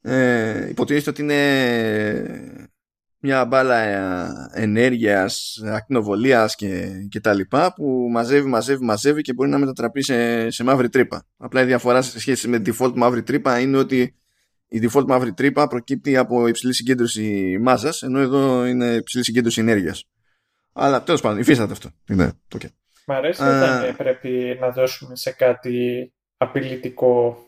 [0.00, 2.62] ε, υποτίθεται ότι είναι
[3.18, 3.78] μια μπάλα
[4.52, 10.50] ενέργειας, ακτινοβολίας και, και τα λοιπά που μαζεύει, μαζεύει, μαζεύει και μπορεί να μετατραπεί σε,
[10.50, 11.26] σε μαύρη τρύπα.
[11.36, 14.16] Απλά η διαφορά σε σχέση με default μαύρη τρύπα είναι ότι
[14.68, 20.04] η default μαύρη τρύπα προκύπτει από υψηλή συγκέντρωση μάζας ενώ εδώ είναι υψηλή συγκέντρωση ενέργειας.
[20.72, 21.90] Αλλά τέλος πάντων, υφίσταται αυτό.
[22.08, 22.68] Είναι, okay.
[23.06, 27.42] Μ' αρέσει όταν πρέπει να δώσουμε σε κάτι απειλητικό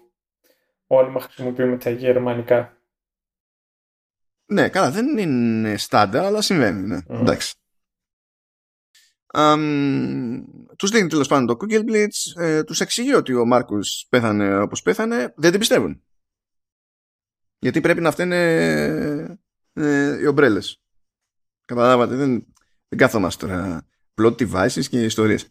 [0.87, 2.77] όλοι μας χρησιμοποιούμε τα γερμανικά.
[4.47, 6.87] Ναι, καλά, δεν είναι στάνταρ, αλλά συμβαίνει.
[6.87, 6.99] Ναι.
[7.09, 7.21] Mm.
[7.21, 7.55] Εντάξει.
[9.35, 10.43] Um,
[10.77, 13.79] τους δίνει τέλος πάντων το Google Blitz, ε, τους εξηγεί ότι ο Μάρκο
[14.09, 16.03] πέθανε όπως πέθανε, δεν την πιστεύουν.
[17.61, 18.37] Γιατί πρέπει να φταίνε
[19.73, 20.81] ε, οι ομπρέλες.
[21.65, 22.47] Καταλάβατε, δεν,
[22.89, 23.87] δεν κάθομαστε τώρα
[24.21, 25.47] plot devices και ιστορίες.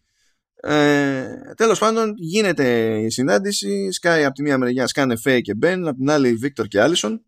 [0.62, 1.26] Ε,
[1.56, 3.92] Τέλος πάντων, γίνεται η συνάντηση.
[3.92, 7.22] Σκάει από τη μία μεριά, σκάνε Φέι και Μπεν, από την άλλη Βίκτορ και Άλισον.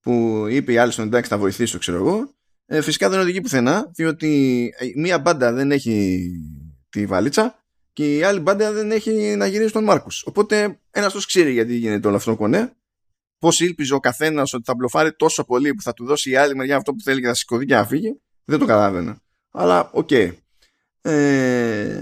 [0.00, 2.34] Που είπε η Άλισον, εντάξει, θα βοηθήσω, ξέρω εγώ.
[2.66, 6.30] Ε, φυσικά δεν οδηγεί πουθενά, διότι μία μπάντα δεν έχει
[6.88, 7.62] τη βαλίτσα
[7.92, 10.24] και η άλλη μπάντα δεν έχει να γυρίσει τον Μάρκους.
[10.26, 12.72] Οπότε ένας του ξέρει γιατί γίνεται όλο αυτό κονέ.
[13.38, 16.54] Πώς ήλπιζε ο καθένας ότι θα μπλοφάρει τόσο πολύ που θα του δώσει η άλλη
[16.54, 18.20] μεριά αυτό που θέλει και θα σηκωθεί και να φύγει.
[18.44, 19.16] Δεν το καταλαβαίνω.
[19.50, 20.08] Αλλά οκ.
[20.10, 20.32] Okay.
[21.00, 22.00] Ε,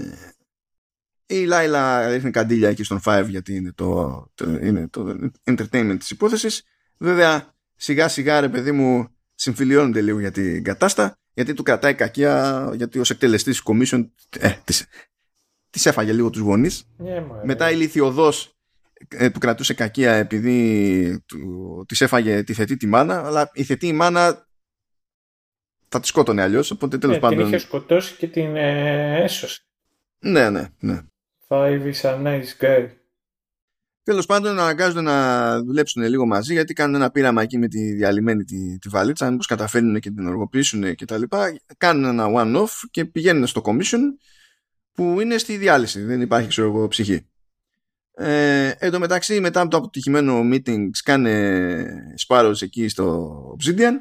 [1.25, 6.09] η Λάιλα ρίχνει καντήλια εκεί στον 5 γιατί είναι το, το, είναι το entertainment της
[6.09, 6.63] υπόθεσης.
[6.97, 12.69] Βέβαια σιγά σιγά ρε παιδί μου συμφιλιώνονται λίγο για την κατάστα γιατί του κρατάει κακία
[12.75, 14.09] γιατί ως εκτελεστής commission
[14.39, 14.85] ε, της,
[15.69, 16.83] της έφαγε λίγο τους γονείς.
[17.03, 18.56] Yeah, Μετά η Λιθιοδός
[19.09, 23.87] ε, του κρατούσε κακία επειδή του, της έφαγε τη θετή τη μάνα αλλά η θετή
[23.87, 24.47] η μάνα
[25.89, 26.71] θα τη σκότωνε αλλιώς.
[26.71, 27.37] Οπότε τέλος ναι, πάντων.
[27.37, 29.61] Την είχε σκοτώσει και την ε, έσωσε.
[30.19, 31.01] Ναι, ναι, ναι.
[31.47, 32.87] Five is a nice guy.
[34.03, 38.43] Τέλος πάντων, αναγκάζονται να δουλέψουν λίγο μαζί γιατί κάνουν ένα πείραμα εκεί με τη διαλυμένη
[38.43, 39.31] τη, τη βαλίτσα.
[39.31, 41.21] Μήπως καταφέρνουν και την οργοποιήσουν κτλ.
[41.77, 43.99] Κάνουν ένα one-off και πηγαίνουν στο commission
[44.93, 46.01] που είναι στη διάλυση.
[46.01, 47.27] Δεν υπάρχει, ξέρω εγώ, ψυχή.
[48.19, 53.93] Ε, εν τω μεταξύ, μετά από το αποτυχημένο meeting, σκάνε Sparrows εκεί στο Obsidian.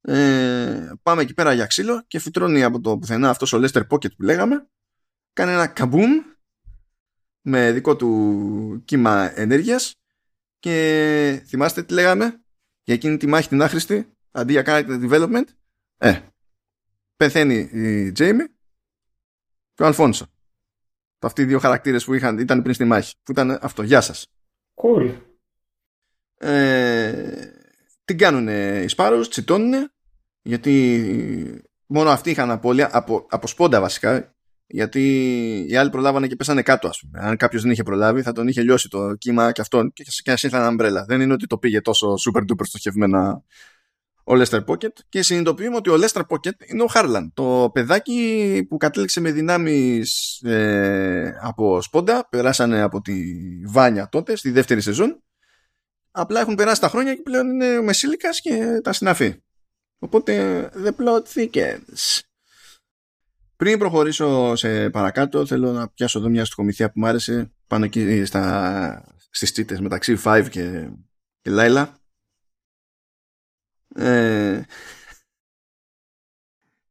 [0.00, 4.16] Ε, πάμε εκεί πέρα για ξύλο και φυτρώνει από το πουθενά αυτός ο Lester Pocket
[4.16, 4.68] που λέγαμε.
[5.32, 6.10] Κάνει ένα καμπούμ
[7.40, 9.94] με δικό του κύμα ενέργειας
[10.58, 12.40] και θυμάστε τι λέγαμε;
[12.82, 15.44] Για εκείνη τη μάχη την άχρηστη αντί για character development
[15.98, 16.20] ε,
[17.16, 18.46] πεθαίνει η Jamie
[19.74, 20.26] και ο Αλφόνσο
[21.26, 24.26] αυτοί οι δύο χαρακτήρες που είχαν, ήταν πριν στη μάχη που ήταν αυτό, γεια σας
[24.74, 25.14] cool
[26.38, 27.12] ε,
[28.04, 29.90] την κάνουν οι Sparrows, τσιτώνουν
[30.42, 34.36] γιατί μόνο αυτοί είχαν απώλεια από, από σπόντα βασικά
[34.68, 35.02] γιατί
[35.68, 37.18] οι άλλοι προλάβανε και πέσανε κάτω, ας πούμε.
[37.26, 40.32] Αν κάποιος δεν είχε προλάβει, θα τον είχε λιώσει το κύμα και αυτόν και, και
[40.32, 41.04] ας ήρθαν αμπρέλα.
[41.04, 43.42] Δεν είναι ότι το πήγε τόσο super duper στοχευμένα
[44.28, 44.92] ο Lester Pocket.
[45.08, 47.28] Και συνειδητοποιούμε ότι ο Lester Pocket είναι ο Harlan.
[47.34, 52.28] Το παιδάκι που κατέληξε με δυνάμεις ε, από σπόντα.
[52.30, 53.22] Περάσανε από τη
[53.66, 55.22] Βάνια τότε, στη δεύτερη σεζόν.
[56.10, 59.42] Απλά έχουν περάσει τα χρόνια και πλέον είναι μεσήλικας και τα συναφή.
[59.98, 62.20] Οπότε the plot thickens.
[63.56, 68.24] Πριν προχωρήσω σε παρακάτω, θέλω να πιάσω εδώ μια στοιχομηθεία που μου άρεσε πάνω εκεί
[68.24, 70.90] στα, στις τσίτες μεταξύ Five και,
[71.40, 71.98] και Λάιλα.
[73.96, 74.62] Ε,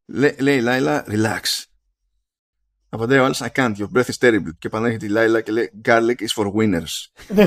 [0.06, 1.64] λέει η Λάιλα, relax.
[2.90, 4.50] Απαντάει ο άλλος, I can't, your breath is terrible.
[4.60, 7.06] Και πανέρχεται η Λάιλα και λέει, garlic is for winners.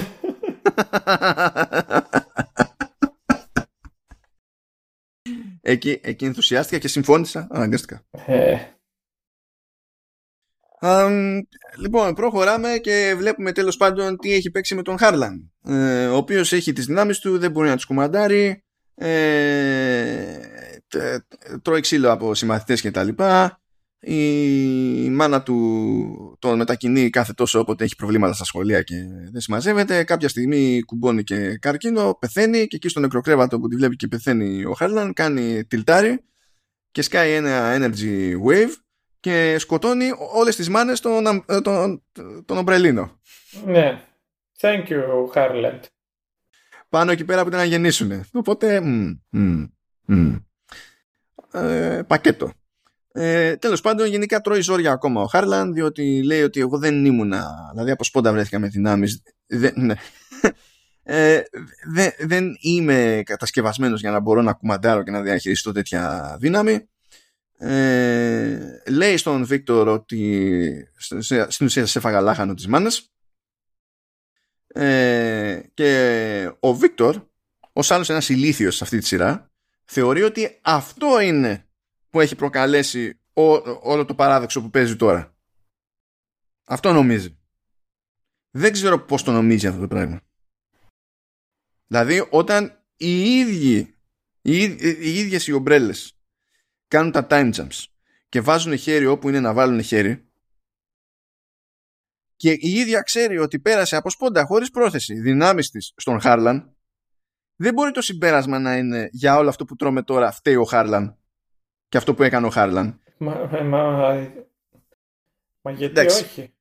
[5.60, 8.04] εκεί, εκεί ενθουσιάστηκα και συμφώνησα αναγκαστικά.
[8.26, 8.56] Ε,
[11.78, 16.52] λοιπόν, προχωράμε και βλέπουμε τέλος πάντων τι έχει παίξει με τον Χάρλαν, ε, ο οποίος
[16.52, 18.64] έχει τις δυνάμεις του, δεν μπορεί να τους κουμαντάρει,
[18.98, 20.38] ε,
[21.62, 23.60] τρώει ξύλο από συμμαθητές και τα λοιπά.
[24.00, 28.94] Η μάνα του τον μετακινεί κάθε τόσο όποτε έχει προβλήματα στα σχολεία και
[29.32, 30.04] δεν συμμαζεύεται.
[30.04, 34.64] Κάποια στιγμή κουμπώνει και καρκίνο, πεθαίνει και εκεί στο νεκροκρέβατο που τη βλέπει και πεθαίνει
[34.64, 36.24] ο Χάρλαν κάνει τιλτάρι
[36.90, 38.72] και σκάει ένα energy wave
[39.20, 42.02] και σκοτώνει όλες τις μάνες των, τον,
[42.44, 43.20] τον Ομπρελίνο.
[43.64, 44.02] Ναι.
[44.60, 45.80] Thank you, Harland.
[46.88, 48.24] Πάνω εκεί πέρα που ήταν να γεννήσουν.
[48.32, 48.82] Οπότε,
[51.52, 52.52] ε, πακέτο.
[53.12, 57.70] Ε, Τέλος πάντων, γενικά τρώει ζόρια ακόμα ο Χάρλαν, διότι λέει ότι εγώ δεν ήμουνα.
[57.72, 59.06] Δηλαδή, από σπόντα βρέθηκα με δυνάμει.
[59.46, 59.94] Δεν, ναι.
[61.02, 61.42] ε,
[61.92, 66.88] δεν, δεν είμαι κατασκευασμένος για να μπορώ να κουμαντάρω και να διαχειριστώ τέτοια δύναμη.
[67.58, 68.58] Ε,
[68.90, 70.90] λέει στον Βίκτορ ότι
[71.48, 73.12] στην ουσία σε έφαγα λάχανο της μάνας
[74.68, 77.26] ε, και ο Βίκτορ
[77.72, 79.50] ως άλλος ένας ηλίθιος σε αυτή τη σειρά
[79.84, 81.68] θεωρεί ότι αυτό είναι
[82.10, 83.20] που έχει προκαλέσει
[83.82, 85.36] όλο το παράδοξο που παίζει τώρα.
[86.64, 87.38] Αυτό νομίζει.
[88.50, 90.20] Δεν ξέρω πως το νομίζει αυτό το πράγμα.
[91.86, 93.98] Δηλαδή όταν οι ίδιοι
[94.42, 96.18] οι, οι ίδιες οι ομπρέλες
[96.88, 97.84] κάνουν τα time jumps
[98.28, 100.27] και βάζουν χέρι όπου είναι να βάλουν χέρι
[102.38, 106.76] και η ίδια ξέρει ότι πέρασε από σπόντα χωρίς πρόθεση δυνάμεις της στον Χάρλαν
[107.56, 111.18] δεν μπορεί το συμπέρασμα να είναι για όλο αυτό που τρώμε τώρα φταίει ο Χάρλαν
[111.88, 113.00] και αυτό που έκανε ο Χάρλαν.
[113.18, 113.34] Μα,
[113.64, 113.82] μα,
[115.60, 116.54] μα γιατί όχι;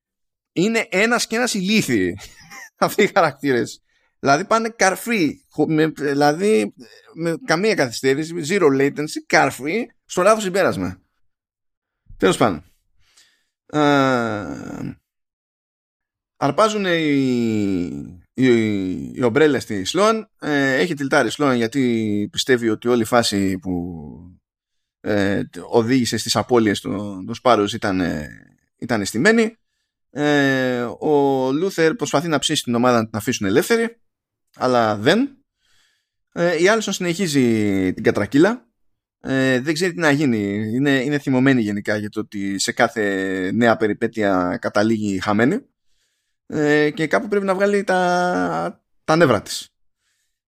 [0.52, 2.18] Είναι ένας και ένας ηλίθιοι
[2.86, 3.82] αυτοί οι χαρακτήρες.
[4.18, 5.44] Δηλαδή πάνε καρφί,
[5.94, 6.74] δηλαδή
[7.14, 11.02] με καμία καθυστέρηση, zero latency, καρφί, στο λάθος συμπέρασμα.
[12.16, 12.62] Τέλος πάντων.
[16.38, 18.46] Αρπάζουν οι, οι,
[19.14, 20.30] οι ομπρέλες τη Sloane.
[20.40, 24.02] Ε, έχει τιλτάρει η Sloane γιατί πιστεύει ότι όλη η φάση που
[25.00, 28.02] ε, οδήγησε στις απώλειες των, των Sparrows ήταν,
[28.78, 29.56] ήταν στημένη.
[30.10, 33.96] Ε, ο Λούθερ προσπαθεί να ψήσει την ομάδα να την αφήσουν ελεύθερη
[34.56, 35.38] αλλά δεν
[36.32, 38.66] Ε, η Άλισον συνεχίζει την κατρακύλα.
[39.20, 40.70] Ε, δεν ξέρει τι να γίνει.
[40.74, 45.66] Είναι, είναι θυμωμένη γενικά για το ότι σε κάθε νέα περιπέτεια καταλήγει χαμένη.
[46.50, 49.68] Ε, και κάπου πρέπει να βγάλει τα, τα νεύρα της.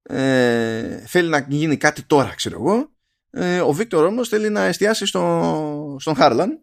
[0.03, 2.91] Ε, θέλει να γίνει κάτι τώρα, ξέρω εγώ.
[3.31, 6.61] Ε, ο Βίκτορ όμως θέλει να εστιάσει στο, στον Χάρλαν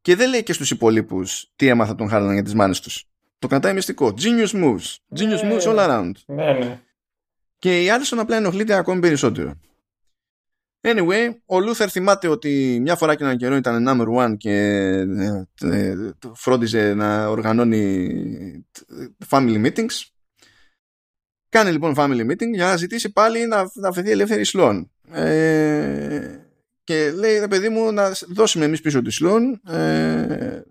[0.00, 3.04] και δεν λέει και στους υπολείπους τι έμαθα τον Χάρλαν για τις μάνες τους.
[3.38, 4.14] Το κρατάει μυστικό.
[4.18, 5.18] Genius moves.
[5.18, 6.12] Genius moves all around.
[6.26, 6.80] Ναι, ναι.
[7.58, 9.60] Και η Άλισον απλά ενοχλείται ακόμη περισσότερο.
[10.84, 14.50] Anyway, ο Λούθερ θυμάται ότι μια φορά και έναν καιρό ήταν number one και
[15.18, 15.96] ε, ε,
[16.34, 18.66] φρόντιζε να οργανώνει
[19.28, 20.06] family meetings.
[21.48, 24.90] Κάνει λοιπόν family meeting για να ζητήσει πάλι να, να αφεθεί ελεύθερη η Sloane.
[25.10, 26.38] Ε,
[26.84, 30.62] και λέει, ρε παιδί μου, να δώσουμε εμείς πίσω τη Sloane, ε,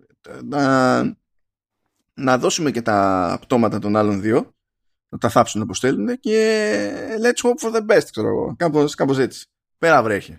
[0.44, 1.02] να,
[2.14, 4.54] να δώσουμε και τα πτώματα των άλλων δύο,
[5.08, 6.90] να τα θάψουν όπως θέλουν και
[7.22, 8.54] let's hope for the best, ξέρω εγώ.
[8.58, 9.51] Κάπως, κάπως έτσι.
[9.82, 10.38] Πέρα βρέχει.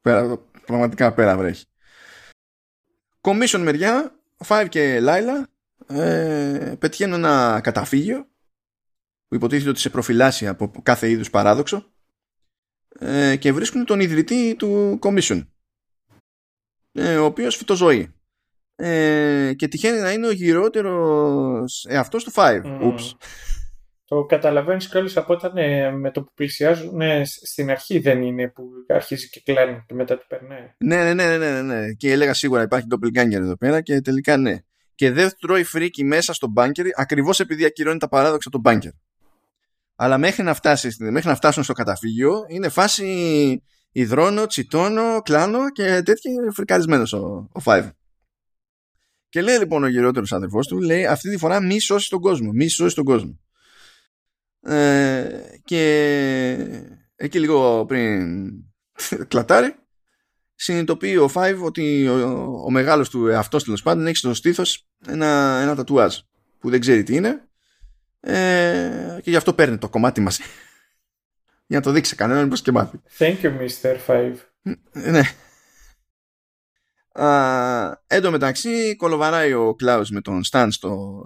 [0.00, 1.64] Πέρα, πραγματικά πέρα βρέχει.
[3.20, 5.48] Commission μεριά, Five και Λάιλα
[5.86, 8.28] ε, πετυχαίνουν ένα καταφύγιο
[9.28, 11.92] που υποτίθεται ότι σε προφυλάσσει από κάθε είδους παράδοξο
[12.98, 15.46] ε, και βρίσκουν τον ιδρυτή του Commission
[16.92, 18.14] ε, ο οποίος φυτοζωεί
[18.76, 22.62] ε, και τυχαίνει να είναι ο γυρότερος εαυτός του Five.
[22.64, 22.94] Mm.
[24.08, 28.48] Το καταλαβαίνεις κιόλα από όταν ε, με το που πλησιάζουν ε, στην αρχή δεν είναι
[28.48, 30.74] που αρχίζει και κλάνει και μετά του περνάει.
[30.78, 31.92] Ναι, ναι, ναι, ναι, ναι, ναι.
[31.92, 34.56] Και έλεγα σίγουρα υπάρχει doppelganger εδώ πέρα και τελικά ναι.
[34.94, 38.90] Και δεν τρώει φρίκι μέσα στο μπάνκερ ακριβώς επειδή ακυρώνει τα παράδοξα του μπάνκερ.
[39.96, 43.62] Αλλά μέχρι να, φτάσεις, μέχρι να φτάσουν στο καταφύγιο είναι φάση
[43.92, 47.90] υδρώνω, τσιτώνω, κλάνω και τέτοια φρικαρισμένος ο, ο Five.
[49.28, 52.50] Και λέει λοιπόν ο γυρότερος αδερφός του, λέει αυτή τη φορά μη σώσεις τον κόσμο,
[52.52, 53.38] μη σώσεις τον κόσμο.
[54.66, 55.82] Ε, και
[57.16, 58.50] εκεί λίγο πριν
[59.28, 59.74] κλατάρει
[60.54, 65.58] συνειδητοποιεί ο Five ότι ο, ο μεγάλος του αυτός τέλος πάντων έχει στο στήθος ένα,
[65.62, 66.16] ένα τατουάζ
[66.58, 67.48] που δεν ξέρει τι είναι.
[68.20, 70.40] Ε, και γι' αυτό παίρνει το κομμάτι μας.
[71.68, 73.00] Για να το δείξει κανέναν πως και μάθει.
[73.18, 73.96] Thank you Mr.
[74.06, 74.34] Five.
[74.92, 75.22] Ναι.
[78.06, 80.70] Εν τω μεταξύ κολοβαράει ο Κλάους με τον Σταν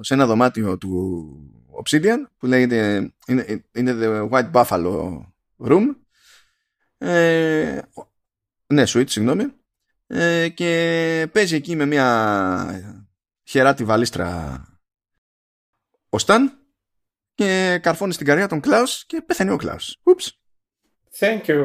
[0.00, 5.20] σε ένα δωμάτιο του Obsidian που λέγεται είναι, είναι the White Buffalo
[5.58, 5.94] Room
[6.98, 7.80] ε,
[8.66, 9.52] ναι Sweet συγγνώμη
[10.06, 12.98] ε, και παίζει εκεί με μια
[13.44, 14.64] χεράτη βαλίστρα
[16.08, 16.60] ο Σταν
[17.34, 19.96] και καρφώνει στην καρδιά τον Κλάους και πεθαίνει ο Κλάους.
[20.02, 20.28] Oops.
[21.18, 21.64] Thank you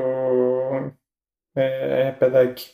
[1.54, 2.70] ε, παιδάκι.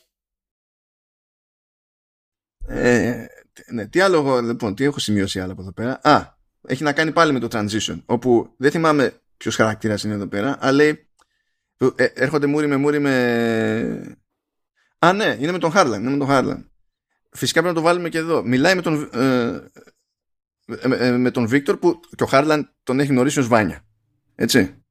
[2.67, 3.25] Ε,
[3.71, 5.99] ναι, τι άλλο, λοιπόν, τι έχω σημειώσει άλλο από εδώ πέρα.
[6.03, 10.27] Α, έχει να κάνει πάλι με το transition, όπου δεν θυμάμαι ποιος χαρακτήρας είναι εδώ
[10.27, 11.07] πέρα, αλλά λέει,
[11.95, 14.17] ε, έρχονται μούρι με μούρι με...
[14.99, 16.71] Α, ναι, είναι με τον Χάρλαν, είναι με τον Χάρλαν.
[17.31, 18.43] Φυσικά πρέπει να το βάλουμε και εδώ.
[18.43, 23.39] Μιλάει με τον, ε, με, με τον Βίκτορ που και ο Χάρλαν τον έχει γνωρίσει
[23.39, 23.85] ως Βάνια.
[24.35, 24.83] Έτσι.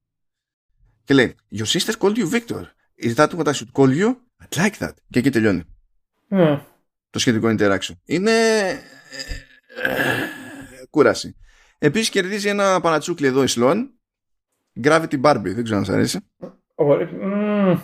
[1.05, 2.62] Και λέει, Your sister called you Victor.
[3.02, 4.14] Is that what I should call you?
[4.42, 4.92] I'd like that.
[5.10, 5.62] Και εκεί τελειώνει.
[6.28, 6.60] Mm.
[7.10, 7.94] Το σχετικό interaction.
[8.05, 8.32] Είναι
[10.90, 11.36] κούραση.
[11.82, 13.89] Επίσης κερδίζει ένα παρατσούκλι εδώ η Sloan.
[14.82, 15.52] Gravity Barbie.
[15.55, 16.19] Δεν ξέρω αν σας αρέσει.
[16.77, 17.81] Mm.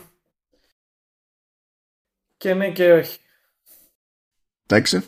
[2.36, 3.20] Και ναι και όχι.
[4.66, 5.04] Εντάξει.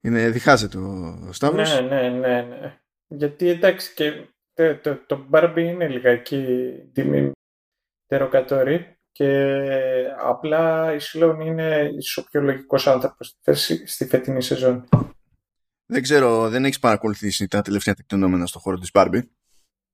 [0.00, 1.80] Είναι, διχάζεται ο Σταύρος.
[1.80, 2.80] Ναι, ναι, ναι, ναι.
[3.06, 7.30] Γιατί εντάξει και το, το, το Barbie είναι λιγάκι τιμή
[8.06, 9.30] τεροκατόρη και
[10.18, 13.38] απλά η Sloan είναι ο πιο λογικός άνθρωπος
[13.84, 14.88] στη φετινή σεζόν.
[15.86, 19.22] Δεν ξέρω, δεν έχεις παρακολουθήσει τα τελευταία τεκτενόμενα στον χώρο της Barbie;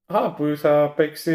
[0.06, 1.32] Α, που θα παίξει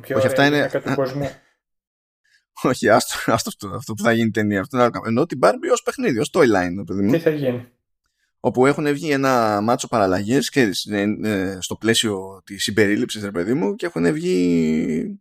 [0.00, 0.70] πιο Όχι, αυτά είναι...
[0.84, 1.30] του κόσμου.
[2.62, 4.60] Όχι, άστο, αυτό, αυτό που θα γίνει ταινία.
[4.60, 6.84] Αυτό, ενώ την Barbie ως παιχνίδι, ως toyline.
[6.86, 7.10] Παιδί μου.
[7.12, 7.68] Τι θα γίνει;
[8.40, 10.38] Όπου έχουν βγει ένα μάτσο παραλλαγέ
[11.22, 15.20] ε, στο πλαίσιο της συμπερίληψης, ρε παιδί μου, και έχουν βγει.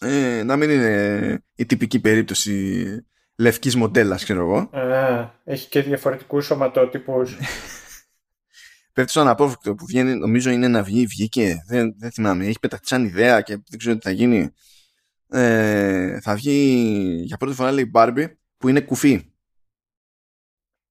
[0.00, 3.06] Ε, να μην είναι η τυπική περίπτωση
[3.36, 4.78] λευκής μοντέλας, ξέρω εγώ.
[4.80, 7.36] Α, έχει και διαφορετικούς σωματότυπους.
[8.92, 12.46] Πέφτει στον απόφευκτο που βγαίνει, νομίζω είναι να βγει, βγήκε, δεν, δεν θυμάμαι.
[12.46, 14.50] Έχει πεταχτεί σαν ιδέα και δεν ξέρω τι θα γίνει.
[15.28, 18.26] Ε, θα βγει για πρώτη φορά λέει η Barbie
[18.56, 19.30] που είναι κουφή.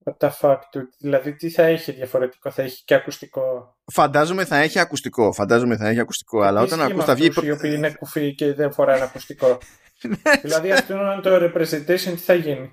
[0.04, 0.90] What the fuck, dude.
[0.98, 5.88] Δηλαδή τι θα έχει διαφορετικό, θα έχει και ακουστικό; Φαντάζομαι θα έχει ακουστικό, φαντάζομαι θα
[5.88, 7.32] έχει ακουστικό, αλλά όταν ακούς θα βγει...
[7.44, 9.58] Οι οποίοι είναι κουφοί και δεν φοράνε ακουστικό.
[10.02, 10.40] Ναι.
[10.42, 12.72] δηλαδή αυτό είναι το representation τι θα γίνει.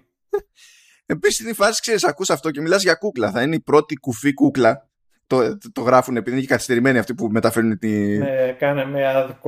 [1.06, 3.30] Επίσης, στην φάση ξέρεις, ακούς αυτό και μιλάς για κούκλα.
[3.30, 4.90] Θα είναι η πρώτη κουφή κούκλα
[5.32, 9.40] το, το, γράφουν επειδή είναι και καθυστερημένοι αυτοί που μεταφέρουν τη, ναι, κάνε μια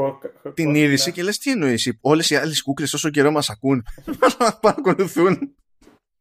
[0.55, 3.85] την είδηση και λες τι εννοείς όλες οι άλλες κούκλες όσο καιρό μας ακούν
[4.21, 5.55] μας παρακολουθούν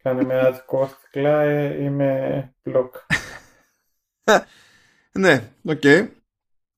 [0.04, 2.96] κάνε μια κόκλα ε, είμαι μπλοκ
[5.20, 6.08] ναι, οκ okay.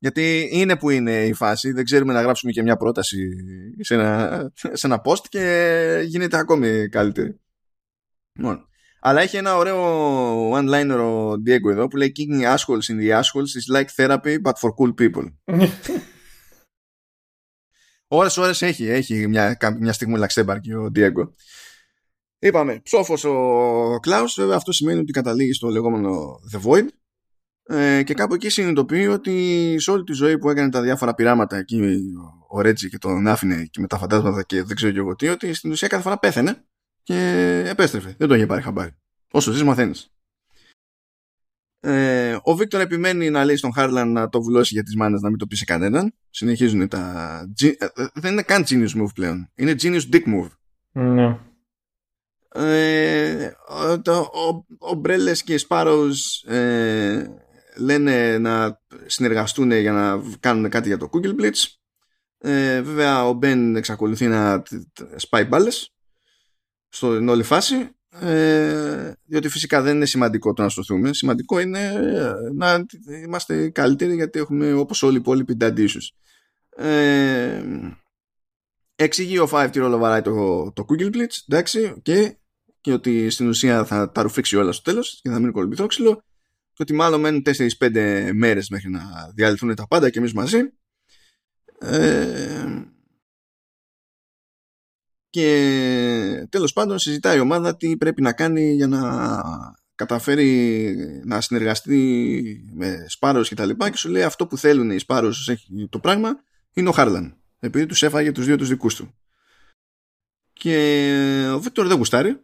[0.05, 3.29] Γιατί είναι που είναι η φάση δεν ξέρουμε να γράψουμε και μια πρόταση
[3.79, 7.39] σε ένα, σε ένα post και γίνεται ακόμη καλύτερη
[8.39, 8.67] Μόνο.
[8.99, 13.51] Αλλά έχει ένα ωραίο one-liner ο Diego εδώ που λέει Kicking assholes in the assholes
[13.59, 15.33] is like therapy but for cool people.
[18.07, 21.29] ώρες ώρες έχει, έχει μια, μια στιγμή λαξέμπαρκη ο Diego.
[22.39, 26.87] Είπαμε, ψόφος ο Κλάους, βέβαια αυτό σημαίνει ότι καταλήγει στο λεγόμενο The Void
[27.67, 31.57] ε, και κάπου εκεί συνειδητοποιεί ότι σε όλη τη ζωή που έκανε τα διάφορα πειράματα
[31.57, 31.99] εκεί
[32.49, 35.27] ο Ρέτζι και τον άφηνε και με τα φαντάσματα και δεν ξέρω και εγώ τι,
[35.27, 36.63] ότι στην ουσία κάθε φορά πέθανε
[37.03, 38.15] και επέστρεφε.
[38.17, 38.95] Δεν το είχε πάρει χαμπάρι.
[39.31, 40.09] Όσο ζεις μαθαίνεις.
[41.79, 45.29] Ε, ο Βίκτορ επιμένει να λέει στον Χάρλαν να το βουλώσει για τις μάνες να
[45.29, 46.13] μην το πει σε κανέναν.
[46.29, 47.41] Συνεχίζουν τα...
[47.61, 49.51] Ε, ε, δεν είναι καν genius move πλέον.
[49.55, 50.49] Είναι genius dick move.
[50.91, 51.39] Ναι.
[52.57, 53.51] Ε,
[54.01, 57.44] το, ο, ο Μπρέλες και οι Σπάρος ε,
[57.77, 61.63] λένε να συνεργαστούν για να κάνουν κάτι για το Google Blitz.
[62.37, 64.63] Ε, βέβαια ο Μπεν εξακολουθεί να
[65.15, 65.93] σπάει μπάλες
[66.89, 67.89] στην όλη φάση
[68.19, 71.13] ε, διότι φυσικά δεν είναι σημαντικό το να σωθούμε.
[71.13, 72.85] Σημαντικό είναι ε, να
[73.23, 75.87] είμαστε καλύτεροι γιατί έχουμε όπως όλοι οι υπόλοιποι dead
[76.77, 77.63] ε,
[78.95, 82.31] εξηγεί ο Five τι ρόλο βαράει το, το Google Blitz εντάξει okay,
[82.81, 86.23] και ότι στην ουσία θα τα ρουφήξει όλα στο τέλος και θα μείνει κολυμπηθόξυλο
[86.75, 87.43] και ότι μάλλον μένουν
[87.79, 90.59] 4-5 μέρες μέχρι να διαλυθούν τα πάντα και εμείς μαζί.
[91.79, 92.83] Ε,
[95.29, 99.21] και τέλος πάντων συζητάει η ομάδα τι πρέπει να κάνει για να
[99.95, 100.95] καταφέρει
[101.25, 105.49] να συνεργαστεί με Σπάρος και τα λοιπά και σου λέει αυτό που θέλουν οι Σπάρος
[105.49, 106.43] έχει το πράγμα
[106.73, 109.15] είναι ο Χάρλαν επειδή τους έφαγε τους δύο τους δικούς του.
[110.53, 112.39] Και ο Βίκτορ δεν γουστάρει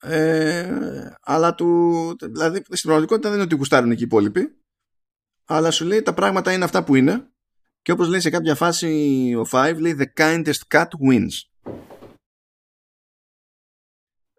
[0.00, 4.54] ε, αλλά του δηλαδή στην πραγματικότητα δεν είναι ότι γουστάρουν εκεί οι υπόλοιποι
[5.44, 7.30] αλλά σου λέει τα πράγματα είναι αυτά που είναι
[7.82, 11.50] και όπως λέει σε κάποια φάση ο Five λέει the kindest cat wins.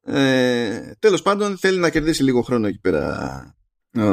[0.04, 3.56] Ε, τέλος πάντων θέλει να κερδίσει λίγο χρόνο εκεί πέρα
[3.98, 4.04] ο,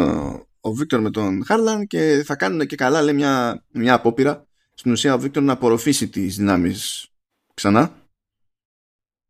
[0.60, 4.92] ο Βίκτορ με τον Χάρλαν και θα κάνουν και καλά λέει μια, μια απόπειρα στην
[4.92, 7.08] ουσία ο Βίκτορ να απορροφήσει τις δυνάμεις
[7.54, 7.92] ξανά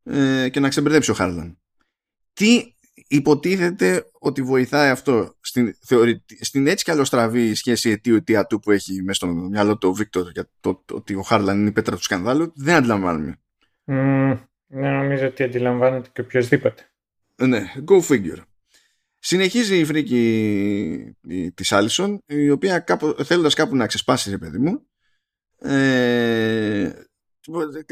[0.02, 1.58] ε, και να ξεμπερδέψει ο Χάρλαν.
[2.38, 2.74] Τι
[3.08, 6.24] υποτίθεται ότι βοηθάει αυτό στην, θεωρη...
[6.40, 10.50] στην έτσι κι αλλοστραβή σχέση αιτίου-αιτιατού που έχει μέσα στο μυαλό του ο Βίκτορ για
[10.60, 13.36] το, ότι ο Χάρλαν είναι η πέτρα του σκανδάλου, δεν αντιλαμβάνουμε.
[13.86, 16.90] Mm, ναι, νομίζω ότι αντιλαμβάνεται και οποιοδήποτε.
[17.36, 18.42] Ναι, go figure.
[19.18, 21.16] Συνεχίζει η φρίκη
[21.54, 24.86] της Άλισον, η οποία κάπου, θέλοντας κάπου να ξεσπάσει, ρε παιδί μου,
[25.58, 26.92] ε,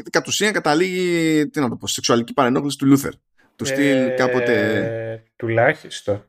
[0.09, 3.13] κατ' ουσίαν καταλήγει τι να το πω, σεξουαλική παρενόχληση του Λούθερ
[3.57, 5.23] του στυλ κάποτε.
[5.35, 6.25] Τουλάχιστον.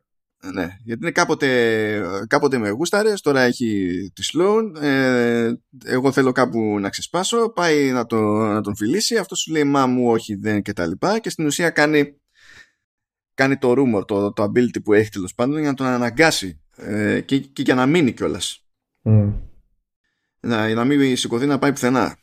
[0.52, 4.82] Ναι, γιατί είναι κάποτε, κάποτε με γούσταρε, τώρα έχει τη Sloan.
[4.82, 5.52] Ε,
[5.84, 7.48] εγώ θέλω κάπου να ξεσπάσω.
[7.48, 9.16] Πάει να, το, να τον φιλήσει.
[9.16, 11.18] Αυτό σου λέει Μα μου, όχι, δεν και τα λοιπά.
[11.18, 12.20] Και στην ουσία κάνει,
[13.34, 17.20] κάνει το rumor, το, το ability που έχει τέλος πάντων για να τον αναγκάσει ε,
[17.20, 18.66] και, και για να μείνει κιόλας.
[19.04, 19.32] Mm.
[20.40, 22.16] Να, να μην σηκωθεί να πάει πουθενά.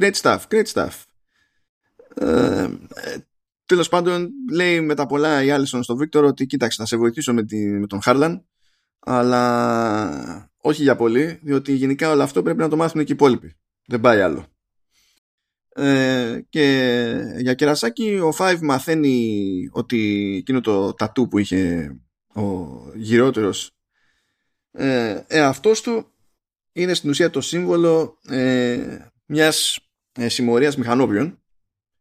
[0.00, 0.92] Great stuff, great stuff.
[2.14, 2.68] Ε,
[3.68, 7.44] Τέλος πάντων, λέει μετά πολλά η Άλισον στον Βίκτορ ότι κοίταξε, θα σε βοηθήσω με,
[7.44, 8.46] τη, με τον Χάρλαν,
[8.98, 13.56] αλλά όχι για πολύ, διότι γενικά όλο αυτό πρέπει να το μάθουν και οι υπόλοιποι.
[13.86, 14.46] Δεν πάει άλλο.
[15.68, 16.64] Ε, και
[17.38, 21.92] για κερασάκι ο Five μαθαίνει ότι εκείνο το τατού που είχε
[22.34, 23.70] ο γυρότερος
[24.72, 26.12] ε, εαυτός του
[26.72, 29.78] είναι στην ουσία το σύμβολο ε, μιας
[30.12, 31.42] ε, συμμορίας μηχανόπιων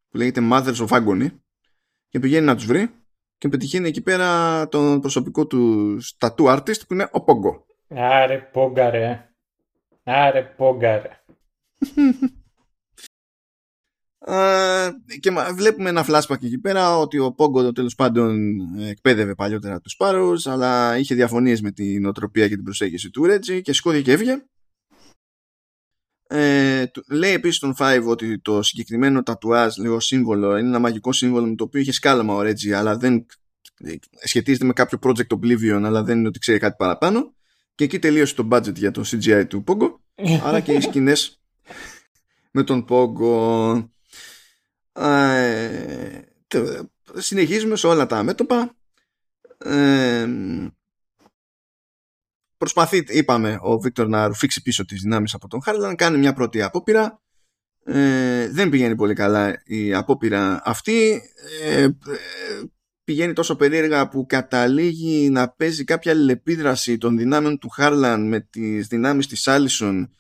[0.09, 1.29] που λέγεται Mothers of Agony
[2.09, 2.89] και πηγαίνει να τους βρει
[3.37, 7.65] και πετυχαίνει εκεί πέρα τον προσωπικό του tattoo artist που είναι ο Πόγκο.
[7.89, 9.29] Άρε Πόγκαρε.
[10.03, 11.09] Άρε Πόγκαρε.
[15.19, 20.47] και βλέπουμε ένα flashback εκεί πέρα ότι ο Πόγκο τέλος πάντων εκπαίδευε παλιότερα τους Πάρους
[20.47, 24.45] αλλά είχε διαφωνίες με την οτροπία και την προσέγγιση του Ρέτζι και σηκώθηκε και έφυγε
[26.27, 31.45] ε, λέει επίσης τον Five ότι το συγκεκριμένο τατουάζ, λίγο σύμβολο, είναι ένα μαγικό σύμβολο
[31.45, 33.25] με το οποίο είχε σκάλαμα ο Reggie, αλλά δεν
[34.23, 37.35] σχετίζεται με κάποιο project Oblivion, αλλά δεν είναι ότι ξέρει κάτι παραπάνω.
[37.75, 39.87] Και εκεί τελείωσε το budget για το CGI του Pogo,
[40.47, 41.41] άρα και οι σκηνές
[42.51, 43.89] με τον Pogo.
[44.93, 46.21] Ε,
[47.13, 48.75] συνεχίζουμε σε όλα τα μέτωπα.
[49.57, 50.27] Ε,
[52.57, 56.61] προσπαθεί, είπαμε, ο Βίκτορ να ρουφήξει πίσω τις δυνάμεις από τον Χάρλαν, κάνει μια πρώτη
[56.61, 57.21] απόπειρα.
[57.83, 61.21] Ε, δεν πηγαίνει πολύ καλά η απόπειρα αυτή.
[61.63, 61.89] Ε, ε,
[63.03, 68.87] πηγαίνει τόσο περίεργα που καταλήγει να παίζει κάποια αλληλεπίδραση των δυνάμεων του Χάρλαν με τις
[68.87, 70.11] δυνάμεις της Άλισον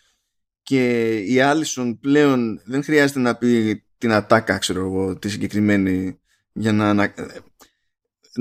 [0.61, 6.19] και η Άλισον πλέον δεν χρειάζεται να πει την ατάκα, ξέρω εγώ, τη συγκεκριμένη
[6.53, 7.13] για να, να,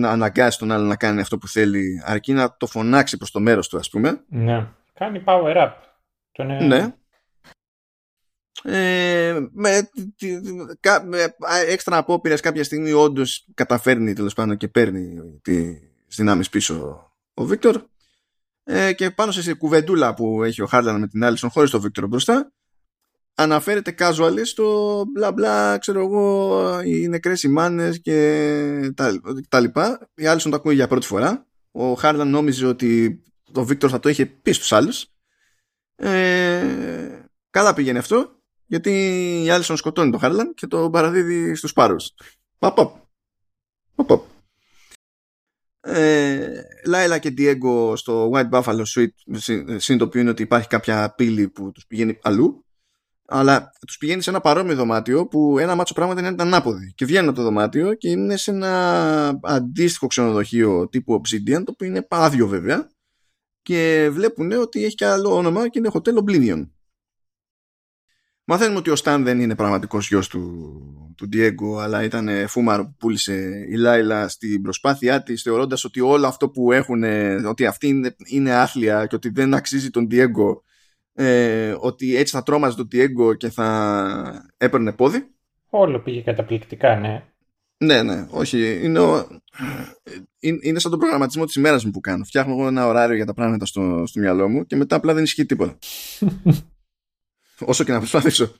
[0.01, 3.41] να αναγκάσει τον άλλο να κάνει αυτό που θέλει αρκεί να το φωνάξει προς το
[3.41, 4.25] μέρος του ας πούμε.
[4.29, 4.67] Ναι.
[4.95, 5.73] Κάνει power up.
[6.33, 6.67] Τον...
[6.67, 6.95] Ναι.
[8.63, 9.91] Ε, με,
[11.05, 11.35] με
[11.69, 17.83] έξτρα απόπειρες κάποια στιγμή όντως καταφέρνει τέλος πάντων και παίρνει τις δυνάμεις πίσω ο Βίκτορ
[18.65, 22.07] ε, και πάνω σε κουβεντούλα που έχει ο Χάρλαν με την Άλισον χωρίς τον Βίκτορ
[22.07, 22.53] μπροστά
[23.37, 30.09] αναφέρεται casual στο μπλα μπλα ξέρω εγώ οι νεκρές οι μάνες και τα, τα λοιπά.
[30.15, 31.47] Η Άλισον το ακούει για πρώτη φορά.
[31.71, 33.23] Ο Χάρλαν νόμιζε ότι
[33.55, 35.07] ο Βίκτορ θα το είχε πει στους άλλους.
[35.97, 38.91] Ε, καλά πήγαινε αυτό γιατί
[39.45, 42.15] η Άλισον σκοτώνει τον Χάρλαν και το παραδίδει στους πάρους.
[42.59, 42.77] Παπ,
[43.95, 44.23] παπ.
[45.81, 49.37] Ε, Λάιλα και Diego στο White Buffalo Suite
[49.77, 52.66] συνειδητοποιούν ότι υπάρχει κάποια πύλη που τους πηγαίνει αλλού
[53.29, 56.93] αλλά τους πηγαίνει σε ένα παρόμοιο δωμάτιο που ένα μάτσο πράγματα είναι ανάποδη.
[56.95, 61.87] Και βγαίνουν από το δωμάτιο και είναι σε ένα αντίστοιχο ξενοδοχείο τύπου Obsidian το οποίο
[61.87, 62.91] είναι άδειο βέβαια
[63.63, 66.69] και βλέπουν ότι έχει και άλλο όνομα και είναι Hotel Oblivion.
[68.45, 72.95] Μαθαίνουμε ότι ο Σταν δεν είναι πραγματικός γιος του, του Diego αλλά ήταν φούμαρο που
[72.99, 77.03] πούλησε η Λάιλα στην προσπάθειά της θεωρώντας ότι όλο αυτό που έχουν
[77.47, 80.61] ότι αυτή είναι, είναι άθλια και ότι δεν αξίζει τον Diego
[81.19, 85.27] ε, ότι έτσι θα τρόμαζε τον Diego και θα έπαιρνε πόδι.
[85.71, 87.25] Όλο πήγε καταπληκτικά, ναι.
[87.79, 88.85] Ναι, ναι, όχι.
[88.85, 89.27] Είναι, ο...
[90.41, 92.25] είναι σαν τον προγραμματισμό της ημέρας μου που κάνω.
[92.25, 95.23] Φτιάχνω εγώ ένα ωράριο για τα πράγματα στο, στο μυαλό μου και μετά απλά δεν
[95.23, 95.79] ισχύει τίποτα.
[97.71, 98.53] όσο και να προσπαθήσω.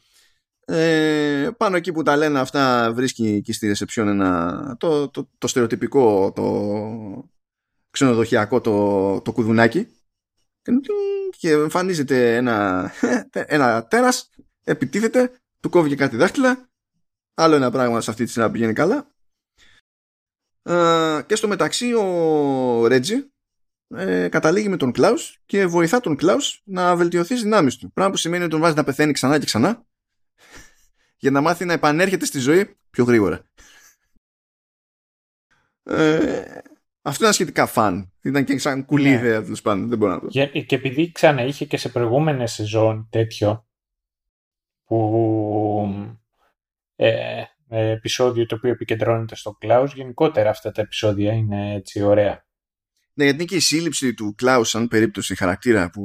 [0.67, 5.47] Ε, πάνω εκεί που τα λένε αυτά βρίσκει εκεί στη ρεσεψιόν ένα, το, το, το
[5.47, 7.31] στερεοτυπικό το
[7.91, 9.87] ξενοδοχειακό το, το κουδουνάκι
[11.39, 12.91] και εμφανίζεται ένα,
[13.33, 14.31] ένα τέρας
[14.65, 16.69] επιτίθεται του κόβει και κάτι δάχτυλα
[17.35, 19.11] άλλο ένα πράγμα σε αυτή τη σειρά πηγαίνει καλά
[20.63, 23.31] ε, και στο μεταξύ ο Ρέτζι
[23.89, 27.93] ε, καταλήγει με τον Κλάους και βοηθά τον Κλάους να βελτιωθεί τις δυνάμεις του.
[27.93, 29.87] Πράγμα που σημαίνει ότι τον βάζει να πεθαίνει ξανά και ξανά
[31.23, 33.45] για να μάθει να επανέρχεται στη ζωή πιο γρήγορα.
[35.83, 36.61] Ε,
[37.07, 38.13] αυτό ήταν σχετικά φαν.
[38.23, 39.15] Ήταν και σαν κουλή ναι.
[39.15, 39.89] ιδέα τέλος πάντων.
[39.89, 43.67] Δεν μπορώ να το Και, και επειδή ξανά είχε και σε προηγούμενε σεζόν τέτοιο
[44.85, 46.15] που
[46.97, 52.47] ε, επεισόδιο το οποίο επικεντρώνεται στο Κλάους γενικότερα αυτά τα επεισόδια είναι έτσι ωραία
[53.17, 56.03] ναι, γιατί είναι και η σύλληψη του Κλάους σαν περίπτωση χαρακτήρα που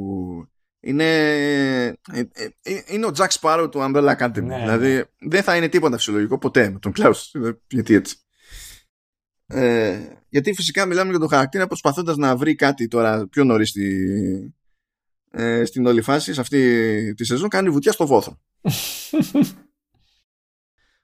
[0.79, 2.23] είναι, ε, ε,
[2.61, 4.43] ε, είναι ο Jack Sparrow του Umbrella Academy.
[4.43, 5.29] Ναι, δηλαδή ναι.
[5.29, 7.31] δεν θα είναι τίποτα φυσιολογικό ποτέ με τον Κλάους.
[7.75, 8.17] Γιατί έτσι.
[9.51, 9.99] Ε,
[10.29, 14.55] γιατί φυσικά μιλάμε για τον χαρακτήρα προσπαθώντας να βρει κάτι τώρα πιο νωρίς στη,
[15.31, 18.39] ε, στην όλη φάση σε αυτή τη σεζόν κάνει βουτιά στο βόθρο.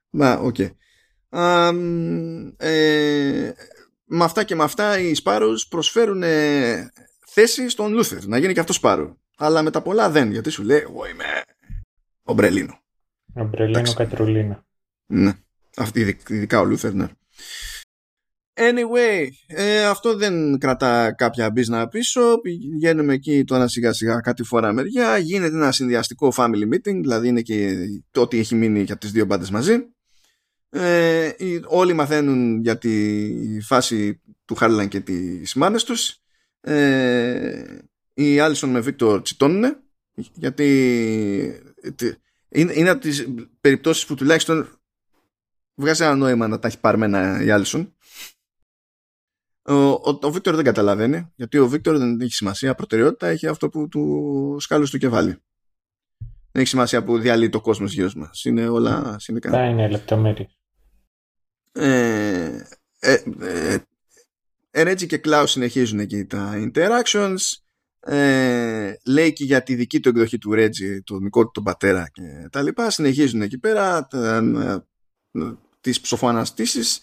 [0.09, 0.55] Μα, οκ.
[0.57, 0.71] Okay.
[2.57, 3.51] ε,
[4.05, 6.91] με αυτά και με αυτά οι Sparrows προσφέρουν ε,
[7.27, 9.17] θέση στον Λούθερ να γίνει και αυτός Sparrow.
[9.37, 11.25] Αλλά με τα πολλά δεν, γιατί σου λέει εγώ είμαι
[12.23, 12.79] ομπρελίνο.
[13.33, 14.65] Ομπρελίνο κατρουλίνο.
[15.05, 15.33] Ναι,
[15.75, 17.07] αυτή, ειδικά ο Λούθερ, ναι.
[18.59, 22.39] Anyway, ε, αυτό δεν κρατά κάποια μπίζνα πίσω.
[22.41, 25.17] Πηγαίνουμε εκεί τώρα σιγά σιγά κατηφόρα μεριά.
[25.17, 27.75] Γίνεται ένα συνδυαστικό family meeting, δηλαδή είναι και
[28.11, 29.87] το ό,τι έχει μείνει για τις δύο μπάντες μαζί.
[30.69, 31.31] Ε,
[31.65, 33.31] όλοι μαθαίνουν για τη
[33.61, 36.17] φάση του Χάρλαν και τις μάνες τους.
[36.61, 37.77] Ε,
[38.13, 39.63] οι Άλισον με Βίκτορ τσιτώνουν
[40.33, 40.67] γιατί
[42.49, 43.27] είναι, είναι από τις
[43.61, 44.79] περιπτώσεις που τουλάχιστον
[45.75, 47.96] βγάζει ένα νόημα να τα έχει παρμένα η Άλισον.
[49.67, 53.69] Ο, ο, ο Βίκτορ δεν καταλαβαίνει γιατί ο Βίκτορ δεν έχει σημασία προτεραιότητα έχει αυτό
[53.69, 55.41] που του σκάλωσε το κεφάλι
[56.57, 58.43] δεν έχει σημασία που διαλύει το κόσμος γύρω μας.
[58.43, 59.49] Είναι όλα συνδικά.
[59.49, 60.57] Θα είναι λεπτομέρειες.
[61.71, 62.61] Ε,
[62.99, 63.17] ε,
[64.71, 67.37] ε, και Κλάους συνεχίζουν εκεί τα interactions.
[67.99, 72.09] Ε, λέει και για τη δική του εκδοχή του Ρέτζι, το δικό του τον πατέρα
[72.13, 72.21] και
[72.51, 72.89] τα λοιπά.
[72.89, 74.37] Συνεχίζουν εκεί πέρα τα,
[75.31, 77.01] ε, τις ψοφοαναστήσεις, αν,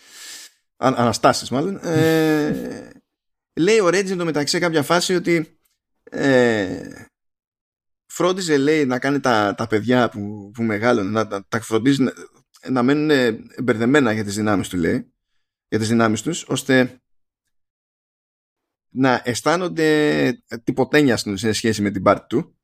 [0.77, 1.77] αναστάσεις μάλλον.
[1.83, 2.91] Ε,
[3.61, 5.59] λέει ο Ρέτζι το μεταξύ κάποια φάση ότι
[6.05, 7.07] ε,
[8.07, 12.05] φρόντιζε λέει να κάνει τα, τα παιδιά που, που μεγάλωνε να τα, τα φροντίζει
[12.69, 15.13] να μένουν μπερδεμένα για τις δυνάμεις του λέει
[15.69, 17.01] για τις δυνάμεις τους ώστε
[18.89, 20.33] να αισθάνονται
[20.65, 22.59] τυποτένια σε σχέση με την πάρτη του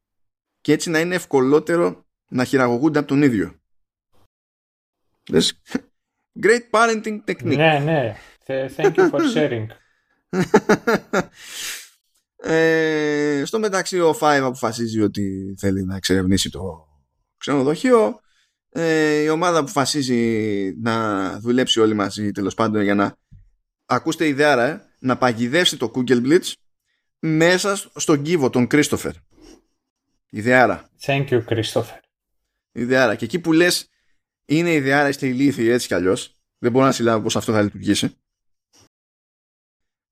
[0.61, 3.61] και έτσι να είναι ευκολότερο να χειραγωγούνται από τον ίδιο.
[6.43, 7.57] Great parenting technique.
[7.57, 8.16] Ναι, ναι.
[8.77, 9.66] Thank you for sharing.
[12.36, 16.86] ε, στο μεταξύ ο Five αποφασίζει ότι θέλει να εξερευνήσει το
[17.36, 18.20] ξενοδοχείο.
[18.69, 23.16] Ε, η ομάδα αποφασίζει να δουλέψει όλοι μαζί τέλος πάντων για να
[23.86, 26.52] ακούστε ιδέα ε, να παγιδεύσει το Google Blitz
[27.19, 29.12] μέσα στον κύβο τον Κρίστοφερ.
[30.31, 30.89] Ιδεάρα.
[31.07, 31.98] Thank you, Christopher.
[32.73, 33.15] Ιδεάρα.
[33.15, 33.89] Και εκεί που λες
[34.51, 36.35] είναι ιδεάρα, είστε ηλίθιοι έτσι κι αλλιώς.
[36.59, 38.17] Δεν μπορώ να συλλάβω πώ αυτό θα λειτουργήσει.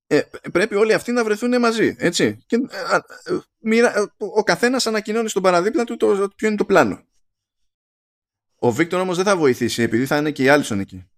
[0.06, 0.20] Ε,
[0.52, 1.97] πρέπει όλοι αυτοί να βρεθούν μαζί.
[1.98, 2.39] Έτσι.
[2.47, 2.56] Και,
[3.70, 7.02] ε, ε, ο καθένας ανακοινώνει στον παραδίπλα του το, ποιο είναι το πλάνο.
[8.59, 11.09] Ο Βίκτορ όμως δεν θα βοηθήσει επειδή θα είναι και η Άλισον εκεί.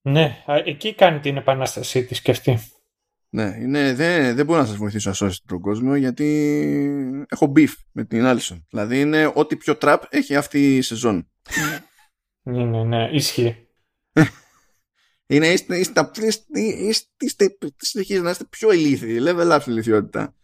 [0.00, 2.58] Ναι, εκεί κάνει την επανάστασή της και αυτή.
[3.28, 7.72] Ναι, είναι, δεν, δεν μπορώ να σας βοηθήσω να σώσετε τον κόσμο γιατί έχω beef
[7.92, 8.66] με την Άλισον.
[8.70, 11.30] Δηλαδή είναι ό,τι πιο τραπ έχει αυτή η σεζόν.
[12.46, 13.68] Ναι, ναι, ναι, ισχύει.
[15.26, 16.60] είναι, είστε, είστε, είστε,
[17.18, 20.34] είστε, είστε, να είστε πιο ηλίθιοι, level up στην ηλιθιότητα.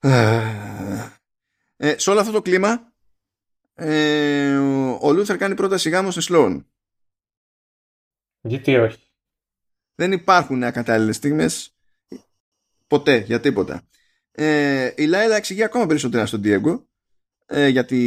[1.78, 2.92] Ε, σε όλο αυτό το κλίμα
[3.74, 4.56] ε,
[5.00, 6.66] ο Λούθερ κάνει πρόταση γάμου στη Sloane.
[8.40, 9.12] Γιατί όχι;
[9.94, 11.76] Δεν υπάρχουν ακατάλληλες στιγμές
[12.86, 13.88] Ποτέ, για τίποτα.
[14.30, 16.84] Ε, η Λάιλα εξηγεί ακόμα περισσότερα στον Diego
[17.46, 17.98] ε, για, τη,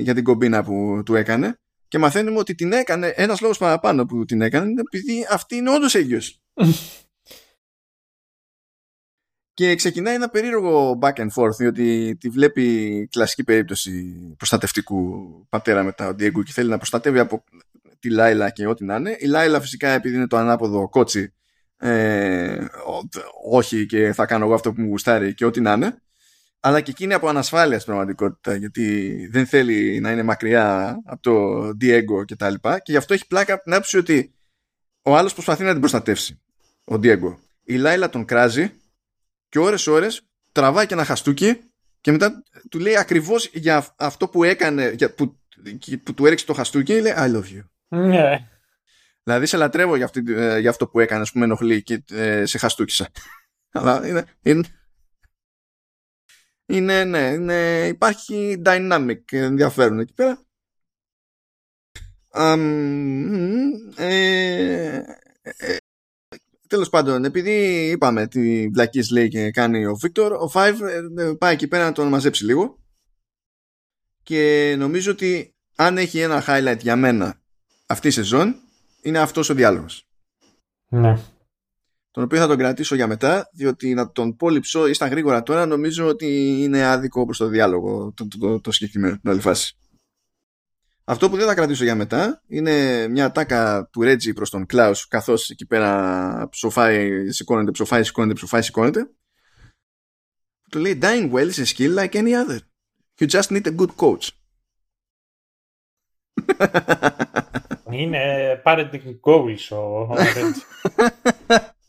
[0.00, 1.61] για την κομπίνα που του έκανε
[1.92, 5.70] και μαθαίνουμε ότι την έκανε, ένας λόγος παραπάνω που την έκανε είναι επειδή αυτή είναι
[5.70, 6.40] όντως έγκυος.
[9.58, 16.08] και ξεκινάει ένα περίεργο back and forth διότι τη βλέπει κλασική περίπτωση προστατευτικού πατέρα μετά
[16.08, 17.44] ο Diego και θέλει να προστατεύει από
[17.98, 19.16] τη Λάιλα και ό,τι να είναι.
[19.18, 21.34] Η Λάιλα φυσικά επειδή είναι το ανάποδο κότσι
[21.76, 22.66] ε,
[23.50, 26.02] όχι και θα κάνω εγώ αυτό που μου γουστάρει και ό,τι να είναι
[26.64, 31.68] αλλά και εκείνη από ανασφάλειας στην πραγματικότητα γιατί δεν θέλει να είναι μακριά από το
[31.80, 32.78] Diego και τα λοιπά.
[32.78, 34.34] Και γι' αυτό έχει πλάκα από την άποψη ότι
[35.02, 36.40] ο άλλος προσπαθεί να την προστατεύσει
[36.84, 37.36] ο Diego.
[37.64, 38.72] Η Λάιλα τον κράζει
[39.48, 40.22] και ώρες ώρες
[40.52, 41.58] τραβάει και ένα χαστούκι
[42.00, 45.36] και μετά του λέει ακριβώς για αυτό που έκανε για, που,
[46.02, 48.46] που του έριξε το χαστούκι λέει I love you ναι.
[49.22, 52.44] Δηλαδή σε λατρεύω για, αυτή, ε, για αυτό που έκανε, που με ενοχλεί και ε,
[52.44, 53.08] σε χαστούκισα.
[53.72, 54.64] Αλλά είναι, είναι,
[56.72, 60.42] είναι, ναι, είναι, υπάρχει dynamic ενδιαφέρον εκεί πέρα.
[62.34, 65.02] Um, ε,
[65.42, 65.76] ε,
[66.68, 70.74] τέλος πάντων, επειδή είπαμε τι βλακής λέει και κάνει ο Βίκτορ, ο Five
[71.18, 72.78] ε, πάει εκεί πέρα να τον μαζέψει λίγο
[74.22, 77.40] και νομίζω ότι αν έχει ένα highlight για μένα
[77.86, 78.54] αυτή η σεζόν
[79.02, 80.06] είναι αυτός ο διάλογος.
[80.88, 81.18] Ναι.
[82.12, 85.42] Τον οποίο θα τον κρατήσω για μετά, διότι να τον πω λυψώ ή στα γρήγορα
[85.42, 89.40] τώρα νομίζω ότι είναι άδικο προς το διάλογο το, το, το, το συγκεκριμένο, την άλλη
[89.40, 89.76] φάση.
[91.04, 95.08] Αυτό που δεν θα κρατήσω για μετά είναι μια τάκα του Ρέτζι προς τον Κλάους
[95.08, 99.10] καθώς εκεί πέρα ψοφάει, σηκώνεται, ψοφάει, σηκώνεται, ψοφάει, σηκώνεται.
[100.70, 102.58] Του λέει dying well is a skill like any other.
[103.20, 104.28] You just need a good coach.
[107.90, 110.06] Είναι parenting goals ο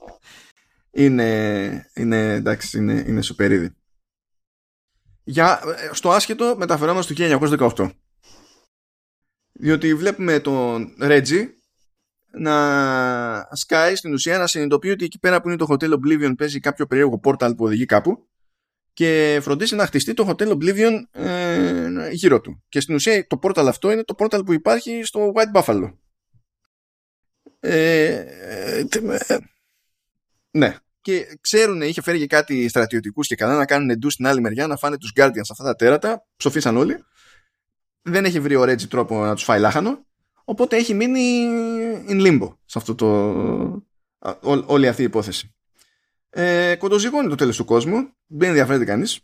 [0.93, 3.75] είναι, είναι, εντάξει, είναι, είναι σουπερίδι.
[5.23, 5.61] Για,
[5.91, 7.91] στο άσχετο μεταφερόμαστε το 1918.
[9.51, 11.49] Διότι βλέπουμε τον Ρέτζι
[12.31, 16.59] να σκάει στην ουσία να συνειδητοποιεί ότι εκεί πέρα που είναι το Hotel Oblivion παίζει
[16.59, 18.27] κάποιο περίεργο πόρταλ που οδηγεί κάπου
[18.93, 22.63] και φροντίσει να χτιστεί το Hotel Oblivion ε, γύρω του.
[22.69, 25.93] Και στην ουσία το πόρταλ αυτό είναι το πόρταλ που υπάρχει στο White Buffalo.
[27.59, 28.13] Ε,
[28.79, 28.87] ε,
[29.27, 29.37] ε
[30.51, 30.75] ναι.
[31.03, 34.67] Και ξέρουν, είχε φέρει και κάτι στρατιωτικούς και καλά να κάνουν εντούς στην άλλη μεριά,
[34.67, 36.25] να φάνε τους Guardians αυτά τα τέρατα.
[36.35, 37.03] Ψοφίσαν όλοι.
[38.01, 40.05] Δεν έχει βρει ο Ρέτζι τρόπο να τους φάει λάχανο.
[40.43, 41.47] Οπότε έχει μείνει
[42.07, 43.07] in limbo σε αυτό το,
[44.19, 45.55] ό, όλη αυτή η υπόθεση.
[46.29, 48.09] Ε, κοντοζυγώνει το τέλος του κόσμου.
[48.27, 49.19] Δεν ενδιαφέρεται κανείς.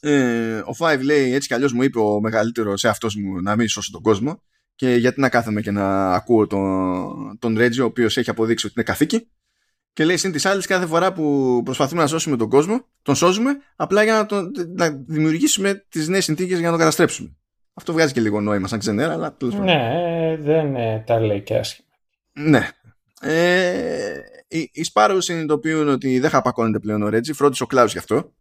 [0.00, 3.56] Ε, ο Five λέει έτσι κι αλλιώς μου είπε ο μεγαλύτερος σε αυτός μου να
[3.56, 4.42] μην σώσει τον κόσμο
[4.74, 8.74] και γιατί να κάθομαι και να ακούω τον, τον Ρέτζι ο οποίος έχει αποδείξει ότι
[8.76, 9.28] είναι καθήκη
[9.92, 13.50] και λέει συν τις άλλες κάθε φορά που προσπαθούμε να σώσουμε τον κόσμο τον σώζουμε
[13.76, 17.36] απλά για να, τον, να δημιουργήσουμε τις νέες συνθήκες για να τον καταστρέψουμε
[17.74, 21.88] αυτό βγάζει και λίγο νόημα σαν ξενέρα αλλά ναι δεν ε, τα λέει και άσχημα
[22.32, 22.68] ναι
[23.20, 27.98] ε, οι, οι Sparrow συνειδητοποιούν ότι δεν χαπακώνεται πλέον ο Ρέτζι, φρόντισε ο Κλάους γι'
[27.98, 28.32] αυτό.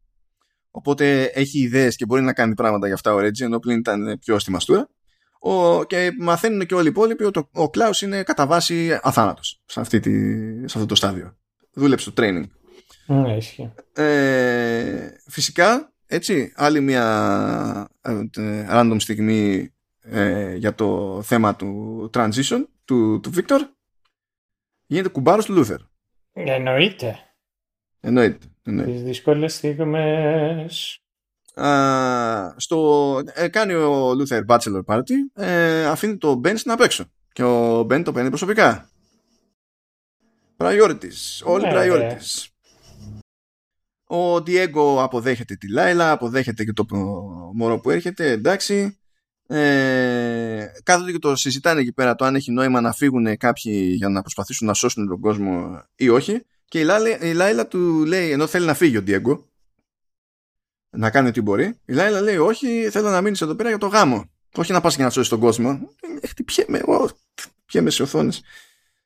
[0.72, 4.18] Οπότε έχει ιδέες και μπορεί να κάνει πράγματα για αυτά ο Ρέτζι, ενώ πλήν ήταν
[4.19, 4.90] πιο στη μαστούρα.
[5.39, 9.61] Ο, και μαθαίνουν και όλοι οι υπόλοιποι ότι ο, ο Κλάους είναι κατά βάση αθάνατος
[9.65, 10.11] σε, αυτή τη,
[10.57, 11.38] σε αυτό το στάδιο.
[11.73, 12.43] Δούλεψε το training.
[13.05, 13.73] Ναι, ισχύει.
[13.93, 23.19] Ε, φυσικά, έτσι, άλλη μια ε, random στιγμή ε, για το θέμα του transition του,
[23.19, 23.59] του Victor
[24.85, 25.77] γίνεται κουμπάρος του Luther.
[26.34, 27.19] Εννοείται.
[27.99, 28.45] Εννοείται.
[28.64, 28.91] εννοείται.
[28.91, 31.01] Τις δύσκολες στιγμές.
[31.61, 37.05] Α, στο, ε, κάνει ο Luther Bachelor Party ε, αφήνει το Ben να παίξω.
[37.34, 38.89] Και ο Ben το παίρνει προσωπικά.
[40.57, 42.45] Priorities όλοι Ναι, priorities.
[44.07, 46.85] Ο Diego αποδέχεται τη Λάιλα αποδέχεται και το
[47.53, 48.97] μωρό που έρχεται εντάξει.
[49.47, 54.09] Ε, κάθονται και το συζητάνε εκεί πέρα το αν έχει νόημα να φύγουν κάποιοι για
[54.09, 56.45] να προσπαθήσουν να σώσουν τον κόσμο ή όχι.
[56.65, 59.39] Και η Λάιλα, η Λάιλα του λέει ενώ θέλει να φύγει ο Diego
[60.89, 61.80] να κάνει ό,τι μπορεί.
[61.85, 64.30] Η Λάιλα λέει: Όχι, θέλω να μείνεις εδώ πέρα για το γάμο.
[64.55, 65.89] Όχι να πας και να σώσεις τον κόσμο.
[66.22, 67.09] Ε, Χτυπιέμαι, εγώ.
[67.41, 68.43] Χτυπιέμαι σε οθόνες.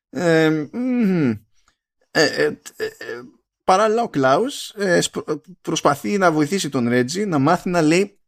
[0.09, 1.29] Ε, μμμ.
[2.11, 2.43] ε, ε,
[2.75, 3.21] ε, ε,
[3.63, 4.73] παράλληλα, ο Κλάους
[5.61, 8.19] προσπαθεί να βοηθήσει τον Ρέτζι να μάθει να λέει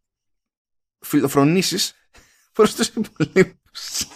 [0.99, 1.93] φιλοφρονήσεις
[2.51, 4.07] προς τους υπολείπους.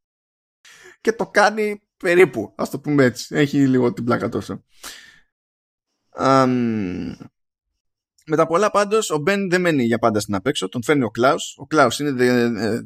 [1.00, 3.34] και το κάνει περίπου, ας το πούμε έτσι.
[3.36, 4.64] Έχει λίγο την πλάκα τόσο.
[6.12, 7.16] Αμ,
[8.30, 11.10] με τα πολλά πάντως ο Μπεν δεν μένει για πάντα στην απέξω, τον φέρνει ο
[11.10, 11.54] Κλάους.
[11.58, 12.82] Ο Κλάους είναι, δεν, ε,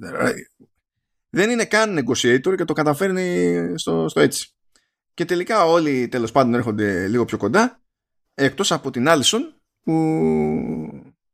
[1.31, 4.49] δεν είναι καν negotiator και το καταφέρνει στο, στο έτσι.
[5.15, 7.83] Και τελικά όλοι τέλος πάντων έρχονται λίγο πιο κοντά,
[8.35, 9.93] εκτός από την Άλισον που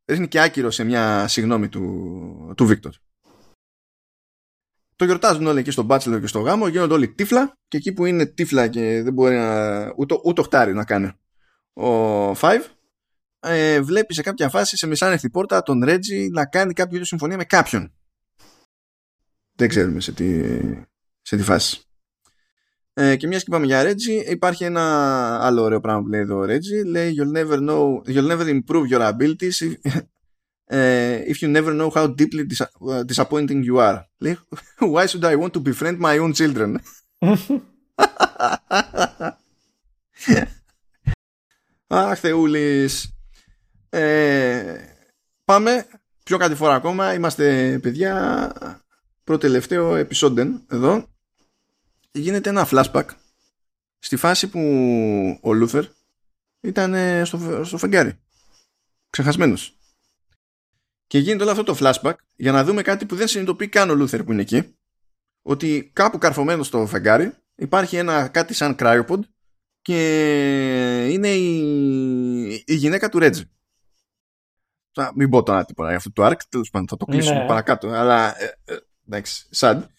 [0.05, 2.93] ρίχνει και άκυρο σε μια συγνώμη του, του Βίκτορ.
[4.95, 8.05] Το γιορτάζουν όλοι εκεί στο Bachelor και στο γάμο, γίνονται όλοι τύφλα και εκεί που
[8.05, 11.11] είναι τύφλα και δεν μπορεί να, ούτε, ούτε οχτάρι να κάνει
[11.73, 12.61] ο Five
[13.43, 17.37] ε, βλέπει σε κάποια φάση σε μισάνεχτη πόρτα τον Ρέτζι να κάνει κάποιο είδους συμφωνία
[17.37, 17.93] με κάποιον.
[19.55, 20.41] Δεν ξέρουμε σε τι,
[21.21, 21.81] σε τι φάση.
[22.93, 24.81] Ε, και μιας και είπαμε για Ρέτζι, υπάρχει ένα
[25.45, 26.83] άλλο ωραίο πράγμα που λέει εδώ ο Ρέτζι.
[26.83, 29.73] Λέει you'll never, know, you'll never improve your abilities if,
[30.71, 34.01] uh, if you never know how deeply dis- disappointing you are.
[34.17, 34.37] Λέει,
[34.93, 36.79] why should I want to befriend my own children?
[41.87, 43.15] Αχ, Θεούλης.
[43.93, 44.95] Ε,
[45.45, 45.87] πάμε
[46.23, 47.13] πιο κατηφόρα ακόμα.
[47.13, 48.53] Είμαστε παιδιά
[49.23, 51.07] προτελευταίο επεισόντεν εδώ.
[52.11, 53.05] Γίνεται ένα flashback
[53.99, 54.59] στη φάση που
[55.41, 55.85] ο Λούθερ
[56.61, 56.95] ήταν
[57.25, 58.19] στο, στο φεγγάρι.
[59.09, 59.75] Ξεχασμένος.
[61.07, 63.95] Και γίνεται όλο αυτό το flashback για να δούμε κάτι που δεν συνειδητοποιεί καν ο
[63.95, 64.75] Λούθερ που είναι εκεί.
[65.41, 69.19] Ότι κάπου καρφωμένος στο φεγγάρι υπάρχει ένα κάτι σαν cryopod
[69.81, 73.49] και είναι η, η γυναίκα του Ρέτζι.
[74.93, 77.45] Θα μην πω τώρα τίποτα για αυτό το arc, τέλος πάντων θα το κλείσουμε Ναι.
[77.45, 78.75] παρακάτω, αλλά ε, ε,
[79.07, 79.89] εντάξει, σαν.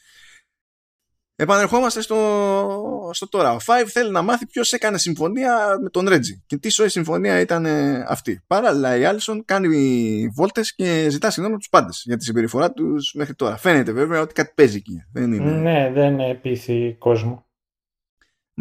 [1.37, 3.53] Επανερχόμαστε στο, στο τώρα.
[3.53, 7.41] Ο Five θέλει να μάθει ποιος έκανε συμφωνία με τον Ρέτζι και τι σοή συμφωνία
[7.41, 8.43] ήταν ε, αυτή.
[8.47, 13.13] Παράλληλα η Άλισον κάνει βόλτες και ζητά συγγνώμη από τους πάντες για τη συμπεριφορά τους
[13.17, 13.57] μέχρι τώρα.
[13.57, 15.05] Φαίνεται βέβαια ότι κάτι παίζει εκεί.
[15.13, 15.51] Δεν είναι.
[15.51, 17.47] ναι, δεν πείθει κόσμο.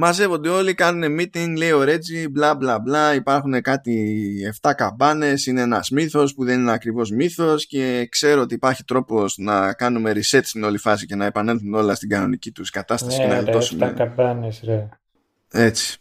[0.03, 3.14] Μαζεύονται όλοι, κάνουν meeting, λέει ο Ρέτζι, μπλα μπλα μπλα.
[3.14, 8.53] Υπάρχουν κάτι 7 καμπάνες, είναι ένας μύθος που δεν είναι ακριβώς μύθος και ξέρω ότι
[8.53, 12.69] υπάρχει τρόπος να κάνουμε reset στην όλη φάση και να επανέλθουν όλα στην κανονική τους
[12.69, 13.86] κατάσταση και να Ναι, ρε, γλιτώσουμε.
[13.86, 14.90] τα καμπάνες, ρε.
[15.52, 15.98] Έτσι.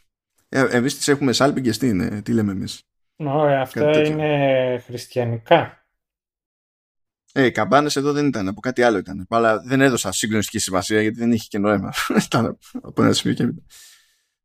[0.49, 2.83] Ε, Εμείς τις έχουμε σάλπιγγε, τι είναι, τι λέμε εμείς.
[3.17, 4.13] Ωραία, αυτά Κάτι τέτοιο.
[4.13, 5.85] είναι χριστιανικά.
[7.33, 9.27] Ε, οι καμπάνες εδώ δεν ήταν, από κάτι άλλο ήταν.
[9.31, 11.93] Αλλά δεν έδωσα συγκλονιστική σημασία γιατί δεν είχε και νόημα.
[12.27, 13.63] Ήταν από ένα σημείο και μετά.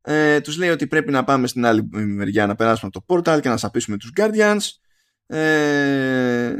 [0.08, 3.40] Ε, τους λέει ότι πρέπει να πάμε στην άλλη μεριά να περάσουμε από το portal
[3.40, 4.58] και να σαπίσουμε τους Guardians
[5.26, 6.56] ε,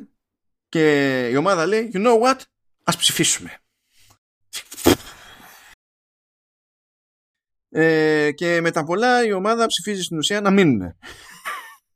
[0.68, 2.40] και η ομάδα λέει you know what;
[2.84, 3.58] Ας ψηφίσουμε
[7.68, 10.78] ε, και με τα πολλά η ομάδα ψηφίζει στην ουσία να μείνουν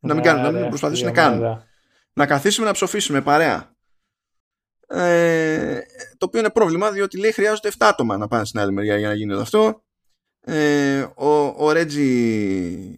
[0.01, 1.67] να μην Ναι, κάνουν, να ρε, μην προσπαθήσουν να αυτή η κάνουν ομάδα.
[2.13, 3.75] να καθίσουμε να ψοφήσουμε παρέα.
[4.87, 5.81] Ε,
[6.19, 9.09] το οποίο είναι πρόβλημα διότι λέει χρειάζονται 7 άτομα να πάνε στην άλλη μεριά για
[9.09, 9.85] να γίνει όλο αυτό.
[10.41, 12.95] Ε, ο, ο Ρέτζι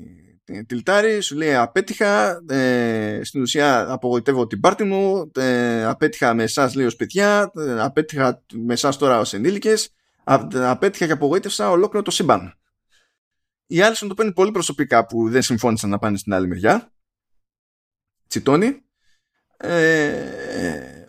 [0.66, 6.74] τιλτάρει, σου λέει απέτυχα, ε, στην ουσία απογοητεύω την πάρτη μου, ε, απέτυχα με εσάς
[6.74, 9.94] λέει ως παιδιά, ε, απέτυχα με εσάς τώρα ως ενήλικες,
[10.24, 12.56] α, απέτυχα και απογοήτευσα ολόκληρο το σύμπαν.
[13.66, 16.92] Οι άλλοι το παίρνει πολύ προσωπικά που δεν συμφώνησαν να πάνε στην άλλη μεριά.
[18.26, 18.82] Τσιτώνει.
[19.56, 20.12] Ε,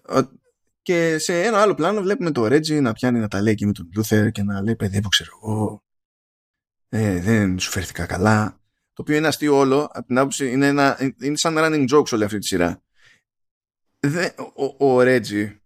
[0.10, 0.42] ο-
[0.82, 3.72] και σε ένα άλλο πλάνο βλέπουμε το Ρέτζι να πιάνει να τα λέει και με
[3.72, 5.83] τον Λούθερ και να λέει παιδί που ξέρω εγώ
[6.96, 8.62] ε, δεν σου φέρθηκα καλά
[8.94, 12.24] το οποίο είναι αστείο όλο από την άποψη είναι, ένα, είναι σαν running jokes όλη
[12.24, 12.84] αυτή τη σειρά
[14.00, 14.32] δεν,
[14.78, 15.62] ο, ο Ρέτζι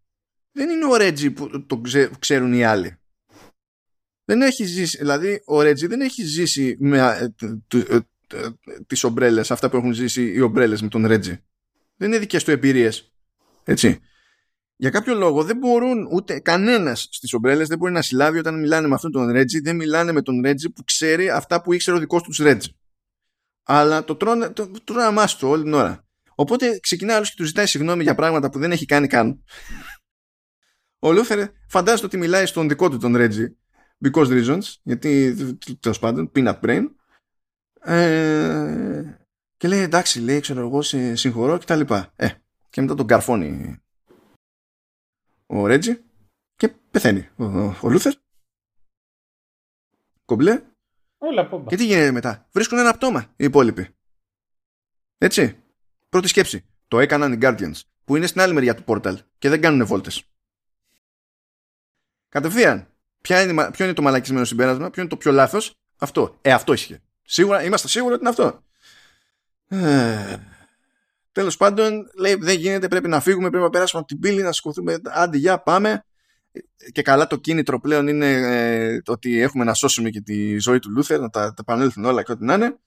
[0.52, 2.98] δεν είναι ο Ρέτζι που το ξε- ξέρουν οι άλλοι
[4.26, 7.30] δεν έχει ζήσει δηλαδή ο Ρέτζι δεν έχει ζήσει με, ε,
[7.68, 8.00] του- ε,
[8.34, 8.50] ε,
[8.88, 11.44] τις ομπρέλες, αυτά που έχουν ζήσει οι ομπρέλες με τον Ρέτζι.
[11.96, 13.14] Δεν είναι δικές του εμπειρίες.
[13.64, 14.00] Έτσι.
[14.80, 18.88] Για κάποιο λόγο δεν μπορούν ούτε κανένας στις ομπρέλες δεν μπορεί να συλλάβει όταν μιλάνε
[18.88, 22.00] με αυτόν τον Ρέτζι, δεν μιλάνε με τον Ρέτζι που ξέρει αυτά που ήξερε ο
[22.00, 22.76] δικός τους Ρέτζι.
[23.64, 26.06] Αλλά το τρώνε, το, το τρώνε αμάστο όλη την ώρα.
[26.36, 29.44] Οπότε ξεκινάει άλλος και του ζητάει συγγνώμη για πράγματα που δεν έχει κάνει καν.
[31.00, 33.58] Ο Λούθερ φαντάζεται ότι μιλάει στον δικό του τον Ρέτζι.
[34.06, 35.36] Because reasons, γιατί
[35.80, 36.84] τέλος πάντων, peanut brain.
[37.82, 39.18] Ε,
[39.58, 42.14] και λέει εντάξει, λέει, ξέρω εγώ, σε συγχωρώ και τα λοιπά.
[42.16, 42.28] Ε,
[42.70, 43.82] και μετά τον καρφώνει
[45.48, 46.02] ο Ρέτζι
[46.56, 47.46] και πεθαίνει ο,
[47.82, 48.14] ο Λούθερ.
[50.26, 50.64] Κομπλέ.
[51.18, 51.70] Όλα μπόμπα.
[51.70, 53.96] Και τι γίνεται μετά; Βρίσκουν ένα πτώμα οι υπόλοιποι.
[55.18, 55.64] Έτσι.
[56.10, 56.66] Πρώτη σκέψη.
[56.88, 60.24] Το έκαναν οι Guardians που είναι στην άλλη μεριά του portal και δεν κάνουν βόλτες.
[62.30, 62.88] Κατευθείαν.
[63.22, 66.38] Ποια είναι, ποιο είναι το μαλακισμένο συμπέρασμα, ποιο είναι το πιο λάθος; Αυτό.
[66.42, 67.02] Ε, αυτό ίσχυε.
[67.22, 68.64] Σίγουρα, είμαστε σίγουροι ότι είναι αυτό.
[69.68, 70.38] Ε,
[71.38, 74.52] Τέλος πάντων, λέει δεν γίνεται, πρέπει να φύγουμε, πρέπει να περάσουμε από την πύλη, να
[74.52, 74.98] σηκωθούμε.
[75.04, 76.06] Άντε, για πάμε.
[76.92, 80.92] Και καλά το κίνητρο πλέον είναι ε, ότι έχουμε να σώσουμε και τη ζωή του
[80.92, 82.78] Λούθερ, να τα, τα επανέλθουν όλα και ό,τι να είναι.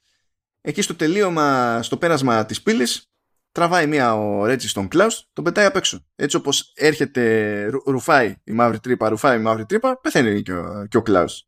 [0.61, 3.11] Εκεί στο τελείωμα, στο πέρασμα της πύλης,
[3.53, 6.07] τραβάει μία ο Ρέτζι στον Κλάους, τον πετάει απ' έξω.
[6.17, 10.97] Έτσι όπως έρχεται, ρουφάει η μαύρη τρύπα, ρουφάει η μαύρη τρύπα, πεθαίνει και ο, και
[10.97, 11.45] ο Κλάους.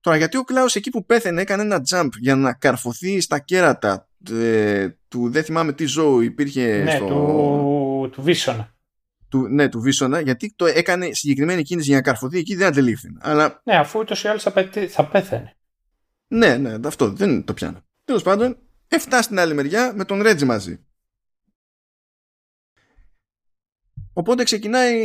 [0.00, 4.08] Τώρα, γιατί ο Κλάους εκεί που πέθανε έκανε ένα jump για να καρφωθεί στα κέρατα
[4.30, 7.06] ε, του δεν θυμάμαι τι ζώου υπήρχε ναι, στο...
[7.06, 8.74] του, του Βίσονα.
[9.28, 13.08] Του, ναι, του Βίσονα, γιατί το έκανε συγκεκριμένη κίνηση για να καρφωθεί εκεί δεν αντελήφθη.
[13.20, 13.60] Αλλά...
[13.64, 14.52] Ναι, αφού ούτως ή άλλως θα,
[14.88, 15.56] θα πέθανε.
[16.28, 17.84] Ναι, ναι, αυτό δεν το πιάνω.
[18.04, 18.56] Τέλος πάντων,
[18.88, 20.80] έφτασε στην άλλη μεριά με τον Ρέτζι μαζί.
[24.12, 24.98] Οπότε ξεκινάει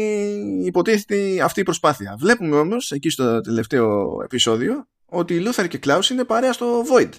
[0.66, 2.16] υποτίθεται αυτή η προσπάθεια.
[2.20, 7.10] Βλέπουμε όμως εκεί στο τελευταίο επεισόδιο ότι η Λούθαρ και Κλάους είναι παρέα στο Void.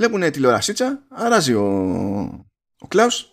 [0.00, 1.64] Βλέπουν τηλεορασίτσα, αράζει ο,
[2.78, 3.30] ο Κλάους,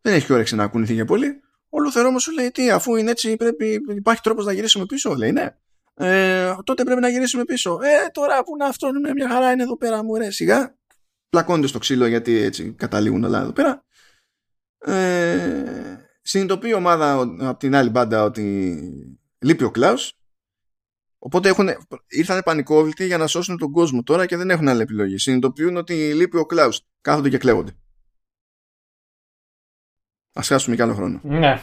[0.00, 1.40] δεν έχει όρεξη να κουνηθεί για πολύ.
[1.68, 5.14] Ο Λούθερ όμως σου λέει τι αφού είναι έτσι πρέπει, υπάρχει τρόπος να γυρίσουμε πίσω.
[5.14, 5.56] Λέει ναι.
[5.94, 7.78] Ε, τότε πρέπει να γυρίσουμε πίσω.
[7.82, 10.76] Ε, τώρα που είναι αυτό, ναι, μια χαρά είναι εδώ πέρα μου, ρε, σιγά.
[11.28, 13.84] Πλακώνονται στο ξύλο γιατί έτσι καταλήγουν όλα εδώ πέρα.
[14.78, 18.78] Ε, συνειδητοποιεί η ομάδα από την άλλη μπάντα ότι
[19.38, 20.12] λείπει ο Κλάους
[21.26, 21.68] Οπότε έχουν,
[22.06, 25.18] ήρθαν πανικόβλητοι για να σώσουν τον κόσμο τώρα και δεν έχουν άλλη επιλογή.
[25.18, 26.80] Συνειδητοποιούν ότι λείπει ο Κλάους.
[27.00, 27.76] Κάθονται και κλέβονται.
[30.32, 31.20] Α χάσουμε κι άλλο χρόνο.
[31.22, 31.62] Ναι.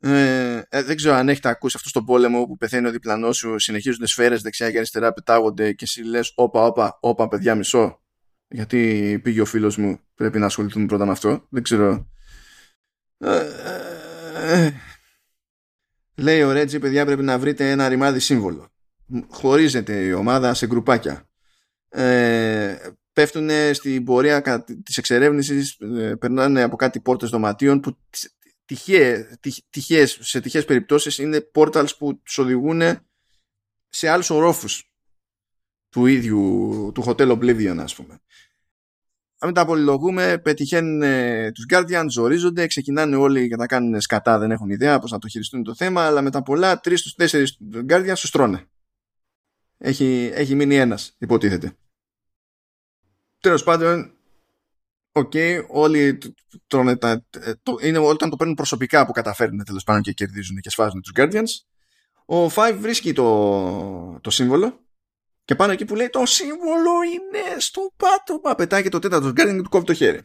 [0.00, 3.58] Ε, ε, δεν ξέρω αν έχετε ακούσει αυτό το πόλεμο που πεθαίνει ο διπλανός σου,
[3.58, 8.02] συνεχίζουν σφαίρες δεξιά και αριστερά, πετάγονται και εσύ λες: Όπα, όπα, όπα, παιδιά, μισό.
[8.48, 11.46] Γιατί πήγε ο φίλος μου, πρέπει να ασχοληθούμε πρώτα με αυτό.
[11.48, 12.10] Δεν ξέρω.
[13.18, 13.36] Ε,
[14.34, 14.74] ε, ε
[16.20, 18.72] Λέει ο Ρέτζι, παιδιά, πρέπει να βρείτε ένα ρημάδι σύμβολο.
[19.28, 21.28] Χωρίζεται η ομάδα σε γκρουπάκια.
[21.88, 22.76] Ε,
[23.12, 27.98] πέφτουν στην πορεία της εξερεύνησης, ε, περνάνε από κάτι πόρτες δωματίων που
[29.70, 32.82] τυχαίες, σε τυχαίες περιπτώσεις είναι πόρταλς που τους οδηγούν
[33.88, 34.92] σε άλλους ορόφους
[35.88, 38.20] του ίδιου, του Hotel Oblivion ας πούμε
[39.46, 44.50] μην τα απολυλογούμε, πετυχαίνουν ε, τους Guardians, ζορίζονται, ξεκινάνε όλοι για να κάνουν σκατά, δεν
[44.50, 47.58] έχουν ιδέα πώς να το χειριστούν το θέμα, αλλά μετά πολλά, τρεις στους τέσσερις
[47.88, 48.64] Guardians σου τρώνε.
[49.78, 51.72] Έχει, έχει μείνει ένας, υποτίθεται.
[53.40, 54.12] Τέλος πάντων,
[55.12, 56.18] οκέι, okay, όλοι
[56.66, 60.60] τρώνε τα, ε, το, είναι όταν το παίρνουν προσωπικά που καταφέρνουν τέλος πάντων και κερδίζουν
[60.60, 61.64] και σφάζουν τους Guardians.
[62.26, 64.80] Ο Five βρίσκει το, το σύμβολο
[65.50, 68.54] και πάνω εκεί που λέει το σύμβολο είναι στο πάτωμα.
[68.54, 70.20] Πετάει και το τέταρτο Guardian και του κόβει το χέρι.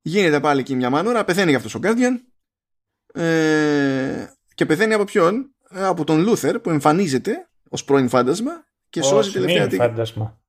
[0.00, 2.14] Γίνεται πάλι εκεί μια μανούρα, πεθαίνει για αυτός ο Guardian.
[3.22, 8.52] Ε, και πεθαίνει από ποιον; Ε, από τον Λούθερ που εμφανίζεται ως πρώην φάντασμα
[8.88, 9.78] και σώζει τελευταία την.
[9.78, 10.40] φάντασμα.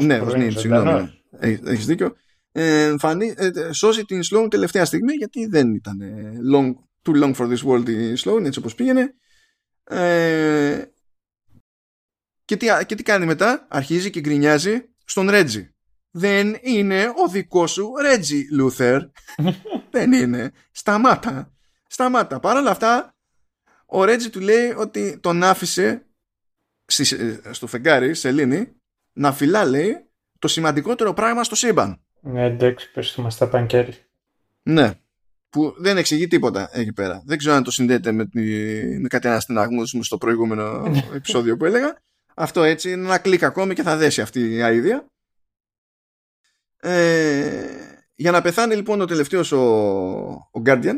[0.00, 0.92] ναι, ως νυν, συγγνώμη.
[0.92, 1.48] Ναι.
[1.64, 2.14] Έχεις δίκιο.
[2.52, 3.34] Ε, εμφανί...
[3.36, 5.98] ε, σώζει την Sloan τελευταία στιγμή γιατί δεν ήταν
[6.52, 6.72] long,
[7.08, 9.14] too long for this world η Sloan έτσι όπως πήγαινε.
[9.84, 10.84] Ε,
[12.46, 15.70] και τι, και τι κάνει μετά, αρχίζει και γκρινιάζει στον Ρέτζι.
[16.10, 19.00] Δεν είναι ο δικός σου Ρέτζι, Λούθερ.
[19.90, 20.52] Δεν είναι.
[20.70, 21.52] Σταμάτα.
[21.86, 22.40] Σταμάτα.
[22.40, 23.14] Παρ' όλα αυτά,
[23.86, 26.06] ο Ρέτζι του λέει ότι τον άφησε
[27.50, 28.72] στο φεγγάρι, σε Ελλήνη,
[29.12, 32.00] να φυλά, λέει, το σημαντικότερο πράγμα στο σύμπαν.
[32.20, 33.94] Ναι, εντάξει, πες του μας τα πανκέρι.
[34.62, 34.92] Ναι.
[35.48, 37.22] Που δεν εξηγεί τίποτα εκεί πέρα.
[37.26, 38.28] Δεν ξέρω αν το συνδέεται με,
[39.00, 42.04] με κάτι αναστηναγμού μου στο προηγούμενο επεισόδιο που έλεγα.
[42.38, 45.06] Αυτό έτσι είναι ένα κλικ ακόμη και θα δέσει αυτή η αίδια.
[46.80, 47.66] Ε,
[48.14, 49.62] για να πεθάνει λοιπόν ο τελευταίος ο,
[50.50, 50.96] ο Guardian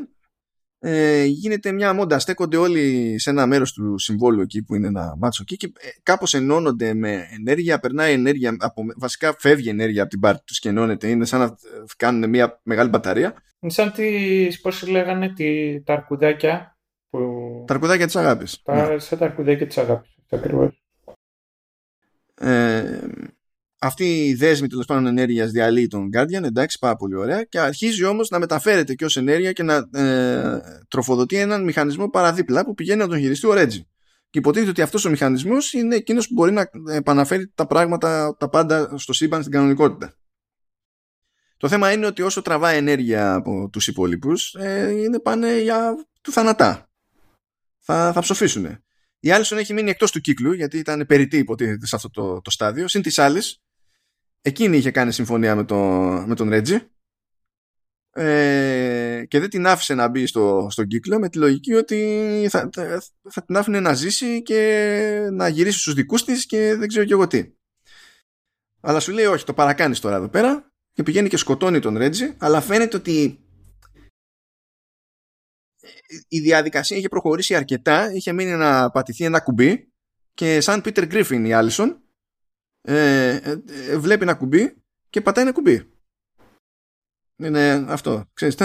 [0.78, 2.18] ε, γίνεται μια μόντα.
[2.18, 5.88] Στέκονται όλοι σε ένα μέρος του συμβόλου εκεί που είναι ένα μάτσο εκεί και ε,
[6.02, 7.78] κάπως ενώνονται με ενέργεια.
[7.78, 11.08] Περνάει ενέργεια, από, βασικά φεύγει ενέργεια από την πάρτη τους και ενώνεται.
[11.08, 11.56] Είναι σαν να
[11.96, 13.34] κάνουν μια μεγάλη μπαταρία.
[13.60, 16.78] Είναι σαν τις, πώς λέγανε, τη, τα αρκουδάκια.
[17.10, 17.18] Που...
[17.66, 18.62] Τα αρκουδάκια της αγάπης.
[18.62, 18.98] Τα, ναι.
[18.98, 20.16] Σαν τα αρκουδάκια της αγάπης.
[20.30, 20.82] Ακριβώς.
[22.38, 22.98] Ε,
[23.80, 28.04] αυτή η δέσμη τέλος πάντων ενέργειας διαλύει τον Guardian, εντάξει, πάρα πολύ ωραία, και αρχίζει
[28.04, 32.98] όμως να μεταφέρεται και ως ενέργεια και να ε, τροφοδοτεί έναν μηχανισμό παραδίπλα που πηγαίνει
[32.98, 33.82] να τον χειριστεί ο Reggie.
[34.30, 38.48] Και υποτίθεται ότι αυτός ο μηχανισμός είναι εκείνος που μπορεί να επαναφέρει τα πράγματα, τα
[38.48, 40.14] πάντα στο σύμπαν στην κανονικότητα.
[41.56, 46.32] Το θέμα είναι ότι όσο τραβάει ενέργεια από τους υπόλοιπους, ε, είναι πάνε για του
[46.32, 46.90] θανατά.
[47.78, 48.82] Θα, θα ψοφήσουν.
[49.20, 52.50] Η Άλισον έχει μείνει εκτός του κύκλου, γιατί ήταν περιττή υποτίθεται σε αυτό το, το
[52.50, 52.88] στάδιο.
[52.88, 53.42] Συν της άλλη,
[54.40, 55.76] εκείνη είχε κάνει συμφωνία με, το,
[56.26, 56.88] με τον Ρέτζι
[58.10, 62.70] ε, και δεν την άφησε να μπει στο, στον κύκλο με τη λογική ότι θα,
[63.30, 67.12] θα, την άφηνε να ζήσει και να γυρίσει στους δικούς της και δεν ξέρω και
[67.12, 67.52] εγώ τι.
[68.80, 72.34] Αλλά σου λέει όχι, το παρακάνεις τώρα εδώ πέρα και πηγαίνει και σκοτώνει τον Ρέτζι
[72.38, 73.40] αλλά φαίνεται ότι
[76.28, 79.92] η διαδικασία είχε προχωρήσει αρκετά, είχε μείνει να πατηθεί ένα κουμπί
[80.34, 82.02] και σαν Πίτερ Γκρίφιν η Άλισον
[82.80, 85.92] ε, ε, ε, βλέπει ένα κουμπί και πατάει ένα κουμπί.
[87.36, 88.24] Είναι αυτό.
[88.32, 88.56] Ξέρεις,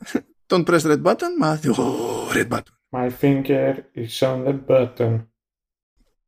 [0.46, 1.74] τον press red button, μάθει ο
[2.32, 2.62] red button.
[2.90, 5.26] My finger is on the button.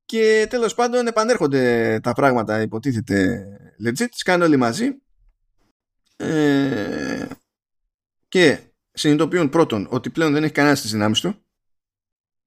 [0.05, 3.47] Και τέλος πάντων επανέρχονται τα πράγματα υποτίθεται
[3.85, 5.03] legit, τις κάνουν όλοι μαζί
[6.17, 7.27] ε,
[8.29, 8.59] και
[8.93, 11.45] συνειδητοποιούν πρώτον ότι πλέον δεν έχει κανένα στις δυνάμεις του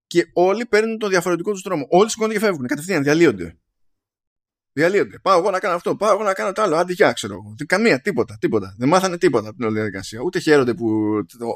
[0.08, 1.88] και όλοι παίρνουν το διαφορετικό τους δρόμο.
[1.90, 3.58] Όλοι σηκώνονται και φεύγουν, κατευθείαν διαλύονται.
[4.72, 5.20] Διαλύονται.
[5.20, 6.76] Πάω εγώ να κάνω αυτό, πάω εγώ να κάνω το άλλο.
[6.76, 7.56] Άντε, για ξέρω εγώ.
[7.66, 8.76] Καμία, τίποτα, τίποτα.
[8.78, 10.20] Δεν μάθανε τίποτα από την όλη διαδικασία.
[10.22, 10.88] Ούτε χαίρονται που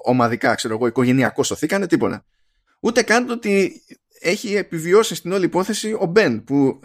[0.03, 2.25] ομαδικά, ξέρω εγώ, οικογενειακό σωθήκανε, τίποτα.
[2.79, 3.81] Ούτε καν ότι
[4.19, 6.79] έχει επιβιώσει στην όλη υπόθεση ο Μπεν, που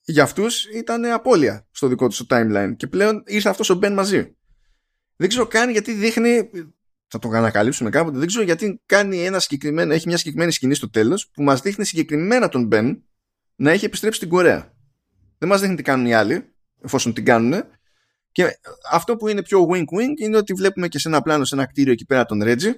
[0.00, 2.72] για αυτούς ήταν απώλεια στο δικό του timeline.
[2.76, 4.36] Και πλέον ήρθε αυτός ο Μπεν μαζί.
[5.16, 6.50] Δεν ξέρω καν γιατί δείχνει.
[7.14, 8.18] Θα το ανακαλύψουμε κάποτε.
[8.18, 11.84] Δεν ξέρω γιατί κάνει ένα συγκεκριμένο, έχει μια συγκεκριμένη σκηνή στο τέλος που μας δείχνει
[11.84, 13.04] συγκεκριμένα τον Μπεν
[13.56, 14.72] να έχει επιστρέψει στην Κορέα.
[15.38, 17.64] Δεν μας δείχνει τι κάνουν οι άλλοι, εφόσον την κάνουν.
[18.32, 18.58] Και
[18.90, 21.92] αυτό που είναι πιο wink-wink είναι ότι βλέπουμε και σε ένα πλάνο, σε ένα κτίριο
[21.92, 22.72] εκεί πέρα τον Ρέτζι,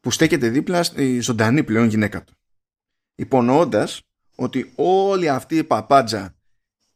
[0.00, 2.34] που στέκεται δίπλα στη ζωντανή πλέον γυναίκα του.
[3.14, 4.02] Υπονοώντας
[4.34, 6.36] ότι όλη αυτή η παπάντζα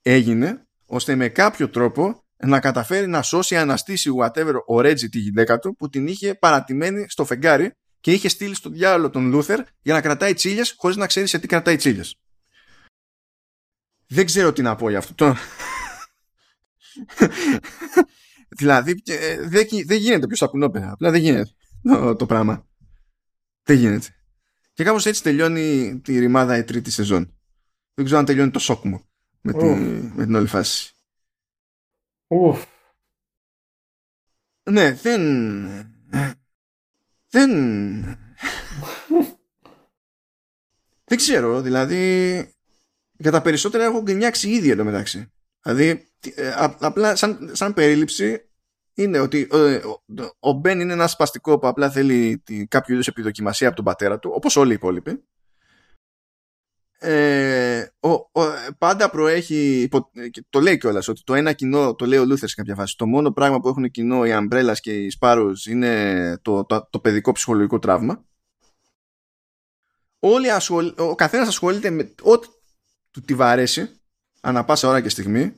[0.02, 5.58] έγινε ώστε με κάποιο τρόπο να καταφέρει να σώσει, αναστήσει whatever ο Ρέτζι τη γυναίκα
[5.58, 9.94] του που την είχε παρατημένη στο φεγγάρι και είχε στείλει στο διάολο τον Λούθερ για
[9.94, 12.16] να κρατάει τσίλιες χωρίς να ξέρει σε τι κρατάει τσίλιες.
[14.06, 15.36] Δεν ξέρω τι να πω για αυτό.
[18.58, 20.92] δηλαδή, ε, δεν, δεν γίνεται πιο σαπουνόπερα.
[20.92, 21.50] Απλά δεν γίνεται
[21.82, 22.66] το, το πράγμα.
[23.62, 24.06] Δεν γίνεται.
[24.72, 27.34] Και κάπως έτσι τελειώνει τη ρημάδα η τρίτη σεζόν.
[27.94, 29.04] Δεν ξέρω αν τελειώνει το σοκ μου
[29.40, 29.64] με, τη,
[30.16, 30.95] με την όλη φάση.
[32.28, 32.64] Ουφ.
[34.70, 35.22] Ναι, δεν...
[37.28, 37.50] Δεν...
[41.04, 42.38] δεν ξέρω, δηλαδή
[43.18, 45.32] για τα περισσότερα έχω γκρινιάξει ήδη μεταξύ.
[45.62, 48.50] Δηλαδή, ε, απλά σαν, σαν περίληψη
[48.94, 49.80] είναι ότι ε,
[50.38, 54.30] ο Μπεν είναι ένας σπαστικός που απλά θέλει κάποιο είδους επιδοκιμασία από τον πατέρα του,
[54.34, 55.24] όπως όλοι οι υπόλοιποι.
[56.98, 58.42] Ε, ο, ο,
[58.78, 59.88] πάντα προέχει,
[60.50, 63.06] το λέει κιόλας ότι το ένα κοινό, το λέει ο Λούθερς σε κάποια φάση, το
[63.06, 67.32] μόνο πράγμα που έχουν κοινό οι Αμπρέλα και οι Σπάρους είναι το, το, το παιδικό
[67.32, 68.24] ψυχολογικό τραύμα.
[70.18, 72.48] Όλοι ασχολ, ο καθένας ασχολείται με ό,τι
[73.10, 73.90] του τη βαρέσει
[74.40, 75.56] ανά πάσα ώρα και στιγμή.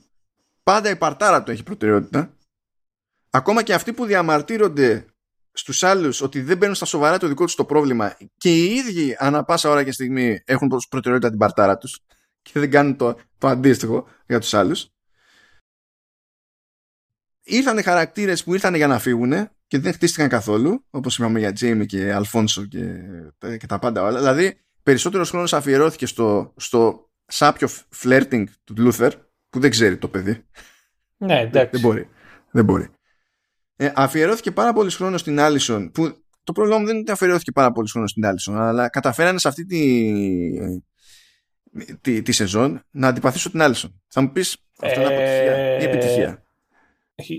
[0.62, 2.32] Πάντα η παρτάρα του έχει προτεραιότητα.
[3.30, 5.06] Ακόμα και αυτοί που διαμαρτύρονται
[5.58, 9.16] στους άλλους ότι δεν μπαίνουν στα σοβαρά το δικό τους το πρόβλημα και οι ίδιοι
[9.18, 12.00] ανά πάσα ώρα και στιγμή έχουν προτεραιότητα την παρτάρα τους
[12.42, 14.90] και δεν κάνουν το, το αντίστοιχο για τους άλλους
[17.42, 21.86] ήρθαν χαρακτήρες που ήρθαν για να φύγουν και δεν χτίστηκαν καθόλου όπως είπαμε για Τζέιμι
[21.86, 23.02] και Αλφόνσο και,
[23.58, 29.12] και τα πάντα όλα δηλαδή περισσότερος χρόνος αφιερώθηκε στο, στο σάπιο flirting του Λούθερ
[29.50, 30.44] που δεν ξέρει το παιδί.
[31.16, 31.70] Ναι, εντάξει.
[31.70, 32.08] Δεν μπορεί.
[32.50, 32.90] Δεν μπορεί.
[33.80, 37.52] Ε, αφιερώθηκε πάρα πολύ χρόνο στην Άλισον που το πρόβλημα μου δεν είναι ότι αφιερώθηκε
[37.52, 39.80] πάρα πολύ χρόνο στην Άλισον αλλά καταφέρανε σε αυτή τη,
[42.00, 44.02] τη, τη σεζόν να αντιπαθήσω την Άλισον.
[44.08, 46.42] Θα μου πεις αυτό είναι αποτυχία ή επιτυχία;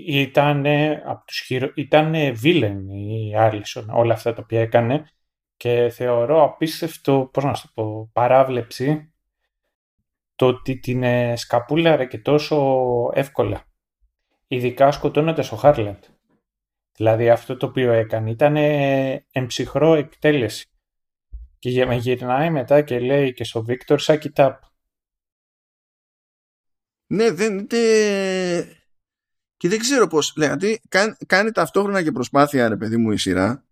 [0.06, 0.66] Ήταν
[1.06, 1.72] από τους χειρο...
[1.74, 5.04] ήταν βίλεν η Άλισον όλα αυτά τα οποία έκανε
[5.56, 9.12] και θεωρώ απίστευτο, πώς να το πω, παράβλεψη
[10.36, 12.56] το ότι την ε, σκαπούλαρε και τόσο
[13.14, 13.64] εύκολα.
[14.46, 16.04] Ειδικά σκοτώνοντας ο Χάρλαντ.
[17.00, 18.56] Δηλαδή αυτό το οποίο έκανε ήταν
[19.32, 20.70] εμψυχρό εκτέλεση.
[21.58, 24.54] Και με γυρνάει μετά και λέει και στο Βίκτορ suck it up.
[27.06, 27.66] Ναι, δεν,
[29.56, 30.80] και δεν ξέρω πώς, δηλαδή
[31.26, 33.66] κάνει, ταυτόχρονα και προσπάθεια ρε παιδί μου η σειρά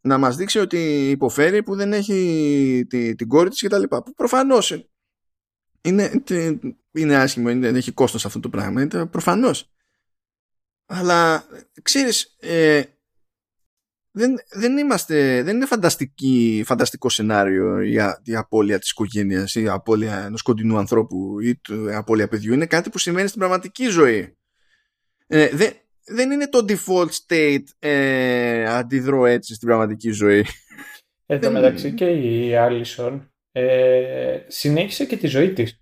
[0.00, 4.02] να μας δείξει ότι υποφέρει που δεν έχει τη, την κόρη της και τα λοιπά.
[4.02, 4.88] Που προφανώς
[5.80, 6.22] είναι,
[6.92, 9.72] είναι άσχημο, είναι, έχει κόστος αυτό το πράγμα, είναι προφανώς.
[10.94, 11.44] Αλλά
[11.82, 12.82] ξέρεις, ε,
[14.10, 17.92] δεν, δεν είμαστε, δεν είναι φανταστική, φανταστικό σενάριο η,
[18.22, 22.52] η απώλεια της οικογένειας ή η απώλεια ενός κοντινού ανθρώπου ή η απώλεια παιδιού.
[22.52, 24.36] Είναι κάτι που σημαίνει στην πραγματική ζωή.
[25.26, 25.72] Ε, δεν,
[26.04, 30.46] δεν είναι το default state ε, αντιδρώ έτσι στην πραγματική ζωή.
[31.26, 35.80] Εν τω μεταξύ και η Άλισον ε, συνέχισε και τη ζωή της.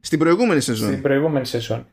[0.00, 0.88] Στην προηγούμενη σεζόν.
[0.88, 1.86] Στην προηγούμενη σεζόν.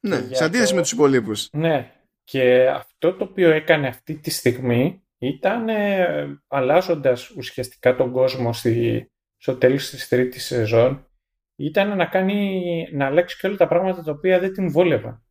[0.00, 1.48] Ναι, σε αντίθεση με τους υπολείπους.
[1.52, 1.92] Ναι,
[2.24, 9.08] και αυτό το οποίο έκανε αυτή τη στιγμή ήταν ε, αλλάζοντας ουσιαστικά τον κόσμο στη,
[9.36, 11.08] στο τέλος της τρίτης σεζόν
[11.56, 12.62] ήταν να κάνει
[12.92, 15.22] να αλλάξει και όλα τα πράγματα τα οποία δεν την βόλευαν.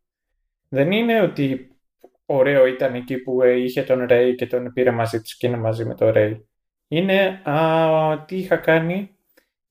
[0.69, 1.76] Δεν είναι ότι
[2.26, 5.57] ωραίο ήταν εκεί που ε, είχε τον Ρέι και τον πήρε μαζί της και είναι
[5.57, 6.48] μαζί με τον Ρέι.
[6.88, 9.15] Είναι, α, τι είχα κάνει,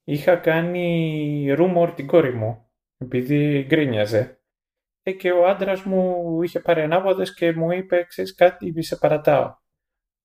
[0.05, 4.36] είχα κάνει rumor την κόρη μου, επειδή γκρίνιαζε.
[5.09, 9.55] Ε, και ο άντρας μου είχε πάρει ανάποδες και μου είπε, ξέρεις κάτι, σε παρατάω.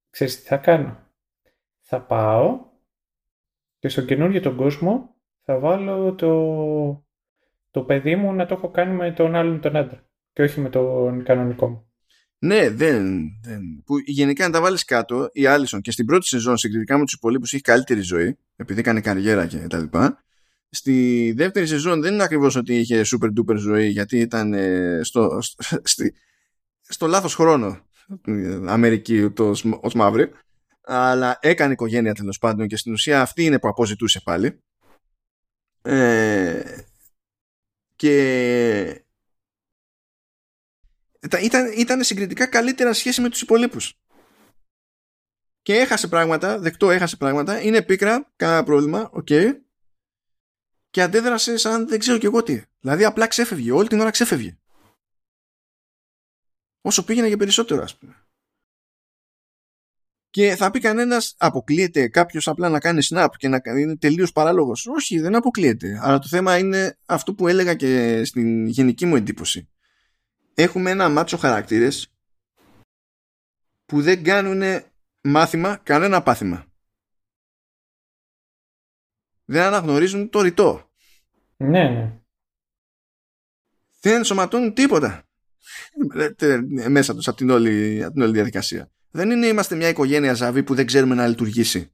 [0.10, 0.98] Ξέρεις τι θα κάνω.
[1.80, 2.60] Θα πάω
[3.80, 7.06] και στον καινούργιο τον κόσμο θα βάλω το,
[7.72, 10.70] το παιδί μου να το έχω κάνει με τον άλλον τον άντρα και όχι με
[10.70, 11.92] τον κανονικό μου.
[12.38, 13.84] Ναι, δεν, δεν.
[13.86, 17.14] Που γενικά να τα βάλεις κάτω, η Άλισον και στην πρώτη σεζόν συγκριτικά με τους
[17.14, 20.24] υπολείπους έχει καλύτερη ζωή, επειδή κάνει καριέρα και τα λοιπά.
[20.74, 25.40] Στη δεύτερη σεζόν δεν είναι ακριβώς ότι είχε super duper ζωή, γιατί ήταν ε, στο,
[25.84, 26.14] στη,
[26.82, 27.86] στο λάθος χρόνο
[28.68, 29.32] Αμερική
[29.82, 30.32] ως μαύρη.
[30.82, 34.60] Αλλά έκανε οικογένεια τέλος πάντων και στην ουσία αυτή είναι που αποζητούσε πάλι.
[35.82, 36.64] Ε,
[37.96, 39.06] και
[41.42, 44.00] ήταν, ήταν συγκριτικά καλύτερα σχέση με τους υπολοίπους.
[45.62, 49.28] Και έχασε πράγματα, δεκτό έχασε πράγματα, είναι πίκρα, κανένα πρόβλημα, οκέι.
[49.30, 49.52] Okay,
[50.92, 52.62] και αντέδρασε σαν δεν ξέρω και εγώ τι.
[52.80, 54.58] Δηλαδή απλά ξέφευγε, όλη την ώρα ξέφευγε.
[56.82, 58.16] Όσο πήγαινε για περισσότερο ας πούμε.
[60.30, 64.88] Και θα πει κανένας, αποκλείεται κάποιος απλά να κάνει snap και να είναι τελείως παράλογος.
[64.88, 66.00] Όχι, δεν αποκλείεται.
[66.02, 69.70] Αλλά το θέμα είναι αυτό που έλεγα και στην γενική μου εντύπωση
[70.54, 72.12] έχουμε ένα μάτσο χαρακτήρες
[73.86, 74.84] που δεν κάνουν
[75.22, 76.71] μάθημα κανένα πάθημα.
[79.52, 80.92] Δεν αναγνωρίζουν το ρητό.
[81.58, 82.20] Ναι, ναι.
[84.00, 85.30] Δεν ενσωματώνουν τίποτα
[86.90, 88.92] μέσα τους από την, όλη, από την όλη διαδικασία.
[89.12, 91.92] Δεν είναι είμαστε μια οικογένεια ζαβή που δεν ξέρουμε να λειτουργήσει.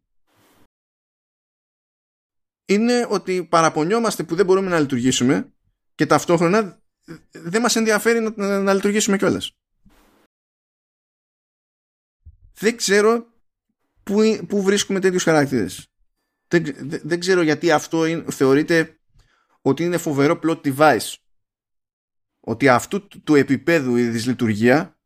[2.66, 5.54] Είναι ότι παραπονιόμαστε που δεν μπορούμε να λειτουργήσουμε
[5.96, 6.82] και ταυτόχρονα
[7.32, 9.58] δεν μας ενδιαφέρει να, να, να λειτουργήσουμε κιόλας.
[12.54, 13.28] Δεν ξέρω
[14.04, 15.92] πού, πού βρίσκουμε τέτοιους χαρακτήρες.
[16.48, 16.64] Δεν,
[17.04, 19.00] δεν, ξέρω γιατί αυτό είναι, θεωρείται
[19.62, 21.14] ότι είναι φοβερό plot device.
[22.40, 24.98] Ότι αυτού του, του επίπεδου η δυσλειτουργία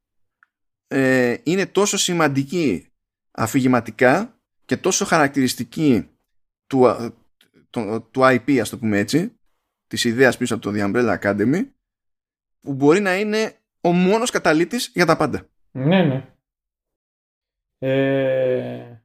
[0.88, 2.92] ε, είναι τόσο σημαντική
[3.32, 6.10] αφηγηματικά και τόσο χαρακτηριστική
[6.68, 7.14] του,
[7.70, 9.36] του, του IP ας το πούμε έτσι
[9.88, 11.68] της ιδέας πίσω από το The Umbrella Academy
[12.60, 15.50] που μπορεί να είναι ο μόνος καταλήτης για τα πάντα.
[15.72, 16.36] Ναι, ναι.
[17.78, 19.02] Ε,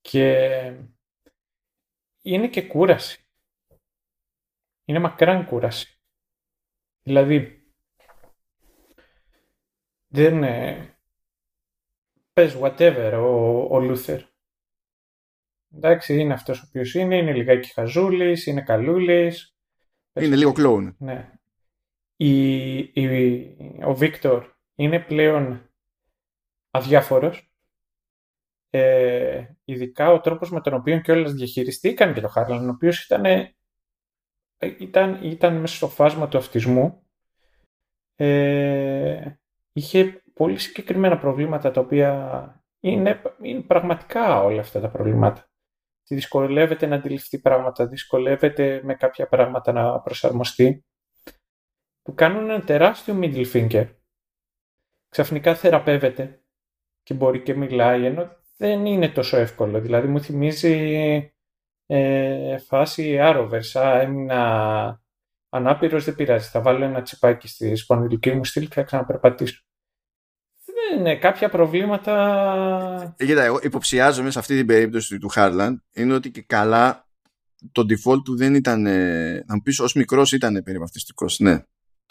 [0.00, 0.72] και
[2.34, 3.24] είναι και κούραση.
[4.84, 6.00] Είναι μακράν κούραση.
[7.02, 7.64] Δηλαδή,
[10.06, 10.84] δεν είναι...
[12.32, 14.22] Πες whatever ο, ο Λούθερ.
[15.72, 19.54] Εντάξει, είναι αυτός ο οποίος είναι, είναι λιγάκι χαζούλης, είναι καλούλης.
[20.12, 20.96] Είναι λίγο κλόουν.
[20.98, 21.40] Ναι
[22.22, 25.70] η, η, ο Βίκτορ είναι πλέον
[26.70, 27.49] αδιάφορος
[28.70, 33.04] ε, ειδικά ο τρόπος με τον οποίο και όλες διαχειριστήκαν και τον Χάρλαν ο οποίος
[33.04, 33.24] ήταν,
[34.58, 37.02] ήταν, ήταν μέσα στο φάσμα του αυτισμού
[38.16, 39.38] ε,
[39.72, 45.44] είχε πολύ συγκεκριμένα προβλήματα τα οποία είναι, είναι πραγματικά όλα αυτά τα προβλήματα.
[46.08, 50.84] Δυσκολεύεται να αντιληφθεί πράγματα, δυσκολεύεται με κάποια πράγματα να προσαρμοστεί
[52.02, 53.88] που κάνουν ένα τεράστιο middle finger.
[55.08, 56.42] Ξαφνικά θεραπεύεται
[57.02, 59.80] και μπορεί και μιλάει, ενώ δεν είναι τόσο εύκολο.
[59.80, 60.74] Δηλαδή μου θυμίζει
[61.86, 64.00] ε, φάση Arrowverse.
[64.00, 65.02] έμεινα
[65.48, 66.48] ανάπηρος, δεν πειράζει.
[66.48, 69.62] Θα βάλω ένα τσιπάκι στη σπονδυλική μου στήλη και θα ξαναπερπατήσω.
[71.00, 73.14] Ναι, κάποια προβλήματα...
[73.16, 77.08] Ε, κοίτα, εγώ υποψιάζομαι σε αυτή την περίπτωση του Χάρλαν είναι ότι και καλά
[77.72, 81.64] το default του δεν ήταν, ε, να μου πεις ως μικρός ήταν περιβαυτιστικός, ναι.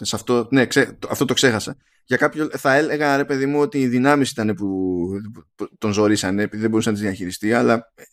[0.06, 1.78] Σε αυτό, ναι, ξέ, αυτό το ξέχασα.
[2.10, 4.68] Για κάποιο θα έλεγα ρε παιδί μου ότι οι δυνάμεις ήταν που,
[5.56, 8.04] που τον ζωρίσανε επειδή δεν μπορούσε να τις διαχειριστεί αλλά ε,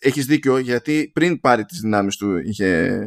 [0.00, 2.98] έχεις δίκιο γιατί πριν πάρει τις δυνάμεις του είχε,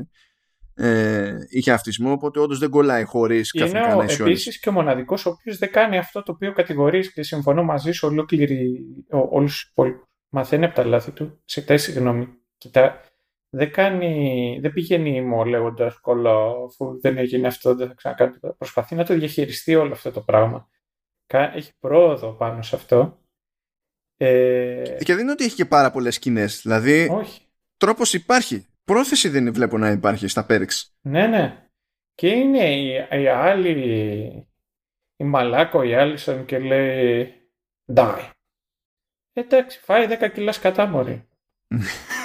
[0.73, 5.25] ε, είχε αυτισμό οπότε όντως δεν κολλάει χωρίς καθημερινά να Είναι επίσης και ο μοναδικός
[5.25, 9.69] ο οποίος δεν κάνει αυτό το οποίο κατηγορείς και συμφωνώ μαζί σου ολόκληρη όλους τους
[9.69, 10.05] υπόλοιπους.
[10.29, 12.27] Μαθαίνει από τα λάθη του, σε τέσσερι συγγνώμη.
[12.57, 13.01] Κοιτά,
[13.49, 18.53] δεν, κάνει, δεν πηγαίνει ήμο λέγοντας κολλό, αφού δεν έγινε αυτό, δεν θα ξανακάνει τίποτα.
[18.53, 20.69] Προσπαθεί να το διαχειριστεί όλο αυτό το πράγμα.
[21.27, 23.19] Έχει πρόοδο πάνω σε αυτό.
[24.17, 24.97] Ε...
[25.03, 26.61] Και δεν είναι ότι έχει και πάρα πολλές σκηνές.
[26.61, 27.41] Δηλαδή, Όχι.
[27.77, 28.65] τρόπος υπάρχει.
[28.83, 30.95] Πρόθεση δεν βλέπω να υπάρχει στα Πέριξ.
[31.01, 31.67] Ναι, ναι.
[32.15, 34.47] Και είναι η, η άλλη,
[35.15, 37.33] η Μαλάκο, η Άλισον και λέει
[37.95, 38.29] Die.
[39.33, 41.27] Εντάξει, φάει 10 κιλά σκατά μωρή.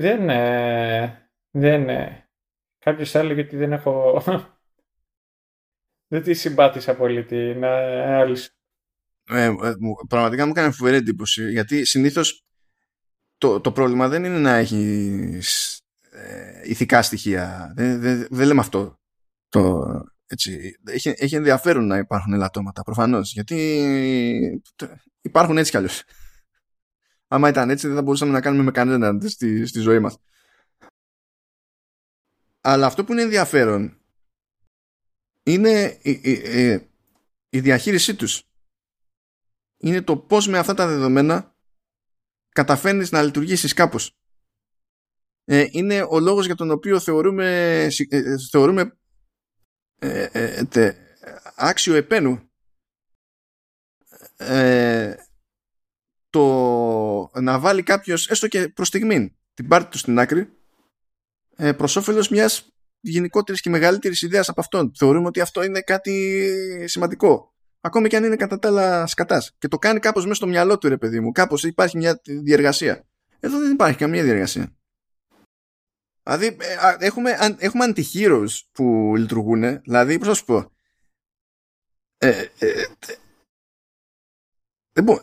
[0.00, 2.28] δεν, ε, δεν, ε,
[2.78, 4.22] κάποιος έλεγε ότι δεν έχω,
[6.12, 8.38] δεν τη συμπάτησα πολύ την άλλη.
[9.28, 9.54] Ε, ε,
[10.08, 12.44] πραγματικά μου έκανε φοβερή εντύπωση γιατί συνήθως
[13.38, 15.38] το, το πρόβλημα δεν είναι να έχει
[16.10, 17.72] ε, ηθικά στοιχεία.
[17.76, 19.00] Δεν, δεν, δεν λέμε αυτό.
[19.48, 19.84] Το,
[20.26, 23.56] έτσι, έχει, έχει ενδιαφέρον να υπάρχουν ελαττώματα προφανώς γιατί
[25.20, 26.04] υπάρχουν έτσι κι αλλιώς
[27.32, 30.18] άμα ήταν έτσι δεν θα μπορούσαμε να κάνουμε με κανέναν στη, στη ζωή μας.
[32.60, 34.00] Αλλά αυτό που είναι ενδιαφέρον
[35.42, 36.90] είναι η, η,
[37.48, 38.42] η, διαχείρισή τους.
[39.76, 41.54] Είναι το πώς με αυτά τα δεδομένα
[42.48, 44.16] καταφέρνεις να λειτουργήσεις κάπως.
[45.44, 48.98] Ε, είναι ο λόγος για τον οποίο θεωρούμε, ε, θεωρούμε
[49.98, 50.96] ε, τε,
[51.56, 52.50] άξιο επένου
[56.30, 60.48] το να βάλει κάποιο έστω και προ στιγμή την πάρτη του στην άκρη
[61.56, 62.50] ε, προ όφελο μια
[63.00, 64.92] γενικότερη και μεγαλύτερη ιδέα από αυτόν.
[64.96, 67.54] Θεωρούμε ότι αυτό είναι κάτι σημαντικό.
[67.80, 69.42] Ακόμη και αν είναι κατά τα άλλα σκατά.
[69.58, 71.32] Και το κάνει κάπω μέσα στο μυαλό του, ρε παιδί μου.
[71.32, 73.04] Κάπω υπάρχει μια διεργασία.
[73.40, 74.76] Εδώ δεν υπάρχει καμία διεργασία.
[76.22, 79.80] Δηλαδή, ε, έχουμε, έχουμε αντιχείρους που λειτουργούν.
[79.80, 80.72] Δηλαδή, πώ να σου πω.
[82.18, 82.28] Ε,
[82.58, 82.86] ε, ε,
[84.92, 85.20] δεν μπορώ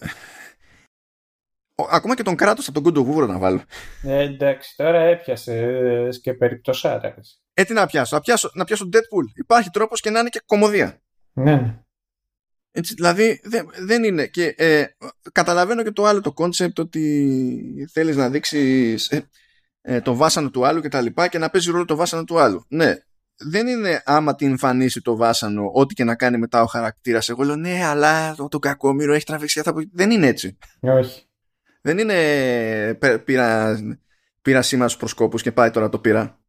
[1.90, 3.62] ακόμα και τον Κράτος από τον God να βάλω.
[4.04, 7.16] Ε, εντάξει, τώρα έπιασε και περιπτωσάρα.
[7.54, 9.26] Ε, τι να πιάσω, να πιάσω, να πιάσω Deadpool.
[9.36, 11.02] Υπάρχει τρόπος και να είναι και κωμωδία.
[11.34, 11.82] Ναι, ναι.
[12.72, 14.28] Έτσι, δηλαδή δεν, δεν είναι.
[14.28, 14.86] Και ε,
[15.32, 19.30] καταλαβαίνω και το άλλο το concept ότι θέλεις να δείξεις ε,
[19.82, 22.40] ε, το βάσανο του άλλου και τα λοιπά και να παίζει ρόλο το βάσανο του
[22.40, 22.66] άλλου.
[22.70, 22.96] Ναι,
[23.38, 27.30] δεν είναι άμα την εμφανίσει το βάσανο, ό,τι και να κάνει μετά ο χαρακτήρας.
[27.30, 29.90] Εγώ λέω ναι, αλλά το, το κακόμοιρο έχει τραβήξει αυτά που.
[29.92, 30.58] Δεν είναι έτσι.
[30.80, 31.27] Όχι.
[31.88, 33.78] Δεν είναι πήρα,
[34.42, 36.40] πήρα σήμα στους προσκόπους και πάει τώρα το πήρα.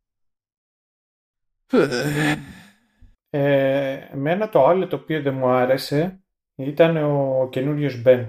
[3.30, 6.20] Ε, εμένα το άλλο το οποίο δεν μου άρεσε
[6.54, 8.28] ήταν ο καινούριος Μπεν.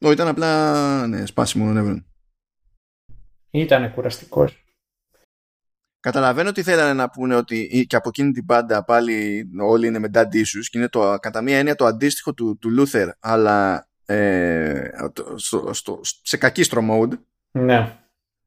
[0.00, 2.06] Ο, ήταν απλά ναι, σπάσιμο νεύρων.
[3.50, 4.64] Ήταν κουραστικός.
[6.00, 10.10] Καταλαβαίνω ότι θέλανε να πούνε ότι και από εκείνη την πάντα πάλι όλοι είναι με
[10.12, 14.90] dad issues και είναι το, κατά μία έννοια το αντίστοιχο του, του Luther αλλά ε,
[15.36, 17.18] στο, στο, σε κακίστρω mode.
[17.50, 17.98] Ναι.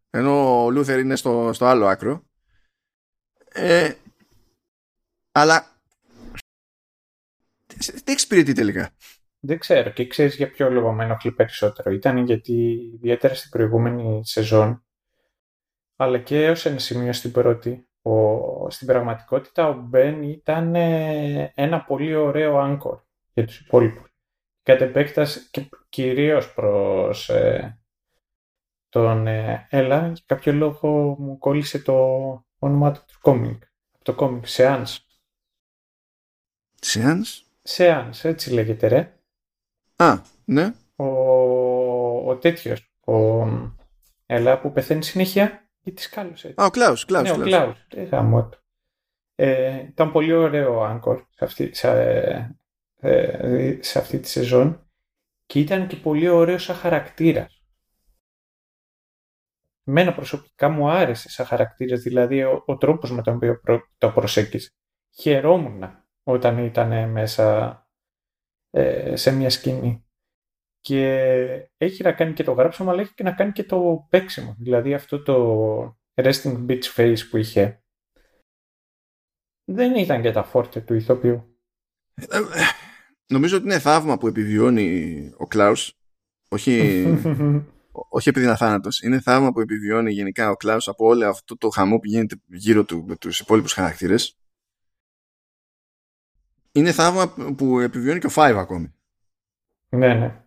[0.09, 2.23] Ενώ ο Λούθερ είναι στο, στο άλλο άκρο.
[3.53, 3.93] Ε,
[5.31, 5.65] αλλά
[8.03, 8.91] τι εξυπηρετεί τελικά.
[9.39, 11.91] Δεν ξέρω και ξέρεις για ποιο λόγο με ενοχλεί περισσότερο.
[11.91, 12.53] Ήταν γιατί
[12.93, 14.83] ιδιαίτερα στην προηγούμενη σεζόν
[16.01, 21.83] αλλά και έως ένα σημείο στην πρώτη ο, στην πραγματικότητα ο Μπεν ήταν ε, ένα
[21.83, 22.99] πολύ ωραίο άγκορ
[23.33, 24.10] για τους υπόλοιπους
[24.63, 27.79] κατ' επέκταση και κυρίως προς ε,
[28.89, 31.95] τον ε, Έλα, για κάποιο λόγο μου κόλλησε το
[32.59, 33.63] όνομα του κόμικ.
[34.03, 34.97] Το κόμικ, Seance.
[36.81, 37.43] Seance?
[37.67, 39.19] Seance, έτσι λέγεται ρε.
[39.95, 40.73] Α, ναι.
[40.95, 41.05] Ο,
[42.29, 43.45] ο τέτοιος, ο
[44.25, 46.53] Έλα που πεθαίνει συνέχεια ή της κάλωσε.
[46.57, 47.29] Α, ο Κλάους, Κλάους.
[47.29, 47.85] Ναι, ο Κλάους.
[49.35, 52.60] Ε, ήταν πολύ ωραίο άγκορ σε, αυτή, σε,
[53.01, 54.89] ε, σε αυτή τη σεζόν
[55.45, 57.63] και ήταν και πολύ ωραίο σαν χαρακτήρας.
[59.83, 63.61] Μένα προσωπικά μου άρεσε σαν χαρακτήρας, δηλαδή ο, ο τρόπος με τον οποίο
[63.97, 64.69] το προσέγγιζε.
[65.19, 67.77] Χαιρόμουν όταν ήταν μέσα
[68.69, 70.05] ε, σε μια σκηνή.
[70.81, 74.55] Και έχει να κάνει και το γράψιμο, αλλά έχει και να κάνει και το παίξιμο.
[74.59, 77.83] Δηλαδή αυτό το resting bitch face που είχε.
[79.71, 81.59] Δεν ήταν και τα φόρτε του ηθοποιού.
[83.31, 85.93] Ε, νομίζω ότι είναι θαύμα που επιβιώνει ο Κλάους.
[86.47, 87.03] Όχι,
[88.09, 89.01] όχι επειδή είναι αθάνατος.
[89.01, 92.83] Είναι θαύμα που επιβιώνει γενικά ο Κλάους από όλο αυτό το χαμό που γίνεται γύρω
[92.83, 94.35] του με τους υπόλοιπους χαρακτήρες.
[96.71, 98.93] Είναι θαύμα που επιβιώνει και ο Φάιβ ακόμη.
[99.89, 100.40] Ναι ναι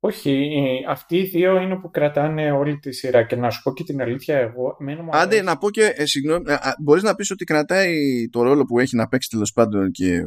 [0.00, 3.84] όχι, αυτοί οι δύο είναι που κρατάνε όλη τη σειρά και να σου πω και
[3.84, 4.76] την αλήθεια εγώ.
[5.10, 7.94] Άντε να πω και, ε, συγγνώμη, ε, μπορείς να πεις ότι κρατάει
[8.30, 10.22] το ρόλο που έχει να παίξει τέλος πάντων και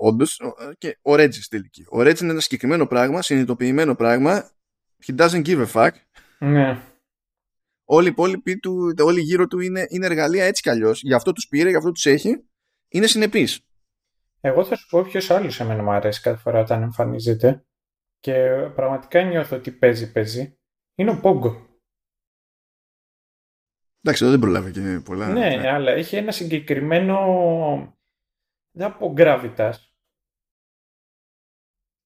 [0.00, 0.40] όντως
[0.78, 1.84] και ο Ρέτζι στη τελική.
[1.90, 4.50] Ο Ρέτζι είναι ένα συγκεκριμένο πράγμα, συνειδητοποιημένο πράγμα.
[5.06, 5.90] He doesn't give a fuck.
[6.38, 6.78] Ναι.
[7.84, 11.02] Όλοι οι υπόλοιποι του, όλοι γύρω του είναι, είναι εργαλεία έτσι κι αλλιώς.
[11.02, 12.44] Γι' αυτό τους πήρε, γι' αυτό τους έχει.
[12.88, 13.48] Είναι συνεπή.
[14.40, 17.64] Εγώ θα σου πω ποιος άλλος εμένα μου αρέσει κάθε φορά όταν εμφανίζεται
[18.20, 20.58] και πραγματικά νιώθω ότι παίζει, παίζει,
[20.94, 21.66] είναι ο Πόγκο.
[24.00, 25.28] Εντάξει, εδώ δεν προλάβει και πολλά.
[25.28, 27.98] Ναι, ναι, αλλά έχει ένα συγκεκριμένο,
[28.70, 29.72] δεν πω gravitas,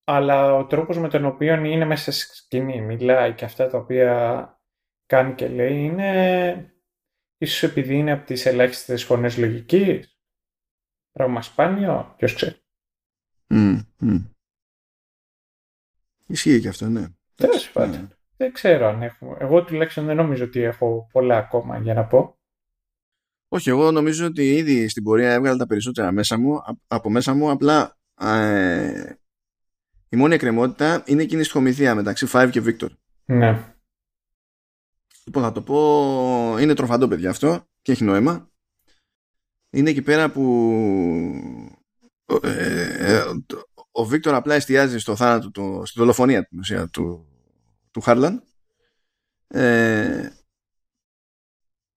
[0.04, 4.46] αλλά ο τρόπος με τον οποίο είναι μέσα στη σκηνή, μιλάει και αυτά τα οποία
[5.06, 6.76] κάνει και λέει, είναι
[7.36, 10.20] ίσως επειδή είναι από τις ελάχιστες φωνές λογικής,
[11.10, 12.56] πράγμα σπάνιο, ποιος ξέρει.
[16.26, 17.06] Ισχύει και αυτό, ναι.
[17.34, 18.00] Τέλος πάντων.
[18.00, 18.08] Ναι.
[18.36, 19.36] Δεν ξέρω αν έχουμε.
[19.40, 22.36] Εγώ τουλάχιστον δεν νομίζω ότι έχω πολλά ακόμα για να πω.
[23.48, 27.50] Όχι, εγώ νομίζω ότι ήδη στην πορεία έβγαλα τα περισσότερα μέσα μου, από μέσα μου,
[27.50, 29.12] απλά ε,
[30.08, 32.88] η μόνη εκκρεμότητα είναι εκείνη στη χομηθεία μεταξύ Five και Victor.
[33.24, 33.74] Ναι.
[35.24, 38.50] Λοιπόν, θα το πω, είναι τροφαντό παιδιά αυτό και έχει νόημα.
[39.70, 40.42] Είναι εκεί πέρα που
[42.42, 43.22] ε, ε,
[43.92, 47.26] ο Βίκτορ απλά εστιάζει στο θάνατο, του, στη δολοφονία του, του,
[47.90, 48.42] του Χάρλαν
[49.46, 50.30] ε,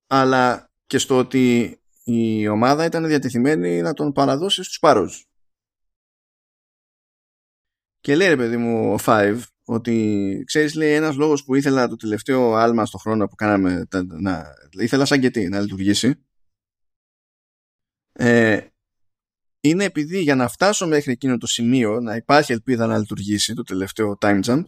[0.07, 5.26] αλλά και στο ότι η ομάδα ήταν διατεθειμένη να τον παραδώσει στους Πάρους.
[7.99, 11.95] Και λέει ρε παιδί μου ο Five ότι ξέρεις λέει ένας λόγος που ήθελα το
[11.95, 13.88] τελευταίο άλμα στο χρόνο που κάναμε
[14.19, 16.26] να, ήθελα σαν και τι να λειτουργήσει
[18.11, 18.67] ε,
[19.70, 23.64] είναι επειδή για να φτάσω μέχρι εκείνο το σημείο να υπάρχει ελπίδα να λειτουργήσει το
[23.64, 24.64] τελευταίο time jump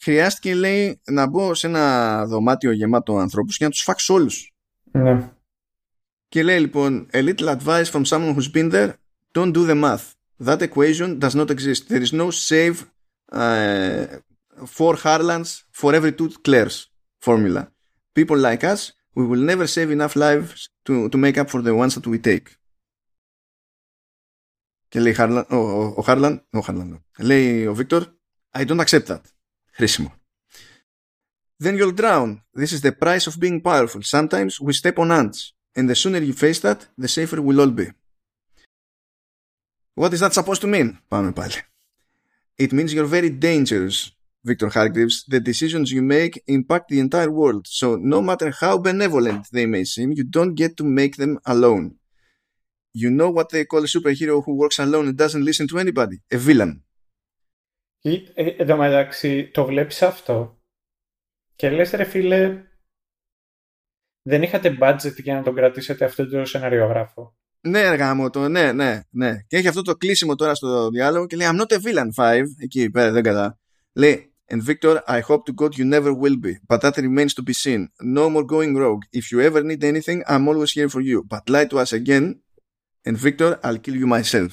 [0.00, 4.52] χρειάστηκε λέει να μπω σε ένα δωμάτιο γεμάτο ανθρώπους και να τους φάξω όλους.
[4.92, 5.30] Ναι.
[6.28, 8.92] Και λέει λοιπόν a little advice from someone who's been there
[9.32, 10.14] don't do the math.
[10.48, 11.88] That equation does not exist.
[11.88, 12.76] There is no save
[13.32, 14.06] uh,
[14.76, 15.50] four Harlands
[15.80, 16.78] for every two Claires
[17.26, 17.62] formula.
[18.18, 18.80] People like us,
[19.18, 22.18] we will never save enough lives to, to make up for the ones that we
[22.30, 22.46] take.
[24.89, 28.01] Και λέει Harlan, ο, ο, Harlan, ο Harlan, λέει ο Victor,
[28.55, 29.21] I don't accept that.
[29.71, 30.13] Χρήσιμο.
[31.63, 32.41] Then you'll drown.
[32.53, 34.01] This is the price of being powerful.
[34.03, 35.53] Sometimes we step on ants.
[35.75, 37.87] And the sooner you face that, the safer we'll all be.
[39.95, 40.97] What is that supposed to mean?
[41.07, 41.61] Πάμε πάλι.
[42.57, 44.11] It means you're very dangerous,
[44.43, 45.25] Victor Hargreaves.
[45.27, 47.67] The decisions you make impact the entire world.
[47.67, 51.85] So no matter how benevolent they may seem, you don't get to make them alone.
[52.92, 56.16] You know what they call a superhero who works alone and doesn't listen to anybody?
[56.32, 56.84] A villain.
[58.34, 60.60] Εν τω μεταξύ, το βλέπεις αυτό
[61.56, 62.64] και λες ρε φίλε,
[64.22, 67.36] δεν είχατε budget για να τον κρατήσετε αυτό το σεναριογράφο.
[67.60, 69.36] Ναι, εργάμο το, ναι, ναι, ναι.
[69.46, 72.44] Και έχει αυτό το κλείσιμο τώρα στο διάλογο και λέει I'm not a villain, five.
[72.62, 73.58] Εκεί πέρα δεν κατά.
[73.92, 77.42] Λέει And Victor, I hope to God you never will be, but that remains to
[77.42, 77.80] be seen.
[78.00, 79.04] No more going rogue.
[79.12, 81.18] If you ever need anything, I'm always here for you.
[81.32, 82.24] But lie to us again,
[83.06, 84.48] And Victor, I'll kill you myself.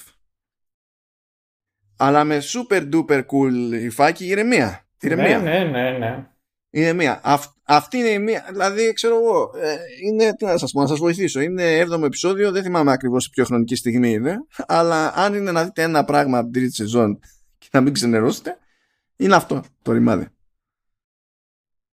[1.98, 4.88] Αλλά με super duper cool υφάκι ηρεμία.
[5.02, 5.40] Ηρεμία.
[5.40, 6.28] Ναι, ναι, ναι, ναι.
[6.70, 7.20] Ηρεμία.
[7.24, 8.48] Αυ, αυτή είναι η μία.
[8.52, 11.40] Δηλαδή, ξέρω εγώ, ε, είναι, τι να σας πω, να σας βοηθήσω.
[11.40, 14.38] Είναι 7ο επεισόδιο, δεν θυμάμαι ακριβώς σε ποιο χρονική στιγμή είναι.
[14.68, 17.20] Αλλά αν είναι να δείτε ένα πράγμα από την τρίτη σεζόν
[17.58, 18.58] και να μην ξενερώσετε,
[19.16, 20.28] είναι αυτό το ρημάδι.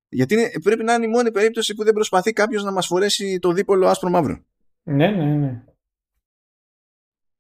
[0.09, 3.39] Γιατί είναι, πρέπει να είναι η μόνη περίπτωση που δεν προσπαθεί κάποιος να μας φορέσει
[3.39, 4.45] το δίπολο άσπρο μαύρο.
[4.83, 5.65] Ναι, ναι, ναι.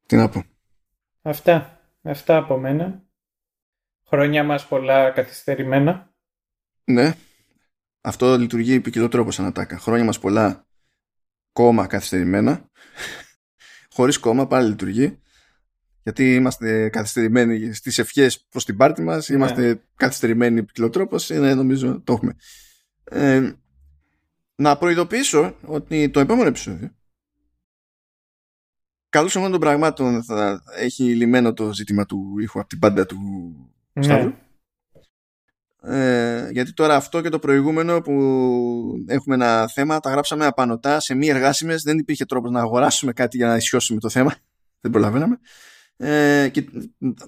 [0.06, 0.44] Τι να πω.
[1.22, 1.80] Αυτά.
[2.02, 3.02] Αυτά από μένα.
[4.06, 6.14] Χρόνια μας πολλά καθυστερημένα.
[6.84, 7.14] Ναι.
[8.00, 9.78] Αυτό λειτουργεί τρόπο σαν ατάκα.
[9.78, 10.66] Χρόνια μας πολλά
[11.52, 12.70] κόμμα καθυστερημένα.
[13.94, 15.18] Χωρίς κόμμα πάλι λειτουργεί.
[16.02, 19.28] Γιατί είμαστε καθυστερημένοι στις ευχές προς την πάρτη μας.
[19.28, 19.36] Ναι.
[19.36, 21.30] Είμαστε καθυστερημένοι ποικιλοτρόπως.
[21.30, 22.36] Είναι νομίζω το έχουμε.
[23.04, 23.52] Ε,
[24.54, 26.94] να προειδοποιήσω ότι το επόμενο επεισόδιο
[29.14, 33.18] καλώς ορισμών των πραγμάτων θα έχει λυμμένο το ζήτημα του ήχου από την πάντα του
[33.92, 34.32] ναι.
[35.82, 38.12] Ε, γιατί τώρα αυτό και το προηγούμενο που
[39.06, 43.36] έχουμε ένα θέμα τα γράψαμε απανοτά σε μη εργάσιμες δεν υπήρχε τρόπος να αγοράσουμε κάτι
[43.36, 44.34] για να ισιώσουμε το θέμα
[44.80, 45.38] δεν προλαβαίναμε
[45.96, 46.64] Ε, και,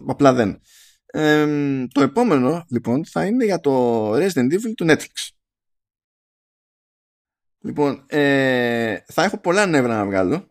[0.06, 0.60] απλά δεν.
[1.06, 1.46] Ε,
[1.92, 5.35] το επόμενο λοιπόν θα είναι για το Resident Evil του Netflix.
[7.60, 10.46] Λοιπόν, ε, θα έχω πολλά νεύρα να βγάλω.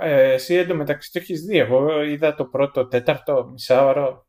[0.00, 1.58] Ε, εσύ εντωμεταξύ το έχεις δει.
[1.58, 4.26] Εγώ είδα το πρώτο τέταρτο μισάωρο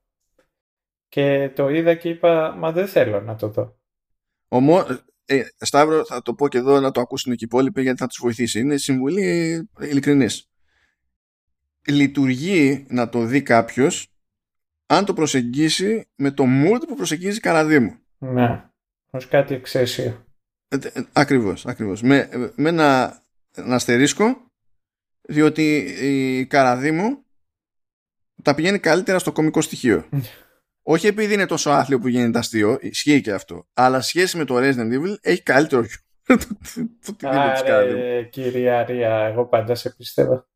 [1.08, 3.78] και το είδα και είπα, μα δεν θέλω να το δω.
[4.48, 4.86] Ομό,
[5.26, 8.08] ε, Σταύρο, θα το πω και εδώ να το ακούσουν και οι υπόλοιποι γιατί θα
[8.08, 8.60] τους βοηθήσει.
[8.60, 10.50] Είναι συμβουλή ειλικρινής.
[11.88, 14.14] Λειτουργεί να το δει κάποιος
[14.86, 17.96] αν το προσεγγίσει με το mood που προσεγγίζει Καραδίμου.
[18.18, 18.64] Ναι,
[19.10, 20.23] ως κάτι εξαίσιο.
[20.74, 22.02] Ε, ε, ακριβώς, ακριβώς.
[22.02, 23.22] Με, με ένα,
[23.56, 24.52] ένα αστερίσκο
[25.22, 27.26] διότι η Καραδίμου
[28.42, 30.10] τα πηγαίνει καλύτερα στο κομικό στοιχείο.
[30.82, 33.68] Όχι επειδή είναι τόσο άθλιο που γίνεται αστείο, ισχύει και αυτό.
[33.74, 35.86] Αλλά σχέση με το Resident Evil έχει καλύτερο
[37.22, 40.48] Άρε, κυρία Ρία, εγώ πάντα σε πιστεύω.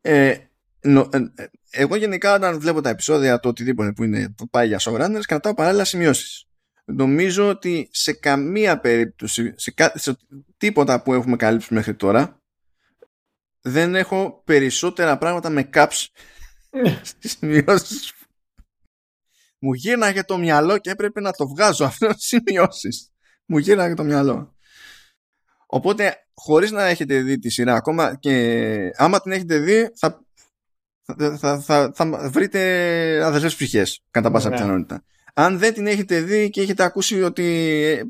[0.00, 0.36] Ε,
[0.80, 4.66] νο, ε, ε, εγώ γενικά όταν βλέπω τα επεισόδια το οτιδήποτε που, είναι, που πάει
[4.66, 6.46] για showrunners κρατάω παράλληλα σημειώσεις.
[6.84, 10.16] Νομίζω ότι σε καμία περίπτωση, σε, σε
[10.56, 12.40] τίποτα που έχουμε καλύψει μέχρι τώρα
[13.60, 16.06] δεν έχω περισσότερα πράγματα με caps
[17.02, 18.12] στις σημειώσεις
[19.62, 23.12] μου γύρναγε το μυαλό και έπρεπε να το βγάζω αυτό στις σημειώσεις.
[23.46, 24.54] Μου γύρναγε το μυαλό.
[25.66, 30.24] Οπότε, χωρίς να έχετε δει τη σειρά ακόμα και άμα την έχετε δει, θα,
[31.38, 32.60] θα, θα, θα, βρείτε
[33.24, 34.54] αδερφές ψυχές, κατά πάσα ναι.
[34.54, 35.04] πιθανότητα.
[35.32, 37.44] Αν δεν την έχετε δει και έχετε ακούσει ότι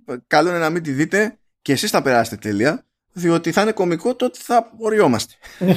[0.07, 3.73] ε, καλό είναι να μην τη δείτε και εσείς θα περάσετε τέλεια, διότι θα είναι
[3.73, 5.35] κωμικό το ότι θα οριόμαστε.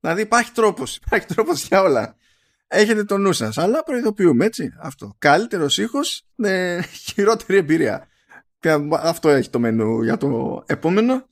[0.00, 2.16] δηλαδή υπάρχει τρόπος, υπάρχει τρόπος για όλα
[2.68, 3.58] έχετε το νου σας.
[3.58, 5.14] Αλλά προειδοποιούμε έτσι αυτό.
[5.18, 8.08] Καλύτερος ήχος, ναι, χειρότερη εμπειρία.
[8.60, 11.26] Και αυτό έχει το μενού για το επόμενο.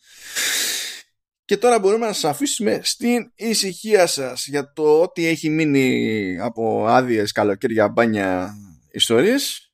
[1.44, 6.86] Και τώρα μπορούμε να σας αφήσουμε στην ησυχία σας για το ότι έχει μείνει από
[6.86, 8.54] άδειες καλοκαίρια μπάνια
[8.90, 9.72] ιστορίες.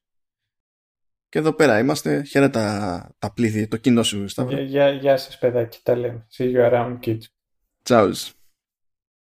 [1.29, 2.23] Και εδώ πέρα είμαστε.
[2.23, 4.25] Χαίρετα τα πλήθη, το κοινό σου.
[4.67, 6.27] Γεια, γεια σας παιδάκι, τα λέμε.
[6.39, 7.23] See you around kids.
[7.83, 8.13] Ciao.